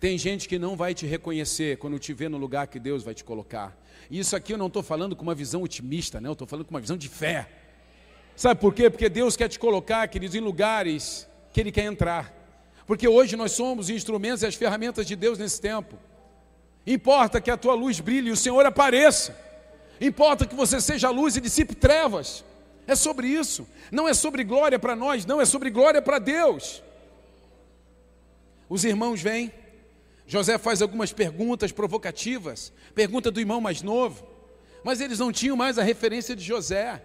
Tem 0.00 0.16
gente 0.16 0.48
que 0.48 0.58
não 0.58 0.76
vai 0.76 0.94
te 0.94 1.04
reconhecer 1.04 1.76
quando 1.76 1.98
te 1.98 2.14
ver 2.14 2.30
no 2.30 2.38
lugar 2.38 2.68
que 2.68 2.78
Deus 2.78 3.02
vai 3.02 3.12
te 3.12 3.22
colocar. 3.22 3.76
E 4.10 4.18
isso 4.18 4.34
aqui 4.34 4.54
eu 4.54 4.58
não 4.58 4.68
estou 4.68 4.82
falando 4.82 5.14
com 5.14 5.22
uma 5.22 5.34
visão 5.34 5.62
otimista, 5.62 6.20
né? 6.20 6.28
eu 6.28 6.32
estou 6.32 6.46
falando 6.46 6.64
com 6.64 6.70
uma 6.70 6.80
visão 6.80 6.96
de 6.96 7.08
fé. 7.08 7.48
Sabe 8.34 8.60
por 8.60 8.72
quê? 8.72 8.88
Porque 8.88 9.08
Deus 9.08 9.36
quer 9.36 9.48
te 9.48 9.58
colocar, 9.58 10.06
queridos, 10.08 10.36
em 10.36 10.40
lugares 10.40 11.28
que 11.52 11.60
Ele 11.60 11.72
quer 11.72 11.84
entrar. 11.84 12.32
Porque 12.86 13.06
hoje 13.06 13.36
nós 13.36 13.52
somos 13.52 13.90
instrumentos 13.90 14.42
e 14.42 14.46
as 14.46 14.54
ferramentas 14.54 15.04
de 15.06 15.16
Deus 15.16 15.38
nesse 15.38 15.60
tempo. 15.60 15.98
Importa 16.86 17.40
que 17.40 17.50
a 17.50 17.56
tua 17.56 17.74
luz 17.74 18.00
brilhe 18.00 18.28
e 18.28 18.32
o 18.32 18.36
Senhor 18.36 18.64
apareça. 18.64 19.36
Importa 20.00 20.46
que 20.46 20.54
você 20.54 20.80
seja 20.80 21.10
luz 21.10 21.36
e 21.36 21.40
dissipe 21.40 21.74
trevas. 21.74 22.44
É 22.86 22.94
sobre 22.94 23.28
isso. 23.28 23.66
Não 23.90 24.08
é 24.08 24.14
sobre 24.14 24.44
glória 24.44 24.78
para 24.78 24.96
nós, 24.96 25.26
não, 25.26 25.40
é 25.40 25.44
sobre 25.44 25.70
glória 25.70 26.00
para 26.00 26.18
Deus. 26.18 26.82
Os 28.68 28.84
irmãos 28.84 29.20
vêm. 29.20 29.52
José 30.26 30.58
faz 30.58 30.82
algumas 30.82 31.12
perguntas 31.12 31.72
provocativas. 31.72 32.72
Pergunta 32.94 33.30
do 33.30 33.40
irmão 33.40 33.60
mais 33.60 33.82
novo. 33.82 34.26
Mas 34.84 35.00
eles 35.00 35.18
não 35.18 35.32
tinham 35.32 35.56
mais 35.56 35.78
a 35.78 35.82
referência 35.82 36.34
de 36.34 36.44
José. 36.44 37.02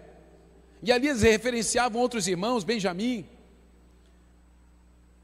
E 0.82 0.92
ali 0.92 1.08
eles 1.08 1.22
referenciavam 1.22 2.02
outros 2.02 2.28
irmãos, 2.28 2.64
Benjamim, 2.64 3.26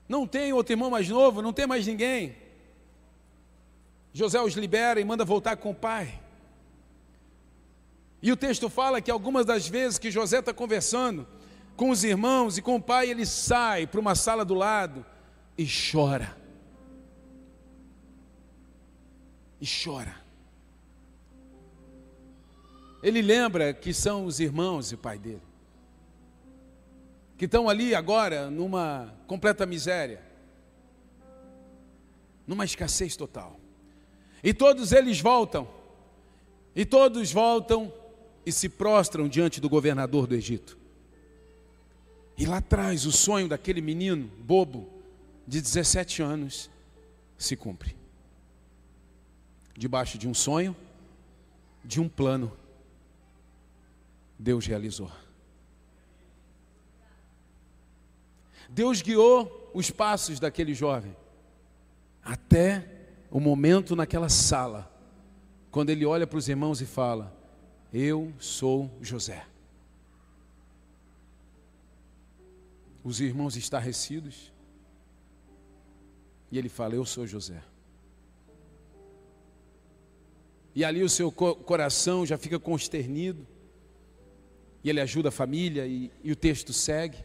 não 0.09 0.25
tem 0.25 0.51
outro 0.51 0.73
irmão 0.73 0.89
mais 0.89 1.07
novo, 1.07 1.39
não 1.39 1.53
tem 1.53 1.67
mais 1.67 1.85
ninguém. 1.85 2.35
José 4.13 4.41
os 4.41 4.53
libera 4.53 4.99
e 4.99 5.05
manda 5.05 5.23
voltar 5.23 5.57
com 5.57 5.71
o 5.71 5.75
pai. 5.75 6.19
E 8.21 8.31
o 8.31 8.37
texto 8.37 8.69
fala 8.69 9.01
que 9.01 9.09
algumas 9.09 9.45
das 9.45 9.67
vezes 9.67 9.97
que 9.97 10.11
José 10.11 10.39
está 10.39 10.53
conversando 10.53 11.27
com 11.75 11.89
os 11.89 12.03
irmãos 12.03 12.57
e 12.57 12.61
com 12.61 12.75
o 12.75 12.81
pai, 12.81 13.09
ele 13.09 13.25
sai 13.25 13.87
para 13.87 13.99
uma 13.99 14.15
sala 14.15 14.43
do 14.43 14.53
lado 14.53 15.05
e 15.57 15.65
chora. 15.65 16.35
E 19.61 19.65
chora. 19.65 20.15
Ele 23.01 23.21
lembra 23.21 23.73
que 23.73 23.93
são 23.93 24.25
os 24.25 24.39
irmãos 24.39 24.91
e 24.91 24.95
o 24.95 24.97
pai 24.97 25.17
dele 25.17 25.49
que 27.39 27.45
estão 27.45 27.69
ali 27.69 27.95
agora 27.95 28.51
numa 28.51 29.15
completa 29.25 29.65
miséria, 29.65 30.21
numa 32.45 32.65
escassez 32.65 33.15
total. 33.15 33.57
E 34.43 34.53
todos 34.53 34.91
eles 34.91 35.19
voltam, 35.19 35.67
e 36.75 36.85
todos 36.85 37.31
voltam 37.31 37.91
e 38.45 38.51
se 38.51 38.69
prostram 38.69 39.27
diante 39.27 39.59
do 39.59 39.69
governador 39.69 40.25
do 40.25 40.35
Egito. 40.35 40.77
E 42.37 42.45
lá 42.45 42.57
atrás 42.57 43.05
o 43.05 43.11
sonho 43.11 43.49
daquele 43.49 43.81
menino 43.81 44.29
bobo 44.39 44.89
de 45.45 45.61
17 45.61 46.21
anos 46.21 46.69
se 47.37 47.55
cumpre. 47.55 47.97
Debaixo 49.77 50.17
de 50.17 50.27
um 50.27 50.33
sonho, 50.33 50.75
de 51.83 51.99
um 51.99 52.07
plano, 52.07 52.51
Deus 54.37 54.65
realizou. 54.65 55.11
Deus 58.69 59.01
guiou 59.01 59.71
os 59.73 59.89
passos 59.89 60.39
daquele 60.39 60.73
jovem 60.73 61.15
até 62.23 62.98
o 63.31 63.39
momento 63.39 63.95
naquela 63.95 64.29
sala, 64.29 64.91
quando 65.69 65.89
ele 65.89 66.05
olha 66.05 66.25
para 66.25 66.37
os 66.37 66.49
irmãos 66.49 66.81
e 66.81 66.85
fala: 66.85 67.35
Eu 67.93 68.33
sou 68.39 68.89
José. 69.01 69.45
Os 73.03 73.21
irmãos 73.21 73.55
estarrecidos, 73.55 74.51
e 76.51 76.57
ele 76.57 76.69
fala: 76.69 76.95
Eu 76.95 77.05
sou 77.05 77.27
José. 77.27 77.61
E 80.73 80.83
ali 80.83 81.03
o 81.03 81.09
seu 81.09 81.31
coração 81.31 82.25
já 82.25 82.37
fica 82.37 82.59
consternido, 82.59 83.45
e 84.83 84.89
ele 84.89 85.01
ajuda 85.01 85.29
a 85.29 85.31
família, 85.31 85.85
e, 85.85 86.11
e 86.23 86.31
o 86.31 86.35
texto 86.35 86.73
segue 86.73 87.17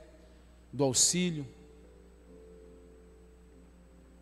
do 0.73 0.85
auxílio. 0.85 1.47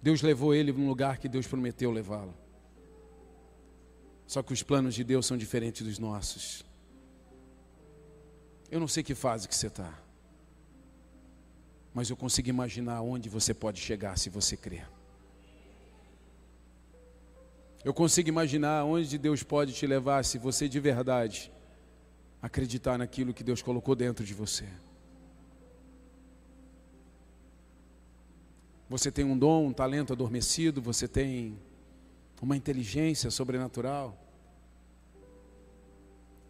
Deus 0.02 0.20
levou 0.20 0.52
ele 0.52 0.72
um 0.72 0.88
lugar 0.88 1.18
que 1.18 1.28
Deus 1.28 1.46
prometeu 1.46 1.92
levá-lo. 1.92 2.34
Só 4.26 4.42
que 4.42 4.52
os 4.52 4.62
planos 4.62 4.94
de 4.94 5.04
Deus 5.04 5.24
são 5.24 5.36
diferentes 5.36 5.86
dos 5.86 5.98
nossos. 5.98 6.64
Eu 8.68 8.80
não 8.80 8.88
sei 8.88 9.02
que 9.02 9.14
fase 9.14 9.46
que 9.46 9.54
você 9.54 9.68
está, 9.68 9.96
mas 11.94 12.10
eu 12.10 12.16
consigo 12.16 12.48
imaginar 12.48 13.02
onde 13.02 13.28
você 13.28 13.54
pode 13.54 13.78
chegar 13.80 14.18
se 14.18 14.28
você 14.28 14.56
crer. 14.56 14.88
Eu 17.84 17.92
consigo 17.92 18.28
imaginar 18.28 18.84
onde 18.84 19.18
Deus 19.18 19.42
pode 19.42 19.72
te 19.72 19.86
levar 19.86 20.24
se 20.24 20.38
você 20.38 20.68
de 20.68 20.80
verdade 20.80 21.52
acreditar 22.40 22.96
naquilo 22.96 23.34
que 23.34 23.44
Deus 23.44 23.60
colocou 23.60 23.94
dentro 23.94 24.24
de 24.24 24.34
você. 24.34 24.66
Você 28.92 29.10
tem 29.10 29.24
um 29.24 29.38
dom, 29.38 29.68
um 29.68 29.72
talento 29.72 30.12
adormecido, 30.12 30.82
você 30.82 31.08
tem 31.08 31.58
uma 32.42 32.54
inteligência 32.54 33.30
sobrenatural. 33.30 34.22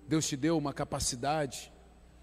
Deus 0.09 0.26
te 0.26 0.36
deu 0.36 0.59
uma 0.59 0.72
capacidade 0.72 1.72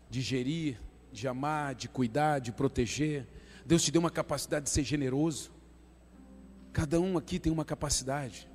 de 0.10 0.20
gerir, 0.20 0.78
de 1.10 1.26
amar, 1.26 1.74
de 1.74 1.88
cuidar, 1.88 2.40
de 2.40 2.52
proteger. 2.52 3.26
Deus 3.66 3.82
te 3.82 3.94
deu 3.94 4.02
uma 4.02 4.12
capacidade 4.12 4.66
de 4.66 4.72
ser 4.72 4.84
generoso. 4.84 5.52
Cada 6.74 7.00
um 7.00 7.18
aqui 7.18 7.40
tem 7.40 7.50
uma 7.50 7.64
capacidade. 7.64 8.46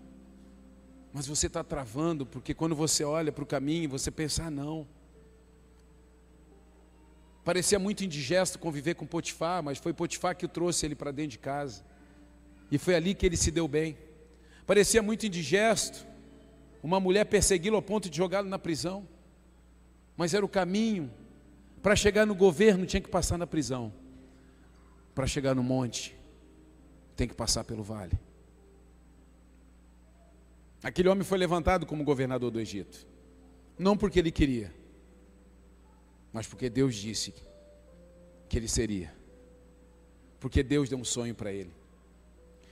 Mas 1.15 1.27
você 1.27 1.47
está 1.47 1.65
travando, 1.65 2.27
porque 2.27 2.53
quando 2.53 2.77
você 2.77 3.05
olha 3.05 3.33
para 3.33 3.43
o 3.43 3.47
caminho, 3.47 3.89
você 3.89 4.11
pensa, 4.11 4.45
ah, 4.45 4.51
não. 4.51 4.87
Parecia 7.45 7.79
muito 7.79 8.03
indigesto 8.03 8.59
conviver 8.59 8.95
com 8.95 9.07
Potifar, 9.07 9.63
mas 9.63 9.79
foi 9.79 9.93
Potifar 9.93 10.35
que 10.35 10.47
o 10.47 10.49
trouxe 10.49 10.87
ele 10.87 10.95
para 10.95 11.13
dentro 11.13 11.33
de 11.33 11.39
casa. 11.39 11.85
E 12.71 12.79
foi 12.79 12.95
ali 12.95 13.15
que 13.15 13.27
ele 13.27 13.37
se 13.37 13.51
deu 13.51 13.69
bem. 13.69 13.99
Parecia 14.67 15.03
muito 15.03 15.27
indigesto 15.27 16.07
uma 16.83 16.99
mulher 16.99 17.25
persegui-lo 17.27 17.77
ao 17.77 17.83
ponto 17.83 18.09
de 18.09 18.17
jogá-lo 18.17 18.49
na 18.49 18.59
prisão. 18.59 19.07
Mas 20.17 20.33
era 20.33 20.45
o 20.45 20.49
caminho. 20.49 21.11
Para 21.83 21.95
chegar 21.95 22.27
no 22.27 22.35
governo 22.35 22.87
tinha 22.87 23.01
que 23.01 23.11
passar 23.11 23.37
na 23.37 23.47
prisão. 23.47 23.93
Para 25.15 25.27
chegar 25.27 25.55
no 25.55 25.63
monte 25.63 26.17
tem 27.15 27.29
que 27.29 27.35
passar 27.35 27.63
pelo 27.63 27.83
vale. 27.83 28.19
Aquele 30.83 31.09
homem 31.09 31.25
foi 31.25 31.39
levantado 31.39 31.87
como 31.87 32.05
governador 32.05 32.51
do 32.51 32.61
Egito. 32.61 33.07
Não 33.79 33.97
porque 33.97 34.19
ele 34.19 34.31
queria, 34.31 34.73
mas 36.35 36.49
porque 36.49 36.69
Deus 36.69 36.97
disse 36.97 37.33
que 38.49 38.59
ele 38.59 38.67
seria. 38.67 39.15
Porque 40.41 40.65
Deus 40.65 40.89
deu 40.89 40.99
um 40.99 41.05
sonho 41.05 41.33
para 41.33 41.53
ele. 41.53 41.71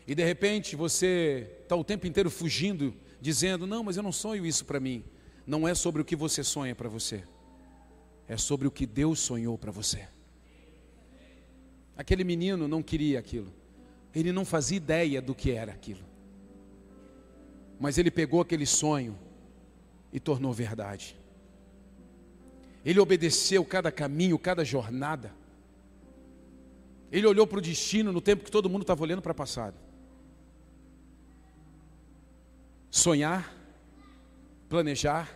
E 0.05 0.17
de 0.17 0.25
repente 0.25 0.75
você 0.75 1.49
está 1.63 1.77
o 1.77 1.85
tempo 1.85 2.05
inteiro 2.05 2.29
fugindo, 2.29 2.93
dizendo: 3.21 3.65
Não, 3.65 3.85
mas 3.85 3.97
eu 3.97 4.03
não 4.03 4.11
sonho 4.11 4.45
isso 4.45 4.65
para 4.65 4.81
mim. 4.81 5.05
Não 5.47 5.67
é 5.67 5.77
sobre 5.77 6.03
o 6.03 6.05
que 6.05 6.17
você 6.17 6.43
sonha 6.43 6.75
para 6.75 6.89
você, 6.89 7.23
é 8.27 8.37
sobre 8.37 8.67
o 8.67 8.71
que 8.71 8.85
Deus 8.85 9.21
sonhou 9.21 9.57
para 9.57 9.71
você. 9.71 10.09
Aquele 11.97 12.25
menino 12.25 12.67
não 12.67 12.83
queria 12.83 13.21
aquilo, 13.21 13.53
ele 14.13 14.33
não 14.33 14.45
fazia 14.45 14.77
ideia 14.77 15.23
do 15.23 15.37
que 15.37 15.53
era 15.53 15.73
aquilo, 15.73 16.05
mas 17.79 17.97
ele 17.97 18.11
pegou 18.11 18.41
aquele 18.41 18.67
sonho 18.67 19.17
e 20.13 20.19
tornou 20.19 20.53
verdade. 20.53 21.22
Ele 22.85 23.01
obedeceu 23.01 23.65
cada 23.65 23.93
caminho, 23.93 24.39
cada 24.39 24.65
jornada. 24.65 25.33
Ele 27.11 27.27
olhou 27.27 27.47
para 27.47 27.59
o 27.59 27.63
destino 27.63 28.13
no 28.13 28.21
tempo 28.21 28.45
que 28.45 28.51
todo 28.51 28.69
mundo 28.69 28.83
estava 28.83 29.03
olhando 29.03 29.23
para 29.23 29.33
o 29.33 29.35
passado. 29.35 29.77
sonhar, 32.93 33.57
planejar 34.69 35.35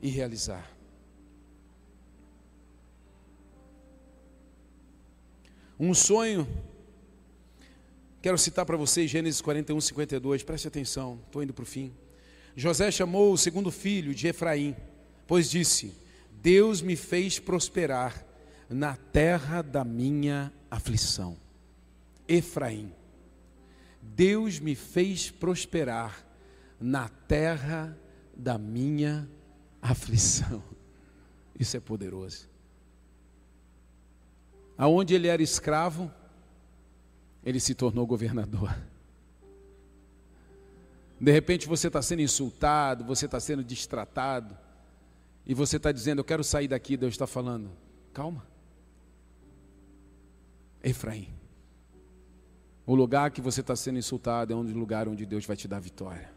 e 0.00 0.08
realizar. 0.08 0.74
Um 5.78 5.92
sonho, 5.92 6.48
quero 8.22 8.38
citar 8.38 8.64
para 8.64 8.78
vocês 8.78 9.10
Gênesis 9.10 9.42
41, 9.42 9.78
52, 9.78 10.42
preste 10.42 10.66
atenção, 10.66 11.20
estou 11.26 11.42
indo 11.42 11.52
para 11.52 11.62
o 11.62 11.66
fim. 11.66 11.92
José 12.56 12.90
chamou 12.90 13.34
o 13.34 13.38
segundo 13.38 13.70
filho 13.70 14.14
de 14.14 14.28
Efraim, 14.28 14.74
pois 15.26 15.50
disse: 15.50 15.92
Deus 16.46 16.80
me 16.80 16.94
fez 16.94 17.40
prosperar 17.40 18.24
na 18.70 18.94
terra 18.94 19.62
da 19.62 19.82
minha 19.82 20.52
aflição. 20.70 21.36
Efraim, 22.28 22.94
Deus 24.00 24.60
me 24.60 24.76
fez 24.76 25.28
prosperar 25.28 26.24
na 26.80 27.08
terra 27.08 27.98
da 28.32 28.58
minha 28.58 29.28
aflição. 29.82 30.62
Isso 31.58 31.76
é 31.76 31.80
poderoso. 31.80 32.48
Aonde 34.78 35.16
ele 35.16 35.26
era 35.26 35.42
escravo, 35.42 36.08
ele 37.44 37.58
se 37.58 37.74
tornou 37.74 38.06
governador. 38.06 38.72
De 41.20 41.32
repente 41.32 41.66
você 41.66 41.88
está 41.88 42.00
sendo 42.00 42.22
insultado, 42.22 43.02
você 43.04 43.24
está 43.24 43.40
sendo 43.40 43.64
distratado, 43.64 44.56
e 45.46 45.54
você 45.54 45.76
está 45.76 45.92
dizendo: 45.92 46.20
Eu 46.20 46.24
quero 46.24 46.42
sair 46.42 46.66
daqui. 46.66 46.96
Deus 46.96 47.14
está 47.14 47.26
falando: 47.26 47.70
Calma. 48.12 48.46
Efraim, 50.82 51.28
o 52.84 52.94
lugar 52.94 53.30
que 53.30 53.40
você 53.40 53.60
está 53.60 53.74
sendo 53.74 53.98
insultado 53.98 54.52
é 54.52 54.56
um 54.56 54.62
lugar 54.62 55.08
onde 55.08 55.24
Deus 55.24 55.44
vai 55.44 55.56
te 55.56 55.66
dar 55.66 55.80
vitória. 55.80 56.32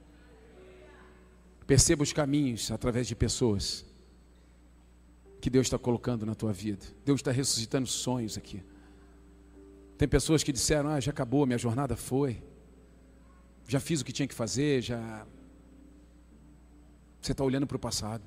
Perceba 1.65 2.03
os 2.03 2.13
caminhos 2.13 2.71
através 2.71 3.07
de 3.07 3.15
pessoas 3.15 3.85
que 5.39 5.49
Deus 5.49 5.67
está 5.67 5.77
colocando 5.77 6.25
na 6.25 6.35
tua 6.35 6.51
vida. 6.51 6.85
Deus 7.05 7.19
está 7.19 7.31
ressuscitando 7.31 7.87
sonhos 7.87 8.37
aqui. 8.37 8.63
Tem 9.97 10.07
pessoas 10.07 10.43
que 10.43 10.51
disseram: 10.51 10.89
Ah, 10.89 10.99
já 10.99 11.11
acabou, 11.11 11.45
minha 11.45 11.57
jornada 11.57 11.95
foi. 11.95 12.43
Já 13.67 13.79
fiz 13.79 14.01
o 14.01 14.05
que 14.05 14.11
tinha 14.11 14.27
que 14.27 14.33
fazer, 14.33 14.81
já. 14.81 15.25
Você 17.21 17.33
está 17.33 17.43
olhando 17.43 17.67
para 17.67 17.77
o 17.77 17.79
passado. 17.79 18.23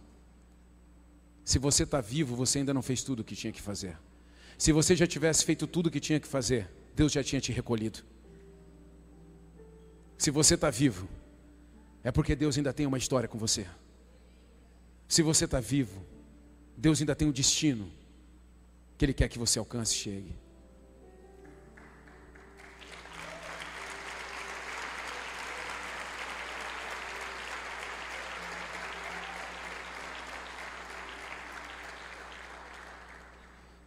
Se 1.45 1.59
você 1.59 1.83
está 1.83 2.01
vivo, 2.01 2.37
você 2.37 2.59
ainda 2.59 2.73
não 2.73 2.83
fez 2.83 3.03
tudo 3.03 3.21
o 3.21 3.25
que 3.25 3.35
tinha 3.35 3.53
que 3.53 3.61
fazer. 3.61 3.99
Se 4.57 4.73
você 4.73 4.95
já 4.95 5.07
tivesse 5.07 5.45
feito 5.45 5.67
tudo 5.67 5.87
o 5.89 5.91
que 5.91 6.01
tinha 6.01 6.21
que 6.21 6.27
fazer, 6.29 6.71
Deus 6.95 7.13
já 7.13 7.23
tinha 7.23 7.41
te 7.41 7.51
recolhido. 7.53 8.01
Se 10.17 10.31
você 10.31 10.55
está 10.55 10.71
vivo, 10.71 11.09
é 12.05 12.13
porque 12.13 12.37
Deus 12.37 12.57
ainda 12.57 12.73
tem 12.73 12.87
uma 12.87 12.99
história 12.99 13.29
com 13.29 13.39
você. 13.39 13.67
Se 15.09 15.21
você 15.21 15.47
está 15.47 15.61
vivo, 15.61 16.05
Deus 16.77 17.01
ainda 17.01 17.15
tem 17.15 17.27
um 17.27 17.33
destino 17.33 17.91
que 18.97 19.05
Ele 19.05 19.13
quer 19.13 19.29
que 19.29 19.39
você 19.39 19.59
alcance 19.59 19.95
e 19.95 19.99
chegue. 19.99 20.42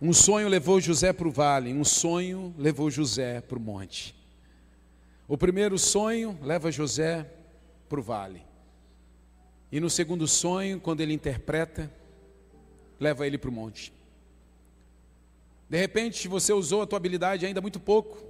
Um 0.06 0.14
sonho 0.14 0.48
levou 0.48 0.80
José 0.80 1.12
para 1.12 1.28
o 1.28 1.32
vale, 1.32 1.74
um 1.74 1.84
sonho 1.84 2.54
levou 2.60 2.92
José 2.92 3.42
para 3.42 3.58
o 3.58 3.60
monte. 3.60 4.16
O 5.28 5.36
primeiro 5.36 5.80
sonho 5.80 6.38
leva 6.44 6.72
José 6.72 7.28
para 7.90 8.00
o 8.00 8.04
vale. 8.04 8.46
E 9.72 9.80
no 9.80 9.90
segundo 9.90 10.28
sonho, 10.28 10.80
quando 10.80 11.02
ele 11.02 11.12
interpreta, 11.12 11.92
leva 13.00 13.26
ele 13.26 13.36
para 13.36 13.50
o 13.50 13.52
monte. 13.52 13.92
De 15.68 15.78
repente, 15.80 16.28
você 16.28 16.54
usou 16.54 16.84
a 16.84 16.86
tua 16.86 16.98
habilidade 16.98 17.44
ainda 17.44 17.60
muito 17.60 17.80
pouco. 17.80 18.24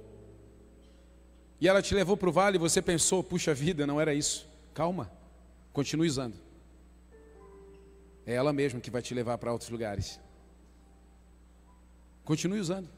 E 1.60 1.68
ela 1.68 1.82
te 1.82 1.94
levou 1.94 2.16
para 2.16 2.30
o 2.30 2.32
vale 2.32 2.56
e 2.56 2.58
você 2.58 2.80
pensou, 2.80 3.22
puxa 3.22 3.52
vida, 3.52 3.86
não 3.86 4.00
era 4.00 4.14
isso. 4.14 4.48
Calma, 4.72 5.12
continue 5.74 6.08
usando. 6.08 6.36
É 8.24 8.32
ela 8.32 8.50
mesma 8.50 8.80
que 8.80 8.90
vai 8.90 9.02
te 9.02 9.12
levar 9.12 9.36
para 9.36 9.52
outros 9.52 9.68
lugares. 9.68 10.18
Continue 12.26 12.58
usando. 12.58 12.88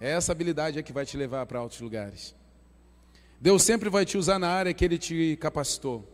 É 0.00 0.10
essa 0.10 0.32
habilidade 0.32 0.80
é 0.80 0.82
que 0.82 0.92
vai 0.92 1.06
te 1.06 1.16
levar 1.16 1.46
para 1.46 1.62
outros 1.62 1.80
lugares. 1.80 2.34
Deus 3.40 3.62
sempre 3.62 3.88
vai 3.88 4.04
te 4.04 4.18
usar 4.18 4.36
na 4.36 4.48
área 4.48 4.74
que 4.74 4.84
Ele 4.84 4.98
te 4.98 5.38
capacitou. 5.40 6.04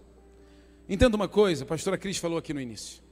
Entenda 0.86 1.16
uma 1.16 1.26
coisa, 1.26 1.64
a 1.64 1.66
pastora 1.66 1.96
Cris 1.96 2.18
falou 2.18 2.36
aqui 2.36 2.52
no 2.52 2.60
início. 2.60 3.02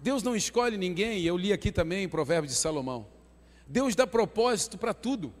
Deus 0.00 0.22
não 0.22 0.36
escolhe 0.36 0.76
ninguém, 0.76 1.18
e 1.18 1.26
eu 1.26 1.36
li 1.36 1.52
aqui 1.52 1.72
também 1.72 2.06
o 2.06 2.08
provérbio 2.08 2.48
de 2.48 2.54
Salomão. 2.54 3.08
Deus 3.66 3.96
dá 3.96 4.06
propósito 4.06 4.78
para 4.78 4.94
tudo. 4.94 5.34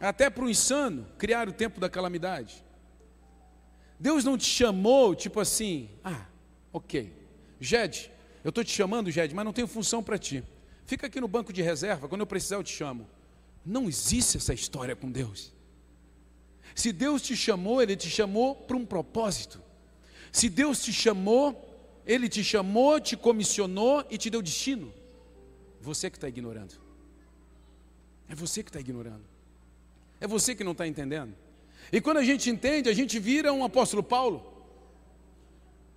Até 0.00 0.30
para 0.30 0.44
o 0.44 0.48
insano 0.48 1.06
criar 1.18 1.46
o 1.50 1.52
tempo 1.52 1.78
da 1.78 1.90
calamidade. 1.90 2.64
Deus 3.98 4.24
não 4.24 4.38
te 4.38 4.46
chamou, 4.46 5.14
tipo 5.14 5.38
assim, 5.38 5.90
ah, 6.02 6.24
ok. 6.72 7.12
Jed, 7.60 8.10
eu 8.42 8.48
estou 8.48 8.64
te 8.64 8.72
chamando, 8.72 9.10
Jed, 9.10 9.34
mas 9.34 9.44
não 9.44 9.52
tenho 9.52 9.66
função 9.66 10.02
para 10.02 10.18
ti. 10.18 10.42
Fica 10.86 11.06
aqui 11.06 11.20
no 11.20 11.28
banco 11.28 11.52
de 11.52 11.62
reserva, 11.62 12.08
quando 12.08 12.22
eu 12.22 12.26
precisar 12.26 12.56
eu 12.56 12.64
te 12.64 12.72
chamo. 12.72 13.08
Não 13.64 13.88
existe 13.88 14.38
essa 14.38 14.54
história 14.54 14.96
com 14.96 15.10
Deus. 15.10 15.52
Se 16.74 16.92
Deus 16.92 17.20
te 17.22 17.36
chamou, 17.36 17.82
Ele 17.82 17.96
te 17.96 18.08
chamou 18.08 18.54
para 18.54 18.76
um 18.76 18.86
propósito. 18.86 19.60
Se 20.32 20.48
Deus 20.48 20.82
te 20.82 20.92
chamou, 20.92 22.02
Ele 22.06 22.28
te 22.28 22.42
chamou, 22.42 23.00
te 23.00 23.16
comissionou 23.16 24.04
e 24.10 24.16
te 24.16 24.30
deu 24.30 24.40
destino. 24.40 24.92
Você 25.80 26.10
que 26.10 26.16
está 26.16 26.28
ignorando. 26.28 26.74
É 28.28 28.34
você 28.34 28.62
que 28.62 28.70
está 28.70 28.80
ignorando. 28.80 29.24
É 30.20 30.26
você 30.26 30.54
que 30.54 30.62
não 30.62 30.72
está 30.72 30.86
entendendo. 30.86 31.34
E 31.92 32.00
quando 32.00 32.18
a 32.18 32.24
gente 32.24 32.48
entende, 32.48 32.88
a 32.88 32.94
gente 32.94 33.18
vira 33.18 33.52
um 33.52 33.64
apóstolo 33.64 34.02
Paulo. 34.02 34.59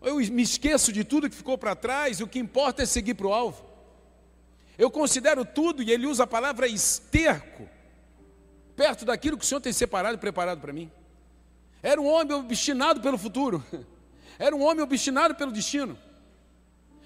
Eu 0.04 0.18
me 0.18 0.43
esqueço 0.43 0.91
de 0.91 1.06
tudo 1.06 1.30
que 1.30 1.36
ficou 1.36 1.58
para 1.58 1.76
trás, 1.76 2.20
o 2.20 2.28
que 2.28 2.38
importa 2.38 2.84
é 2.84 2.86
seguir 2.86 3.14
para 3.14 3.28
o 3.28 3.34
alvo. 3.34 3.66
Eu 4.78 4.91
considero 4.91 5.45
tudo, 5.45 5.82
e 5.82 5.91
ele 5.91 6.06
usa 6.06 6.26
a 6.26 6.28
palavra 6.28 6.68
esterco, 6.68 7.70
perto 8.76 9.06
daquilo 9.06 9.38
que 9.38 9.45
o 9.45 9.47
Senhor 9.47 9.62
tem 9.62 9.72
separado 9.72 10.16
e 10.16 10.20
preparado 10.20 10.60
para 10.60 10.74
mim. 10.74 10.91
Era 11.82 12.01
um 12.01 12.08
homem 12.08 12.36
obstinado 12.36 12.99
pelo 12.99 13.18
futuro, 13.18 13.64
era 14.38 14.54
um 14.54 14.62
homem 14.62 14.84
obstinado 14.84 15.36
pelo 15.36 15.54
destino. 15.54 15.97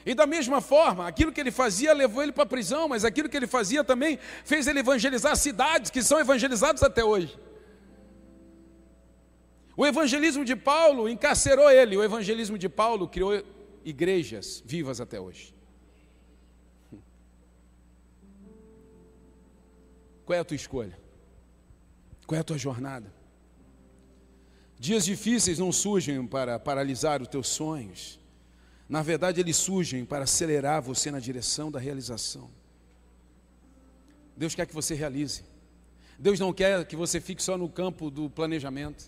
E 0.04 0.16
da 0.16 0.26
mesma 0.26 0.60
forma, 0.60 1.08
aquilo 1.08 1.32
que 1.32 1.40
ele 1.42 1.52
fazia 1.52 1.94
levou 1.94 2.24
ele 2.24 2.32
para 2.32 2.44
a 2.44 2.48
prisão, 2.48 2.88
mas 2.88 3.06
aquilo 3.06 3.30
que 3.30 3.38
ele 3.38 3.46
fazia 3.46 3.84
também 3.84 4.18
fez 4.44 4.66
ele 4.66 4.80
evangelizar 4.80 5.36
cidades 5.36 5.92
que 5.92 6.02
são 6.02 6.20
evangelizadas 6.20 6.82
até 6.82 7.04
hoje. 7.04 7.38
O 9.78 9.86
evangelismo 9.86 10.44
de 10.44 10.56
Paulo 10.56 11.08
encarcerou 11.08 11.70
ele, 11.70 11.96
o 11.96 12.04
evangelismo 12.04 12.58
de 12.58 12.68
Paulo 12.68 13.08
criou 13.08 13.44
igrejas 13.86 14.64
vivas 14.66 15.00
até 15.00 15.20
hoje. 15.20 15.54
Qual 20.26 20.36
é 20.36 20.40
a 20.40 20.44
tua 20.44 20.56
escolha? 20.56 21.00
Qual 22.26 22.36
é 22.36 22.42
a 22.42 22.44
tua 22.44 22.58
jornada? 22.58 23.14
Dias 24.80 25.06
difíceis 25.06 25.60
não 25.60 25.72
surgem 25.72 26.26
para 26.26 26.58
paralisar 26.58 27.22
os 27.22 27.28
teus 27.28 27.48
sonhos. 27.48 28.20
Na 28.90 29.04
verdade, 29.04 29.40
eles 29.40 29.58
surgem 29.58 30.04
para 30.04 30.24
acelerar 30.24 30.82
você 30.82 31.12
na 31.12 31.20
direção 31.20 31.70
da 31.70 31.80
realização. 31.80 32.50
Deus 34.36 34.56
quer 34.56 34.66
que 34.66 34.74
você 34.74 34.96
realize. 34.96 35.44
Deus 36.18 36.40
não 36.40 36.52
quer 36.52 36.84
que 36.86 36.96
você 36.96 37.22
fique 37.22 37.44
só 37.44 37.60
no 37.60 37.70
campo 37.70 38.10
do 38.10 38.28
planejamento. 38.28 39.08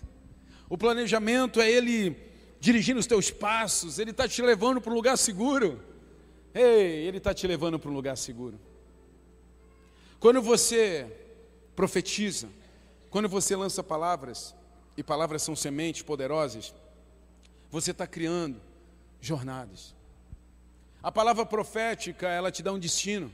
O 0.70 0.78
planejamento 0.78 1.60
é 1.60 1.68
Ele 1.68 2.16
dirigindo 2.60 3.00
os 3.00 3.06
teus 3.06 3.28
passos, 3.28 3.98
Ele 3.98 4.12
está 4.12 4.28
te 4.28 4.40
levando 4.40 4.80
para 4.80 4.92
um 4.92 4.94
lugar 4.94 5.18
seguro. 5.18 5.82
Ei, 6.54 7.06
Ele 7.06 7.18
está 7.18 7.34
te 7.34 7.44
levando 7.44 7.76
para 7.76 7.90
um 7.90 7.94
lugar 7.94 8.16
seguro. 8.16 8.58
Quando 10.20 10.40
você 10.40 11.10
profetiza, 11.74 12.48
quando 13.10 13.28
você 13.28 13.56
lança 13.56 13.82
palavras, 13.82 14.54
e 14.96 15.02
palavras 15.02 15.42
são 15.42 15.56
sementes 15.56 16.02
poderosas, 16.02 16.72
você 17.68 17.90
está 17.90 18.06
criando 18.06 18.60
jornadas. 19.20 19.94
A 21.02 21.10
palavra 21.10 21.44
profética, 21.44 22.28
ela 22.28 22.52
te 22.52 22.62
dá 22.62 22.72
um 22.72 22.78
destino. 22.78 23.32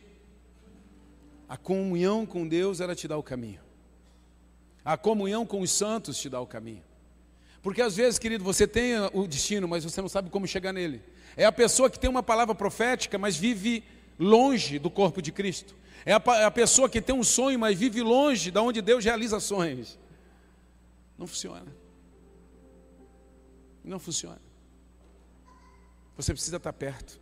A 1.49 1.57
comunhão 1.57 2.25
com 2.25 2.49
Deus, 2.49 2.81
ela 2.81 2.95
te 2.95 3.07
dá 3.07 3.19
o 3.19 3.23
caminho. 3.23 3.61
A 4.85 4.97
comunhão 4.97 5.45
com 5.45 5.61
os 5.61 5.71
santos 5.71 6.17
te 6.17 6.31
dá 6.31 6.41
o 6.41 6.47
caminho. 6.47 6.85
Porque 7.67 7.83
às 7.83 7.97
vezes, 7.97 8.17
querido, 8.17 8.45
você 8.45 8.65
tem 8.65 8.93
o 9.13 9.27
destino, 9.27 9.67
mas 9.67 9.83
você 9.83 10.01
não 10.01 10.09
sabe 10.09 10.31
como 10.31 10.47
chegar 10.47 10.73
nele. 10.73 11.03
É 11.37 11.45
a 11.45 11.51
pessoa 11.51 11.91
que 11.91 11.99
tem 11.99 12.09
uma 12.09 12.23
palavra 12.23 12.55
profética, 12.55 13.19
mas 13.19 13.37
vive 13.37 13.83
longe 14.17 14.79
do 14.79 14.89
corpo 14.89 15.21
de 15.21 15.33
Cristo. 15.33 15.75
É 16.05 16.13
a, 16.13 16.23
é 16.37 16.45
a 16.45 16.51
pessoa 16.53 16.89
que 16.89 17.03
tem 17.03 17.13
um 17.13 17.25
sonho, 17.25 17.59
mas 17.59 17.77
vive 17.77 18.03
longe 18.03 18.53
da 18.53 18.63
onde 18.63 18.81
Deus 18.81 19.05
realiza 19.05 19.41
sonhos. 19.41 19.99
Não 21.19 21.27
funciona. 21.27 21.67
Não 23.83 23.99
funciona. 23.99 24.41
Você 26.17 26.33
precisa 26.33 26.59
estar 26.59 26.73
perto. 26.73 27.21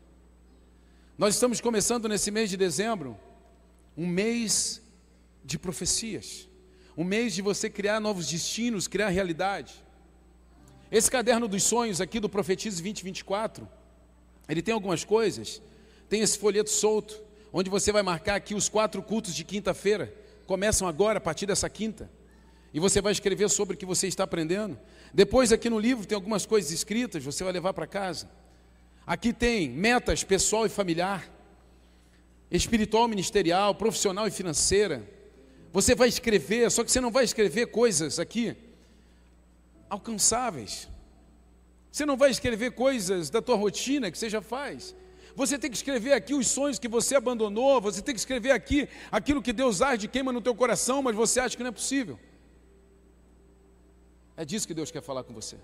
Nós 1.17 1.33
estamos 1.33 1.59
começando 1.59 2.07
nesse 2.07 2.31
mês 2.31 2.51
de 2.51 2.59
dezembro 2.59 3.19
um 3.97 4.07
mês 4.07 4.83
de 5.43 5.59
profecias, 5.59 6.47
um 6.95 7.03
mês 7.03 7.35
de 7.35 7.41
você 7.41 7.71
criar 7.71 7.99
novos 7.99 8.29
destinos, 8.29 8.87
criar 8.87 9.09
realidade. 9.09 9.83
Esse 10.95 11.11
caderno 11.11 11.49
dos 11.49 11.65
sonhos 11.65 12.01
aqui 12.01 12.21
do 12.21 12.29
Profetize 12.29 12.77
2024, 12.77 13.69
ele 14.49 14.63
tem 14.63 14.73
algumas 14.73 15.03
coisas, 15.03 15.61
tem 16.09 16.21
esse 16.21 16.39
folheto 16.39 16.71
solto, 16.71 17.21
onde 17.53 17.69
você 17.69 17.91
vai 17.91 18.01
marcar 18.01 18.37
aqui 18.37 18.55
os 18.55 18.69
quatro 18.69 19.03
cultos 19.03 19.35
de 19.35 19.43
quinta-feira, 19.43 20.15
começam 20.47 20.87
agora, 20.87 21.19
a 21.19 21.21
partir 21.21 21.47
dessa 21.47 21.69
quinta, 21.69 22.09
e 22.73 22.79
você 22.79 23.01
vai 23.01 23.11
escrever 23.11 23.51
sobre 23.51 23.75
o 23.75 23.77
que 23.77 23.85
você 23.85 24.07
está 24.07 24.23
aprendendo. 24.23 24.79
Depois, 25.13 25.51
aqui 25.51 25.69
no 25.69 25.81
livro, 25.81 26.07
tem 26.07 26.15
algumas 26.15 26.47
coisas 26.47 26.71
escritas, 26.71 27.25
você 27.25 27.43
vai 27.43 27.53
levar 27.53 27.75
para 27.75 27.89
casa. 27.89 28.31
Aqui 29.05 29.33
tem 29.33 29.69
metas 29.69 30.23
pessoal 30.23 30.65
e 30.65 30.69
familiar, 30.69 31.29
espiritual, 32.53 33.09
ministerial, 33.09 33.75
profissional 33.75 34.29
e 34.29 34.31
financeira. 34.31 35.03
Você 35.73 35.93
vai 35.97 36.07
escrever, 36.07 36.71
só 36.71 36.85
que 36.85 36.93
você 36.93 37.01
não 37.01 37.11
vai 37.11 37.25
escrever 37.25 37.67
coisas 37.67 38.21
aqui 38.21 38.57
alcançáveis. 39.95 40.89
Você 41.91 42.05
não 42.05 42.17
vai 42.17 42.31
escrever 42.31 42.73
coisas 42.73 43.31
da 43.31 43.41
tua 43.41 43.57
rotina 43.57 44.11
que 44.11 44.19
você 44.19 44.29
já 44.29 44.43
faz. 44.43 44.95
Você 45.37 45.59
tem 45.59 45.71
que 45.71 45.77
escrever 45.77 46.13
aqui 46.13 46.35
os 46.35 46.47
sonhos 46.49 46.79
que 46.79 46.89
você 46.89 47.17
abandonou, 47.17 47.81
você 47.81 48.01
tem 48.01 48.15
que 48.15 48.21
escrever 48.21 48.53
aqui 48.53 48.89
aquilo 49.11 49.43
que 49.43 49.53
Deus 49.53 49.83
arde 49.83 50.07
queima 50.07 50.33
no 50.33 50.41
teu 50.41 50.55
coração, 50.55 51.03
mas 51.03 51.17
você 51.17 51.41
acha 51.41 51.57
que 51.57 51.63
não 51.63 51.71
é 51.71 51.73
possível. 51.73 52.19
É 54.37 54.45
disso 54.45 54.67
que 54.67 54.75
Deus 54.75 54.91
quer 54.91 55.03
falar 55.03 55.25
com 55.25 55.33
você. 55.33 55.57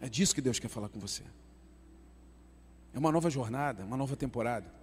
É 0.00 0.08
disso 0.08 0.34
que 0.34 0.40
Deus 0.40 0.58
quer 0.58 0.68
falar 0.68 0.88
com 0.88 0.98
você. 0.98 1.22
É 2.92 2.98
uma 2.98 3.12
nova 3.12 3.30
jornada, 3.30 3.84
uma 3.84 3.96
nova 3.96 4.16
temporada. 4.16 4.79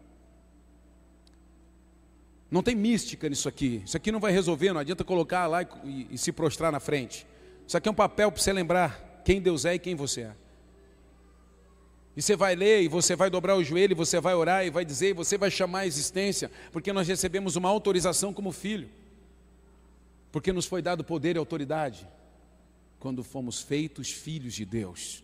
Não 2.50 2.64
tem 2.64 2.76
mística 2.76 3.28
nisso 3.28 3.50
aqui. 3.50 3.82
Isso 3.86 3.98
aqui 3.98 4.12
não 4.12 4.20
vai 4.20 4.32
resolver, 4.32 4.72
não 4.72 4.80
adianta 4.80 5.04
colocar 5.04 5.48
lá 5.48 5.64
e, 5.64 5.68
e, 5.84 6.08
e 6.12 6.18
se 6.18 6.32
prostrar 6.32 6.72
na 6.72 6.80
frente. 6.80 7.28
Isso 7.68 7.76
aqui 7.76 7.90
é 7.90 7.92
um 7.92 7.96
papel 7.96 8.32
para 8.32 8.42
você 8.42 8.54
lembrar 8.54 9.22
quem 9.26 9.42
Deus 9.42 9.66
é 9.66 9.76
e 9.76 9.80
quem 9.80 9.96
você 9.96 10.22
é. 10.22 10.36
E 12.16 12.22
você 12.22 12.36
vai 12.36 12.56
ler, 12.56 12.82
e 12.82 12.88
você 12.88 13.16
vai 13.16 13.30
dobrar 13.30 13.56
o 13.56 13.64
joelho, 13.64 13.92
e 13.92 13.96
você 13.96 14.20
vai 14.20 14.34
orar, 14.34 14.66
e 14.66 14.72
vai 14.72 14.84
dizer, 14.84 15.10
e 15.10 15.14
você 15.14 15.38
vai 15.38 15.52
chamar 15.52 15.80
a 15.80 15.86
existência, 15.86 16.50
porque 16.72 16.92
nós 16.92 17.08
recebemos 17.08 17.56
uma 17.56 17.70
autorização 17.70 18.34
como 18.34 18.52
filho. 18.52 18.90
Porque 20.32 20.52
nos 20.52 20.66
foi 20.66 20.82
dado 20.82 21.04
poder 21.04 21.36
e 21.36 21.40
autoridade 21.40 22.08
quando 23.00 23.24
fomos 23.24 23.62
feitos 23.62 24.10
filhos 24.10 24.56
de 24.56 24.66
Deus. 24.66 25.24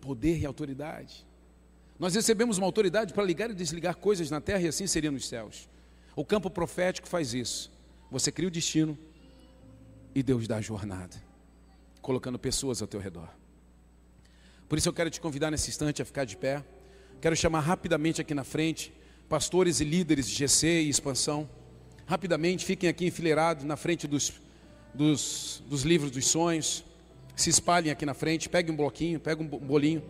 Poder 0.00 0.38
e 0.38 0.44
autoridade. 0.44 1.24
Nós 1.98 2.14
recebemos 2.14 2.58
uma 2.58 2.66
autoridade 2.66 3.14
para 3.14 3.22
ligar 3.22 3.50
e 3.50 3.54
desligar 3.54 3.96
coisas 3.96 4.30
na 4.30 4.40
terra 4.40 4.60
e 4.60 4.68
assim 4.68 4.86
seria 4.86 5.10
nos 5.10 5.26
céus. 5.26 5.68
O 6.16 6.24
campo 6.24 6.50
profético 6.50 7.08
faz 7.08 7.34
isso. 7.34 7.72
Você 8.10 8.30
cria 8.30 8.48
o 8.48 8.50
destino 8.50 8.96
e 10.14 10.22
Deus 10.22 10.46
dá 10.46 10.56
a 10.56 10.60
jornada, 10.60 11.16
colocando 12.00 12.38
pessoas 12.38 12.80
ao 12.80 12.88
teu 12.88 13.00
redor. 13.00 13.28
Por 14.68 14.78
isso 14.78 14.88
eu 14.88 14.92
quero 14.92 15.10
te 15.10 15.20
convidar 15.20 15.50
nesse 15.50 15.70
instante 15.70 16.00
a 16.00 16.04
ficar 16.04 16.24
de 16.24 16.36
pé. 16.36 16.62
Quero 17.20 17.34
chamar 17.36 17.60
rapidamente 17.60 18.20
aqui 18.20 18.34
na 18.34 18.44
frente 18.44 18.92
pastores 19.28 19.80
e 19.80 19.84
líderes 19.84 20.28
de 20.28 20.34
GC 20.34 20.82
e 20.82 20.88
expansão. 20.88 21.48
Rapidamente, 22.06 22.64
fiquem 22.64 22.88
aqui 22.88 23.06
enfileirados 23.06 23.64
na 23.64 23.76
frente 23.76 24.06
dos 24.06 24.32
dos, 24.94 25.62
dos 25.66 25.82
livros 25.82 26.10
dos 26.10 26.26
sonhos, 26.26 26.84
se 27.34 27.50
espalhem 27.50 27.90
aqui 27.90 28.06
na 28.06 28.14
frente, 28.14 28.48
pegue 28.48 28.70
um 28.70 28.76
bloquinho, 28.76 29.18
pegue 29.18 29.42
um 29.42 29.46
bolinho. 29.46 30.02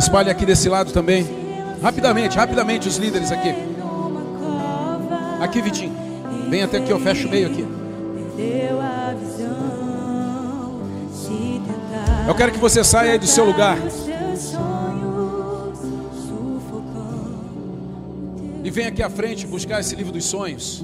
Espalhe 0.00 0.30
aqui 0.30 0.46
desse 0.46 0.66
lado 0.66 0.92
também. 0.92 1.28
Rapidamente, 1.82 2.34
rapidamente 2.34 2.88
os 2.88 2.96
líderes 2.96 3.30
aqui. 3.30 3.54
Aqui, 5.38 5.60
Vitinho. 5.60 5.92
Vem 6.48 6.62
até 6.62 6.78
aqui, 6.78 6.90
eu 6.90 6.98
fecho 6.98 7.28
o 7.28 7.30
meio 7.30 7.48
aqui. 7.48 7.66
Eu 12.26 12.34
quero 12.34 12.50
que 12.50 12.58
você 12.58 12.82
saia 12.82 13.12
aí 13.12 13.18
do 13.18 13.26
seu 13.26 13.44
lugar. 13.44 13.76
E 18.64 18.70
venha 18.70 18.88
aqui 18.88 19.02
à 19.02 19.10
frente 19.10 19.46
buscar 19.46 19.80
esse 19.80 19.94
livro 19.94 20.14
dos 20.14 20.24
sonhos. 20.24 20.82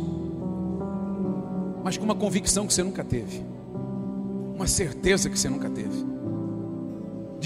Mas 1.83 1.97
com 1.97 2.05
uma 2.05 2.15
convicção 2.15 2.67
que 2.67 2.75
você 2.75 2.83
nunca 2.83 3.03
teve. 3.03 3.43
Uma 4.55 4.67
certeza 4.67 5.31
que 5.31 5.39
você 5.39 5.49
nunca 5.49 5.71
teve. 5.71 6.16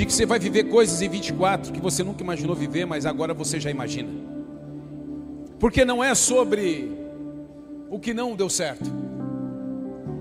De 0.01 0.07
que 0.07 0.15
você 0.15 0.25
vai 0.25 0.39
viver 0.39 0.65
coisas 0.65 1.03
em 1.03 1.11
24 1.11 1.75
que 1.75 1.79
você 1.79 2.03
nunca 2.03 2.23
imaginou 2.23 2.57
viver, 2.57 2.87
mas 2.87 3.05
agora 3.05 3.35
você 3.35 3.61
já 3.61 3.71
imagina. 3.71 4.09
Porque 5.59 5.85
não 5.85 6.03
é 6.03 6.15
sobre 6.15 6.91
o 7.91 7.99
que 7.99 8.15
não 8.15 8.35
deu 8.35 8.49
certo. 8.49 8.91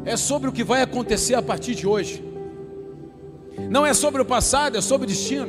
É 0.04 0.18
sobre 0.18 0.50
o 0.50 0.52
que 0.52 0.66
vai 0.66 0.82
acontecer 0.82 1.34
a 1.34 1.42
partir 1.42 1.76
de 1.76 1.88
hoje. 1.88 2.22
Não 3.70 3.86
é 3.86 3.94
sobre 3.94 4.22
o 4.22 4.26
passado, 4.26 4.78
é 4.78 4.82
sobre 4.82 5.06
o 5.06 5.08
destino. 5.08 5.48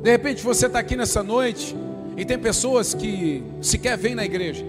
De 0.00 0.08
repente 0.12 0.44
você 0.44 0.66
está 0.66 0.78
aqui 0.78 0.94
nessa 0.94 1.20
noite 1.20 1.74
e 2.16 2.24
tem 2.24 2.38
pessoas 2.38 2.94
que 2.94 3.42
sequer 3.60 3.98
vêm 3.98 4.14
na 4.14 4.24
igreja, 4.24 4.64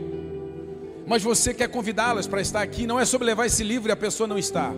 mas 1.05 1.21
você 1.21 1.53
quer 1.53 1.69
convidá-las 1.69 2.26
para 2.26 2.41
estar 2.41 2.63
aqui. 2.63 2.88
Não 2.88 2.99
é 2.99 3.05
sobre 3.05 3.28
levar 3.28 3.45
esse 3.45 3.63
livro 3.63 3.89
e 3.89 3.91
a 3.91 3.95
pessoa 3.95 4.26
não 4.26 4.39
está, 4.39 4.73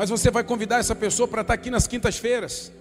mas 0.00 0.08
você 0.08 0.30
vai 0.30 0.42
convidar 0.42 0.78
essa 0.78 0.94
pessoa 0.94 1.28
para 1.28 1.42
estar 1.42 1.52
aqui 1.52 1.68
nas 1.68 1.86
quintas-feiras, 1.86 2.72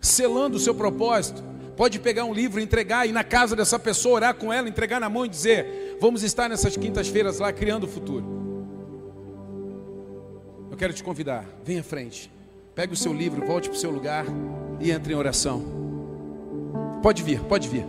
selando 0.00 0.56
o 0.56 0.58
seu 0.58 0.74
propósito. 0.74 1.44
Pode 1.76 2.00
pegar 2.00 2.24
um 2.24 2.32
livro, 2.32 2.58
entregar 2.58 3.06
e 3.06 3.12
na 3.12 3.22
casa 3.22 3.54
dessa 3.54 3.78
pessoa 3.78 4.14
orar 4.14 4.34
com 4.34 4.50
ela, 4.50 4.70
entregar 4.70 4.98
na 4.98 5.10
mão 5.10 5.26
e 5.26 5.28
dizer: 5.28 5.98
Vamos 6.00 6.22
estar 6.22 6.48
nessas 6.48 6.74
quintas-feiras 6.74 7.40
lá 7.40 7.52
criando 7.52 7.84
o 7.84 7.86
futuro. 7.86 8.24
Eu 10.70 10.76
quero 10.78 10.94
te 10.94 11.04
convidar, 11.04 11.44
venha 11.62 11.80
à 11.80 11.84
frente. 11.84 12.32
Pegue 12.74 12.94
o 12.94 12.96
seu 12.96 13.12
livro, 13.12 13.46
volte 13.46 13.68
para 13.68 13.76
o 13.76 13.78
seu 13.78 13.90
lugar 13.90 14.24
e 14.80 14.90
entre 14.90 15.12
em 15.12 15.16
oração. 15.16 15.62
Pode 17.02 17.22
vir, 17.22 17.40
pode 17.40 17.68
vir. 17.68 17.84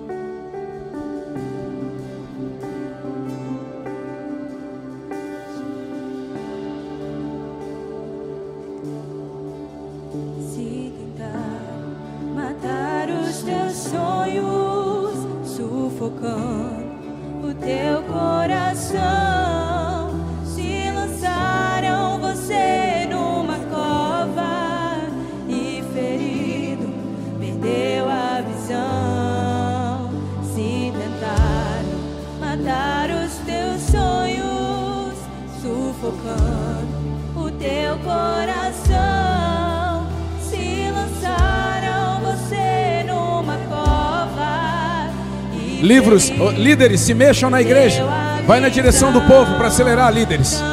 Livros, 45.83 46.31
líderes, 46.55 47.01
se 47.01 47.13
mexam 47.13 47.49
na 47.49 47.61
igreja. 47.61 48.05
Vai 48.47 48.61
na 48.61 48.69
direção 48.69 49.11
do 49.11 49.19
povo 49.23 49.53
para 49.57 49.67
acelerar, 49.67 50.13
líderes. 50.13 50.63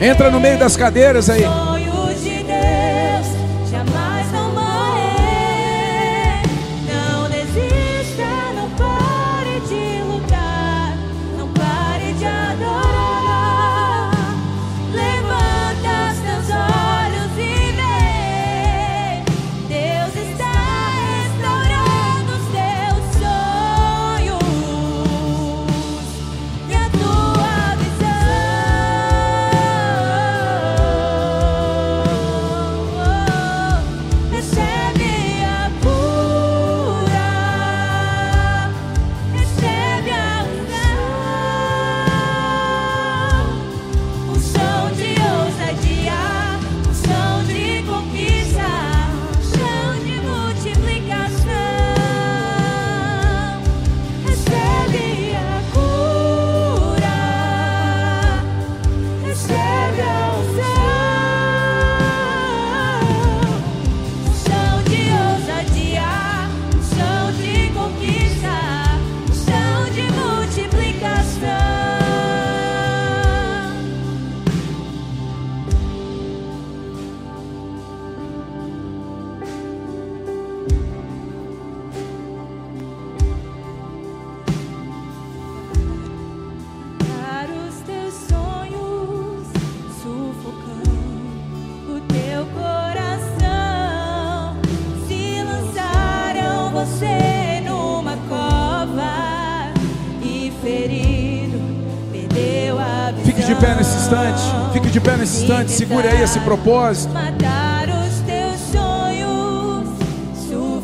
Entra 0.00 0.28
no 0.28 0.40
meio 0.40 0.58
das 0.58 0.76
cadeiras 0.76 1.30
aí. 1.30 1.44
Instante, 105.50 105.72
segure 105.72 106.06
aí 106.06 106.22
esse 106.22 106.38
propósito. 106.40 107.12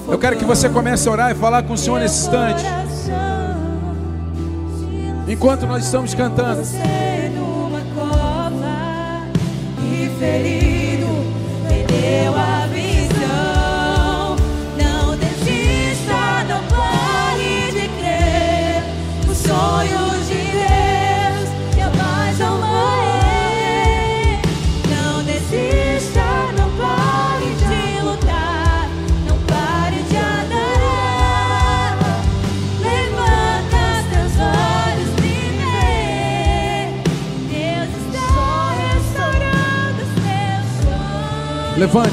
Eu 0.09 0.19
quero 0.19 0.37
que 0.37 0.45
você 0.45 0.69
comece 0.69 1.09
a 1.09 1.12
orar 1.12 1.31
e 1.31 1.35
falar 1.35 1.62
com 1.62 1.75
o 1.75 1.79
Senhor 1.79 2.01
nesse 2.01 2.27
instante. 2.27 2.64
Enquanto 5.29 5.67
nós 5.67 5.85
estamos 5.85 6.14
cantando. 6.14 6.62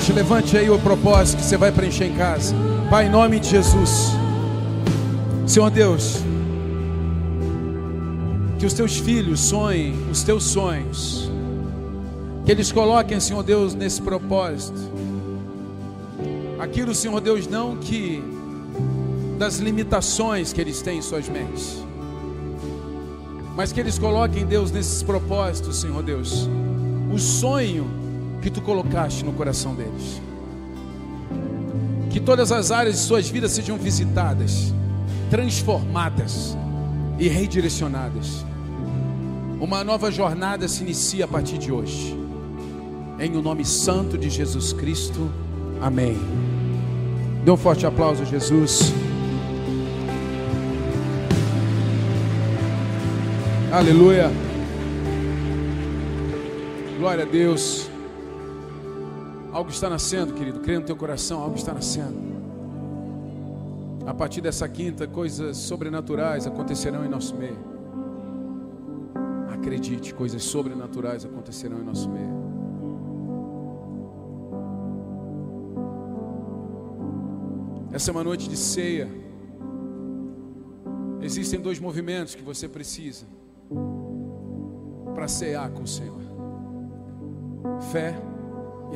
Levante, 0.04 0.12
levante 0.12 0.58
aí 0.58 0.70
o 0.70 0.78
propósito 0.78 1.38
que 1.38 1.46
você 1.46 1.56
vai 1.56 1.72
preencher 1.72 2.06
em 2.06 2.16
casa. 2.16 2.54
Pai, 2.90 3.06
em 3.06 3.10
nome 3.10 3.40
de 3.40 3.48
Jesus. 3.48 4.12
Senhor 5.48 5.70
Deus, 5.70 6.18
que 8.60 8.66
os 8.66 8.74
teus 8.74 8.98
filhos 8.98 9.40
sonhem 9.40 9.96
os 10.12 10.22
teus 10.22 10.44
sonhos. 10.44 11.32
Que 12.46 12.52
eles 12.52 12.70
coloquem, 12.70 13.18
Senhor 13.22 13.44
Deus, 13.44 13.74
nesse 13.74 14.02
propósito. 14.02 14.78
Aquilo, 16.60 16.94
Senhor 16.94 17.22
Deus, 17.22 17.48
não 17.48 17.78
que 17.78 18.22
das 19.40 19.60
limitações 19.60 20.52
que 20.52 20.60
eles 20.60 20.82
têm 20.82 20.98
em 20.98 21.02
suas 21.02 21.30
mentes. 21.30 21.82
Mas 23.56 23.72
que 23.72 23.80
eles 23.80 23.98
coloquem, 23.98 24.46
Deus, 24.46 24.70
nesses 24.70 25.02
propósitos, 25.02 25.78
Senhor 25.78 26.04
Deus. 26.04 26.50
O 27.14 27.18
sonho 27.18 28.03
que 28.44 28.52
tu 28.52 28.62
colocaste 28.62 29.24
no 29.24 29.32
coração 29.32 29.74
deles. 29.74 30.22
Que 32.10 32.20
todas 32.20 32.52
as 32.52 32.72
áreas 32.72 32.96
de 32.96 33.02
suas 33.02 33.30
vidas 33.30 33.54
sejam 33.54 33.78
visitadas, 33.78 34.74
transformadas 35.32 36.56
e 37.18 37.30
redirecionadas. 37.30 38.46
Uma 39.62 39.82
nova 39.82 40.12
jornada 40.12 40.68
se 40.68 40.84
inicia 40.84 41.24
a 41.24 41.28
partir 41.28 41.58
de 41.58 41.72
hoje. 41.72 42.20
Em 43.18 43.34
o 43.38 43.42
nome 43.42 43.64
santo 43.64 44.18
de 44.18 44.30
Jesus 44.30 44.74
Cristo. 44.74 45.32
Amém. 45.82 46.18
Dê 47.46 47.50
um 47.50 47.58
forte 47.58 47.86
aplauso 47.86 48.24
a 48.24 48.26
Jesus. 48.26 48.92
Aleluia. 53.72 54.30
Glória 57.00 57.24
a 57.24 57.28
Deus. 57.28 57.93
Algo 59.54 59.70
está 59.70 59.88
nascendo, 59.88 60.34
querido. 60.34 60.60
Creia 60.62 60.80
no 60.80 60.86
teu 60.86 60.96
coração, 60.96 61.40
algo 61.40 61.56
está 61.56 61.72
nascendo. 61.74 62.34
A 64.06 64.14
partir 64.14 64.42
dessa 64.42 64.68
quinta, 64.68 65.08
coisas 65.08 65.58
sobrenaturais 65.58 66.48
acontecerão 66.48 67.06
em 67.06 67.08
nosso 67.08 67.36
meio. 67.36 67.60
Acredite, 69.54 70.12
coisas 70.14 70.44
sobrenaturais 70.44 71.24
acontecerão 71.24 71.80
em 71.80 71.84
nosso 71.84 72.10
meio. 72.10 72.34
Essa 77.94 78.10
é 78.10 78.12
uma 78.12 78.24
noite 78.24 78.50
de 78.50 78.58
ceia. 78.58 79.08
Existem 81.22 81.62
dois 81.62 81.80
movimentos 81.80 82.34
que 82.34 82.42
você 82.42 82.68
precisa. 82.68 83.26
para 85.14 85.28
cear 85.28 85.70
com 85.70 85.84
o 85.84 85.88
Senhor. 85.88 86.20
Fé 87.92 88.16
e 88.30 88.33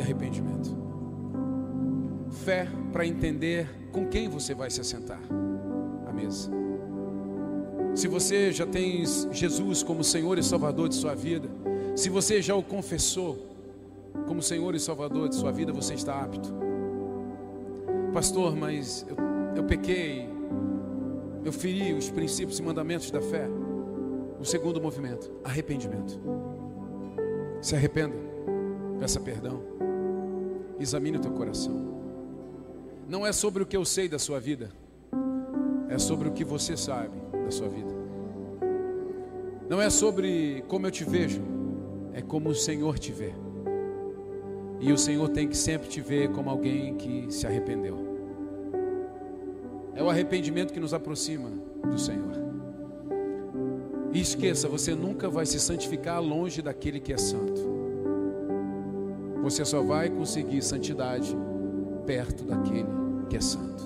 arrependimento. 0.01 0.75
Fé 2.43 2.67
para 2.91 3.05
entender 3.05 3.67
com 3.91 4.07
quem 4.07 4.29
você 4.29 4.53
vai 4.53 4.69
se 4.69 4.81
assentar 4.81 5.19
à 6.07 6.13
mesa. 6.13 6.51
Se 7.95 8.07
você 8.07 8.51
já 8.51 8.65
tem 8.65 9.03
Jesus 9.31 9.81
como 9.81 10.03
Senhor 10.03 10.37
e 10.37 10.43
Salvador 10.43 10.87
de 10.87 10.95
sua 10.95 11.15
vida, 11.15 11.49
se 11.95 12.09
você 12.09 12.41
já 12.41 12.55
o 12.55 12.61
confessou 12.61 13.43
como 14.27 14.41
Senhor 14.41 14.75
e 14.75 14.79
Salvador 14.79 15.29
de 15.29 15.35
sua 15.35 15.51
vida, 15.51 15.73
você 15.73 15.95
está 15.95 16.21
apto. 16.21 16.53
Pastor, 18.13 18.55
mas 18.55 19.05
eu, 19.09 19.15
eu 19.55 19.63
pequei, 19.63 20.29
eu 21.43 21.51
feri 21.51 21.93
os 21.93 22.09
princípios 22.09 22.59
e 22.59 22.61
mandamentos 22.61 23.09
da 23.09 23.21
fé. 23.21 23.47
O 24.39 24.45
segundo 24.45 24.79
movimento, 24.79 25.31
arrependimento. 25.43 26.19
Se 27.61 27.75
arrependa, 27.75 28.15
peça 28.99 29.19
perdão, 29.19 29.59
examine 30.79 31.17
o 31.17 31.21
teu 31.21 31.31
coração. 31.31 31.97
Não 33.07 33.25
é 33.25 33.31
sobre 33.31 33.63
o 33.63 33.65
que 33.65 33.77
eu 33.77 33.85
sei 33.85 34.09
da 34.09 34.19
sua 34.19 34.39
vida, 34.39 34.69
é 35.89 35.97
sobre 35.97 36.27
o 36.27 36.31
que 36.31 36.43
você 36.43 36.75
sabe 36.75 37.17
da 37.43 37.51
sua 37.51 37.69
vida. 37.69 37.95
Não 39.69 39.81
é 39.81 39.89
sobre 39.89 40.63
como 40.67 40.87
eu 40.87 40.91
te 40.91 41.03
vejo, 41.03 41.41
é 42.13 42.21
como 42.21 42.49
o 42.49 42.55
Senhor 42.55 42.97
te 42.99 43.11
vê. 43.11 43.33
E 44.79 44.91
o 44.91 44.97
Senhor 44.97 45.27
tem 45.29 45.47
que 45.47 45.57
sempre 45.57 45.87
te 45.87 46.01
ver 46.01 46.31
como 46.31 46.49
alguém 46.49 46.95
que 46.95 47.27
se 47.29 47.47
arrependeu. 47.47 47.97
É 49.95 50.03
o 50.03 50.09
arrependimento 50.09 50.71
que 50.71 50.79
nos 50.79 50.93
aproxima 50.93 51.49
do 51.89 51.97
Senhor. 51.97 52.33
E 54.13 54.21
esqueça, 54.21 54.67
você 54.67 54.93
nunca 54.93 55.29
vai 55.29 55.45
se 55.45 55.59
santificar 55.59 56.21
longe 56.21 56.61
daquele 56.61 56.99
que 56.99 57.11
é 57.11 57.17
santo. 57.17 57.76
Você 59.47 59.63
só 59.63 59.81
vai 59.81 60.09
conseguir 60.09 60.61
santidade 60.61 61.33
perto 62.05 62.43
daquele 62.43 62.89
que 63.29 63.37
é 63.37 63.39
santo. 63.39 63.85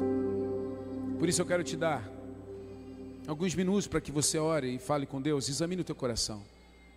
Por 1.20 1.30
isso 1.30 1.40
eu 1.40 1.46
quero 1.46 1.64
te 1.64 1.78
dar 1.78 2.04
alguns 3.28 3.54
minutos 3.54 3.86
para 3.86 4.02
que 4.02 4.12
você 4.12 4.40
ore 4.40 4.74
e 4.74 4.80
fale 4.80 5.06
com 5.06 5.22
Deus, 5.22 5.48
examine 5.48 5.84
o 5.84 5.86
teu 5.86 5.94
coração, 5.94 6.42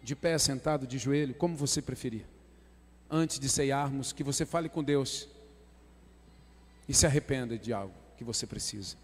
de 0.03 0.17
pé, 0.17 0.39
sentado, 0.39 0.87
de 0.87 0.97
joelho, 0.97 1.35
como 1.35 1.55
você 1.55 1.83
preferir. 1.83 2.25
Antes 3.11 3.39
de 3.39 3.51
ceiarmos, 3.51 4.15
que 4.15 4.25
você 4.25 4.47
fale 4.47 4.71
com 4.71 4.83
Deus 4.83 5.29
e 6.89 6.95
se 6.95 7.05
arrependa 7.05 7.59
de 7.59 7.71
algo 7.71 7.93
que 8.17 8.25
você 8.25 8.47
precisa. 8.47 8.97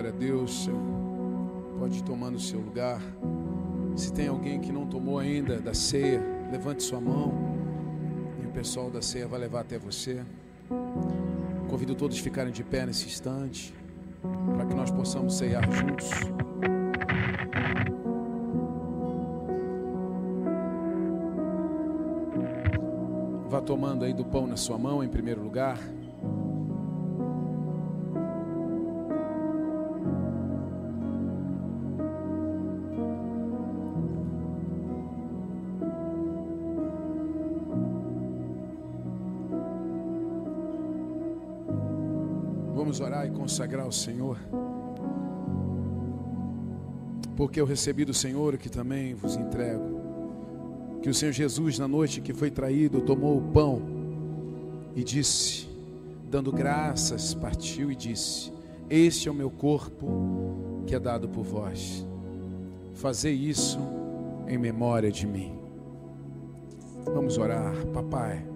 Glória 0.00 0.16
a 0.16 0.18
Deus. 0.18 0.66
Pode 1.78 1.98
ir 1.98 2.02
tomando 2.02 2.36
o 2.36 2.40
seu 2.40 2.58
lugar. 2.58 3.02
Se 3.94 4.10
tem 4.10 4.28
alguém 4.28 4.58
que 4.58 4.72
não 4.72 4.86
tomou 4.86 5.18
ainda 5.18 5.60
da 5.60 5.74
ceia, 5.74 6.22
levante 6.50 6.82
sua 6.82 6.98
mão. 6.98 7.34
E 8.42 8.46
o 8.46 8.50
pessoal 8.50 8.90
da 8.90 9.02
ceia 9.02 9.28
vai 9.28 9.38
levar 9.38 9.60
até 9.60 9.78
você. 9.78 10.24
Convido 11.68 11.94
todos 11.94 12.18
a 12.18 12.22
ficarem 12.22 12.50
de 12.50 12.64
pé 12.64 12.86
nesse 12.86 13.04
instante, 13.04 13.74
para 14.56 14.64
que 14.64 14.72
nós 14.74 14.90
possamos 14.90 15.36
ceiar 15.36 15.70
juntos. 15.70 16.08
Vá 23.50 23.60
tomando 23.60 24.06
aí 24.06 24.14
do 24.14 24.24
pão 24.24 24.46
na 24.46 24.56
sua 24.56 24.78
mão, 24.78 25.04
em 25.04 25.08
primeiro 25.10 25.42
lugar. 25.42 25.78
Consagrar 43.50 43.84
ao 43.84 43.90
Senhor. 43.90 44.38
Porque 47.36 47.60
eu 47.60 47.64
recebi 47.64 48.04
do 48.04 48.14
Senhor 48.14 48.56
que 48.56 48.68
também 48.68 49.12
vos 49.12 49.34
entrego. 49.34 49.98
Que 51.02 51.10
o 51.10 51.14
Senhor 51.14 51.32
Jesus, 51.32 51.76
na 51.76 51.88
noite 51.88 52.20
que 52.20 52.32
foi 52.32 52.48
traído, 52.48 53.00
tomou 53.00 53.38
o 53.38 53.42
pão 53.42 53.82
e 54.94 55.02
disse, 55.02 55.68
dando 56.30 56.52
graças, 56.52 57.34
partiu 57.34 57.90
e 57.90 57.96
disse: 57.96 58.52
Este 58.88 59.28
é 59.28 59.32
o 59.32 59.34
meu 59.34 59.50
corpo 59.50 60.84
que 60.86 60.94
é 60.94 61.00
dado 61.00 61.28
por 61.28 61.42
vós. 61.42 62.06
Fazei 62.94 63.34
isso 63.34 63.80
em 64.46 64.58
memória 64.58 65.10
de 65.10 65.26
mim. 65.26 65.58
Vamos 67.06 67.36
orar, 67.36 67.74
papai. 67.86 68.46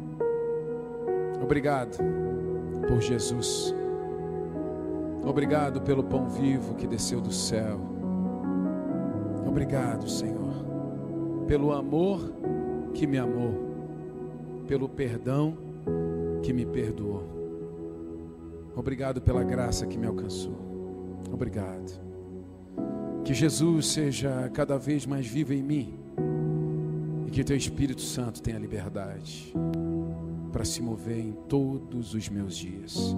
Obrigado 1.42 1.98
por 2.86 3.00
Jesus. 3.00 3.74
Obrigado 5.26 5.80
pelo 5.80 6.04
pão 6.04 6.28
vivo 6.28 6.74
que 6.74 6.86
desceu 6.86 7.20
do 7.20 7.32
céu. 7.32 7.80
Obrigado, 9.46 10.08
Senhor, 10.08 11.44
pelo 11.46 11.72
amor 11.72 12.32
que 12.92 13.06
me 13.06 13.18
amou, 13.18 13.54
pelo 14.66 14.88
perdão 14.88 15.56
que 16.42 16.52
me 16.52 16.66
perdoou. 16.66 17.22
Obrigado 18.76 19.20
pela 19.20 19.42
graça 19.44 19.86
que 19.86 19.96
me 19.96 20.06
alcançou. 20.06 20.58
Obrigado. 21.32 22.02
Que 23.24 23.32
Jesus 23.32 23.86
seja 23.86 24.50
cada 24.52 24.76
vez 24.76 25.06
mais 25.06 25.26
vivo 25.26 25.52
em 25.52 25.62
mim 25.62 25.94
e 27.26 27.30
que 27.30 27.42
teu 27.42 27.56
Espírito 27.56 28.02
Santo 28.02 28.42
tenha 28.42 28.58
liberdade 28.58 29.54
para 30.52 30.64
se 30.64 30.82
mover 30.82 31.18
em 31.18 31.32
todos 31.48 32.14
os 32.14 32.28
meus 32.28 32.56
dias. 32.56 33.16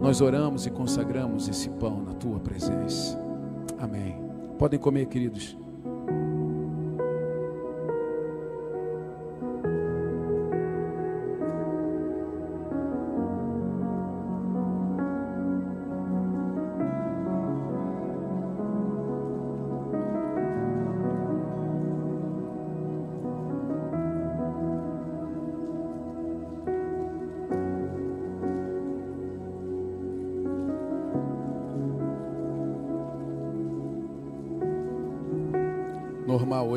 Nós 0.00 0.20
oramos 0.20 0.64
e 0.66 0.70
consagramos 0.70 1.48
esse 1.48 1.68
pão 1.70 2.02
na 2.02 2.14
tua 2.14 2.38
presença. 2.38 3.18
Amém. 3.78 4.16
Podem 4.58 4.78
comer, 4.78 5.06
queridos. 5.06 5.56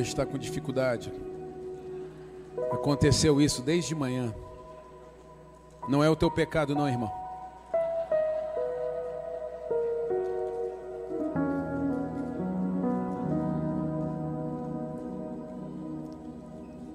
Hoje 0.02 0.10
está 0.10 0.26
com 0.26 0.38
dificuldade. 0.38 1.14
Aconteceu 2.72 3.40
isso 3.40 3.62
desde 3.62 3.94
manhã. 3.94 4.34
Não 5.88 6.04
é 6.04 6.10
o 6.10 6.16
teu 6.16 6.30
pecado, 6.30 6.76
não, 6.76 6.88
irmão. 6.88 7.12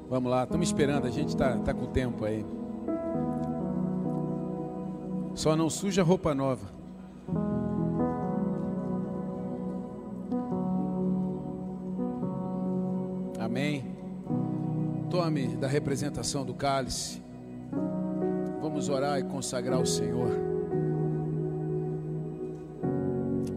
Vamos 0.09 0.31
lá, 0.31 0.45
estamos 0.45 0.69
esperando, 0.69 1.07
a 1.07 1.11
gente 1.11 1.29
está 1.29 1.59
tá 1.59 1.75
com 1.75 1.87
tempo 1.87 2.25
aí. 2.25 2.45
Só 5.35 5.55
não 5.55 5.69
suja 5.69 6.03
roupa 6.03 6.35
nova. 6.35 6.76
Representação 15.77 16.43
do 16.45 16.55
cálice. 16.55 17.23
Vamos 18.63 18.89
orar 18.89 19.19
e 19.19 19.25
consagrar 19.25 19.79
o 19.79 19.87
Senhor. 19.87 20.31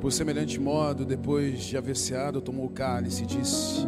Por 0.02 0.12
semelhante 0.12 0.60
modo, 0.60 1.06
depois 1.06 1.62
de 1.62 1.78
haver 1.78 1.96
ceado, 1.96 2.42
tomou 2.42 2.66
o 2.66 2.70
cálice 2.70 3.24
e 3.24 3.26
disse: 3.26 3.88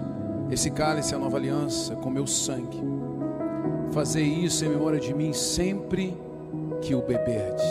Esse 0.49 0.71
cálice 0.71 1.13
é 1.13 1.17
a 1.17 1.19
nova 1.19 1.38
aliança 1.38 1.95
com 1.97 2.09
meu 2.09 2.25
sangue. 2.25 2.82
Fazei 3.91 4.25
isso 4.25 4.63
em 4.63 4.69
memória 4.69 4.99
de 4.99 5.13
mim 5.13 5.34
sempre 5.34 6.17
que 6.82 6.95
o 6.95 7.01
beberdes. 7.01 7.65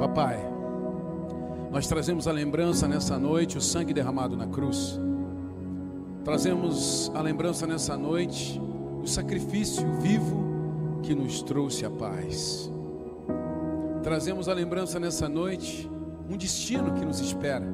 Papai, 0.00 0.38
nós 1.70 1.86
trazemos 1.86 2.26
a 2.26 2.32
lembrança 2.32 2.88
nessa 2.88 3.16
noite 3.18 3.56
o 3.56 3.60
sangue 3.60 3.94
derramado 3.94 4.36
na 4.36 4.48
cruz. 4.48 4.98
Trazemos 6.24 7.10
a 7.14 7.22
lembrança 7.22 7.66
nessa 7.66 7.96
noite 7.96 8.60
o 9.02 9.06
sacrifício 9.06 9.86
vivo 10.00 11.00
que 11.02 11.14
nos 11.14 11.42
trouxe 11.42 11.84
a 11.84 11.90
paz. 11.90 12.70
Trazemos 14.02 14.48
a 14.48 14.54
lembrança 14.54 14.98
nessa 14.98 15.28
noite 15.28 15.90
um 16.28 16.36
destino 16.36 16.94
que 16.94 17.04
nos 17.04 17.20
espera, 17.20 17.66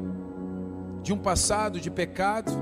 de 1.03 1.12
um 1.12 1.18
passado 1.18 1.79
de 1.79 1.91
pecado, 1.91 2.53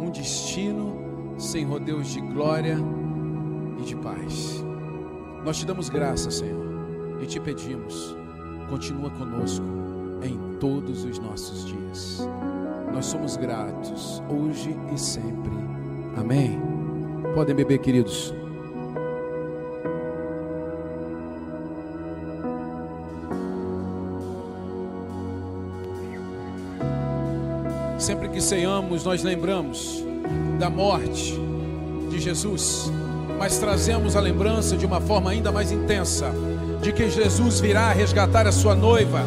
um 0.00 0.10
destino 0.10 1.34
sem 1.38 1.64
rodeios 1.64 2.08
de 2.08 2.20
glória 2.20 2.76
e 3.78 3.82
de 3.82 3.94
paz. 3.96 4.64
Nós 5.44 5.58
te 5.58 5.66
damos 5.66 5.88
graça, 5.88 6.30
Senhor, 6.30 6.64
e 7.20 7.26
te 7.26 7.38
pedimos, 7.38 8.16
continua 8.70 9.10
conosco 9.10 9.66
em 10.22 10.58
todos 10.58 11.04
os 11.04 11.18
nossos 11.18 11.66
dias. 11.66 12.26
Nós 12.92 13.06
somos 13.06 13.36
gratos 13.36 14.22
hoje 14.28 14.74
e 14.92 14.98
sempre. 14.98 15.52
Amém. 16.16 16.73
Podem 17.34 17.52
beber, 17.52 17.78
queridos. 17.78 18.32
Sempre 27.98 28.28
que 28.28 28.40
ceiamos, 28.40 29.02
nós 29.02 29.24
lembramos 29.24 30.04
da 30.60 30.70
morte 30.70 31.34
de 32.08 32.20
Jesus, 32.20 32.92
mas 33.36 33.58
trazemos 33.58 34.14
a 34.14 34.20
lembrança 34.20 34.76
de 34.76 34.86
uma 34.86 35.00
forma 35.00 35.30
ainda 35.30 35.50
mais 35.50 35.72
intensa 35.72 36.30
de 36.80 36.92
que 36.92 37.10
Jesus 37.10 37.58
virá 37.60 37.90
resgatar 37.92 38.46
a 38.46 38.52
sua 38.52 38.76
noiva, 38.76 39.22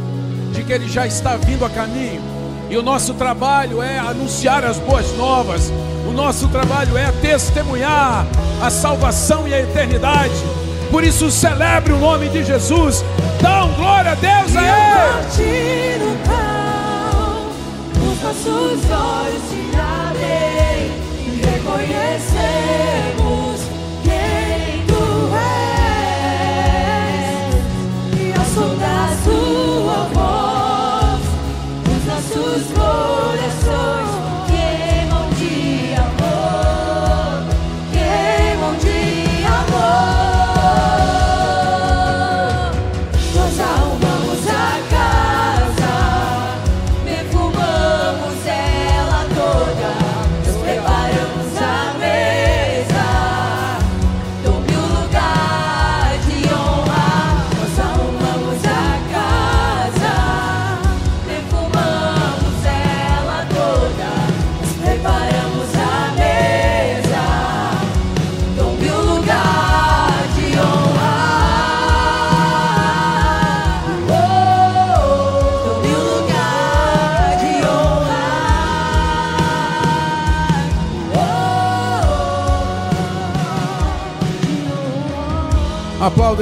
de 0.53 0.63
que 0.63 0.71
ele 0.71 0.87
já 0.87 1.05
está 1.05 1.35
vindo 1.35 1.65
a 1.65 1.69
caminho. 1.69 2.21
E 2.69 2.77
o 2.77 2.83
nosso 2.83 3.15
trabalho 3.15 3.81
é 3.81 3.97
anunciar 3.97 4.63
as 4.63 4.77
boas 4.77 5.11
novas. 5.17 5.71
Nosso 6.17 6.47
trabalho 6.47 6.97
é 6.97 7.11
testemunhar 7.21 8.25
a 8.59 8.71
salvação 8.71 9.47
e 9.47 9.53
a 9.53 9.59
eternidade. 9.59 10.33
Por 10.89 11.03
isso 11.03 11.29
celebre 11.29 11.93
o 11.93 11.99
nome 11.99 12.27
de 12.29 12.43
Jesus. 12.43 13.05
Dá 13.39 13.65
um 13.65 13.73
glória 13.75 14.13
a 14.13 14.15
Deus 14.15 14.55
a 14.57 14.61
Ele 15.39 16.17
nossos 18.23 18.91
olhos 18.91 19.43
se 19.47 19.61
abrem 19.77 20.91
e 21.19 21.41
reconhecemos 21.45 22.96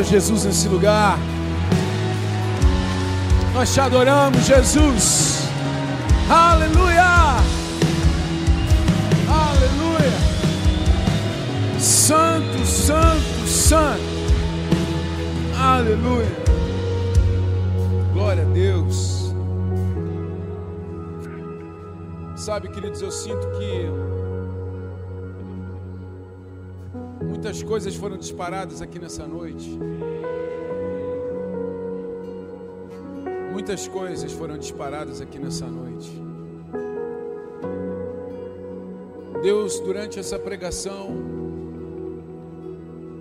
Jesus 0.06 0.46
nesse 0.46 0.68
lugar. 0.68 1.18
Nós 3.54 3.74
te 3.74 3.80
adoramos, 3.80 4.46
Jesus. 4.46 5.50
Aleluia. 6.30 7.36
Aleluia. 9.30 10.12
Santo, 11.80 12.66
santo, 12.66 13.48
santo. 13.48 14.02
Aleluia. 15.60 16.28
Glória 18.14 18.44
a 18.44 18.54
Deus. 18.54 19.34
Sabe, 22.36 22.70
queridos, 22.70 23.02
eu 23.02 23.12
sinto 23.12 23.48
que 23.58 23.90
muitas 27.36 27.62
coisas 27.62 27.94
foram 27.94 28.16
disparadas 28.16 28.82
aqui 28.82 28.98
nessa 28.98 29.28
noite. 29.28 29.78
Muitas 33.52 33.90
coisas 33.90 34.32
foram 34.32 34.58
disparadas 34.58 35.20
aqui 35.20 35.38
nessa 35.38 35.68
noite. 35.68 36.10
Deus, 39.44 39.82
durante 39.82 40.18
essa 40.18 40.40
pregação, 40.40 41.10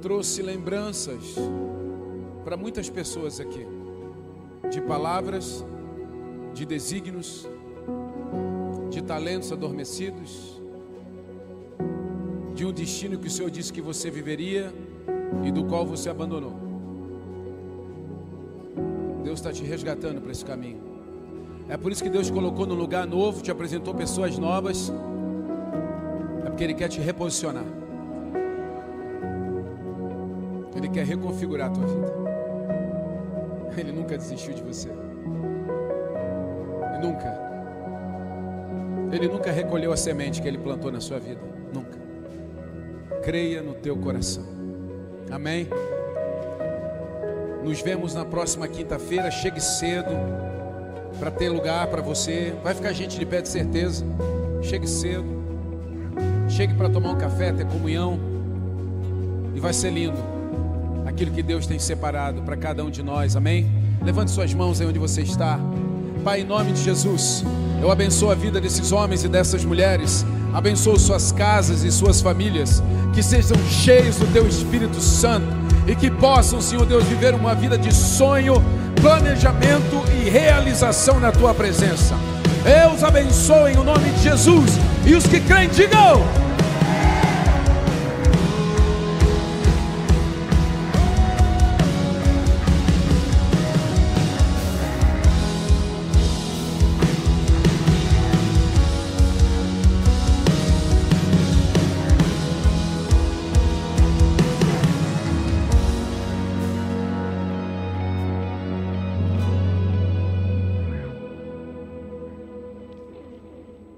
trouxe 0.01 0.43
lembranças 0.43 1.35
para 2.45 2.57
muitas 2.57 2.89
pessoas 2.89 3.41
aqui, 3.41 3.67
de 4.71 4.81
palavras, 4.81 5.65
de 6.55 6.65
desígnios, 6.65 7.49
de 8.91 9.03
talentos 9.03 9.51
adormecidos, 9.51 10.54
de 12.65 12.71
um 12.71 12.73
destino 12.73 13.19
que 13.19 13.27
o 13.27 13.31
Senhor 13.31 13.51
disse 13.51 13.71
que 13.71 13.83
você 13.83 14.11
viveria 14.11 14.73
e 15.45 15.53
do 15.53 15.65
qual 15.65 15.85
você 15.85 16.09
abandonou. 16.09 16.55
Deus 19.23 19.39
está 19.39 19.53
te 19.53 19.63
resgatando 19.63 20.23
para 20.23 20.33
esse 20.33 20.45
caminho. 20.45 20.81
É 21.69 21.77
por 21.77 21.93
isso 21.93 22.03
que 22.03 22.09
Deus 22.09 22.31
colocou 22.31 22.67
no 22.67 22.75
lugar 22.75 23.07
novo, 23.07 23.43
te 23.43 23.51
apresentou 23.51 23.95
pessoas 23.95 24.39
novas. 24.39 24.91
É 26.47 26.49
porque 26.49 26.65
Ele 26.65 26.73
quer 26.73 26.89
te 26.89 27.01
reposicionar. 27.01 27.65
Ele 30.75 30.89
quer 30.89 31.05
reconfigurar 31.05 31.69
a 31.69 31.71
tua 31.71 31.87
vida. 31.87 32.15
Ele 33.77 33.93
nunca 33.93 34.17
desistiu 34.17 34.55
de 34.55 34.63
você. 34.63 34.89
E 36.95 37.07
nunca. 37.07 37.45
Ele 39.13 39.29
nunca 39.29 39.51
recolheu 39.51 39.93
a 39.93 39.97
semente 39.99 40.41
que 40.41 40.49
Ele 40.49 40.59
plantou 40.59 40.91
na 40.91 41.01
sua 41.01 41.19
vida. 41.19 41.41
Nunca. 41.73 42.04
Creia 43.25 43.63
no 43.63 43.73
teu 43.73 43.97
coração. 43.97 44.45
Amém? 45.31 45.67
Nos 47.65 47.81
vemos 47.81 48.13
na 48.13 48.23
próxima 48.23 48.69
quinta-feira. 48.69 49.31
Chegue 49.31 49.63
cedo 49.63 50.11
para 51.19 51.31
ter 51.31 51.49
lugar 51.49 51.87
para 51.87 52.03
você. 52.03 52.55
Vai 52.63 52.75
ficar 52.75 52.93
gente 52.93 53.19
de 53.19 53.25
pé 53.25 53.41
de 53.41 53.49
certeza. 53.49 54.05
Chegue 54.63 54.87
cedo. 54.87 55.25
Chegue 56.51 56.75
para 56.75 56.91
tomar 56.91 57.13
um 57.13 57.17
café, 57.17 57.51
ter 57.51 57.65
comunhão. 57.67 58.21
E 59.55 59.61
vai 59.61 59.73
ser 59.73 59.91
lindo. 59.91 60.19
Aquilo 61.07 61.31
que 61.31 61.43
Deus 61.43 61.67
tem 61.67 61.79
separado 61.79 62.43
para 62.43 62.59
cada 62.59 62.85
um 62.85 62.91
de 62.91 63.03
nós. 63.03 63.37
Amém? 63.37 63.71
Levante 64.03 64.33
suas 64.33 64.53
mãos 64.53 64.83
aí 64.83 64.87
onde 64.87 64.99
você 64.99 65.23
está. 65.23 65.59
Pai, 66.23 66.43
em 66.43 66.45
nome 66.45 66.73
de 66.73 66.83
Jesus, 66.83 67.43
eu 67.81 67.91
abençoo 67.91 68.31
a 68.31 68.35
vida 68.35 68.61
desses 68.61 68.93
homens 68.93 69.25
e 69.25 69.29
dessas 69.29 69.65
mulheres. 69.65 70.27
Abençoo 70.55 70.99
suas 70.99 71.33
casas 71.33 71.83
e 71.83 71.91
suas 71.91 72.21
famílias. 72.21 72.83
Que 73.15 73.23
sejam 73.23 73.57
cheios 73.71 74.17
do 74.17 74.27
teu 74.33 74.47
Espírito 74.47 75.01
Santo 75.01 75.47
e 75.87 75.95
que 75.95 76.11
possam, 76.11 76.61
Senhor 76.61 76.85
Deus, 76.85 77.05
viver 77.05 77.35
uma 77.35 77.55
vida 77.55 77.79
de 77.79 77.95
sonho, 77.95 78.55
planejamento 79.01 80.03
e 80.19 80.29
realização 80.29 81.21
na 81.21 81.31
tua 81.31 81.55
presença. 81.55 82.15
Eu 82.65 82.91
os 82.91 83.05
abençoo 83.05 83.69
em 83.69 83.77
nome 83.77 84.11
de 84.11 84.23
Jesus. 84.23 84.71
E 85.07 85.15
os 85.15 85.27
que 85.27 85.41
creem, 85.41 85.69
digam. 85.69 86.44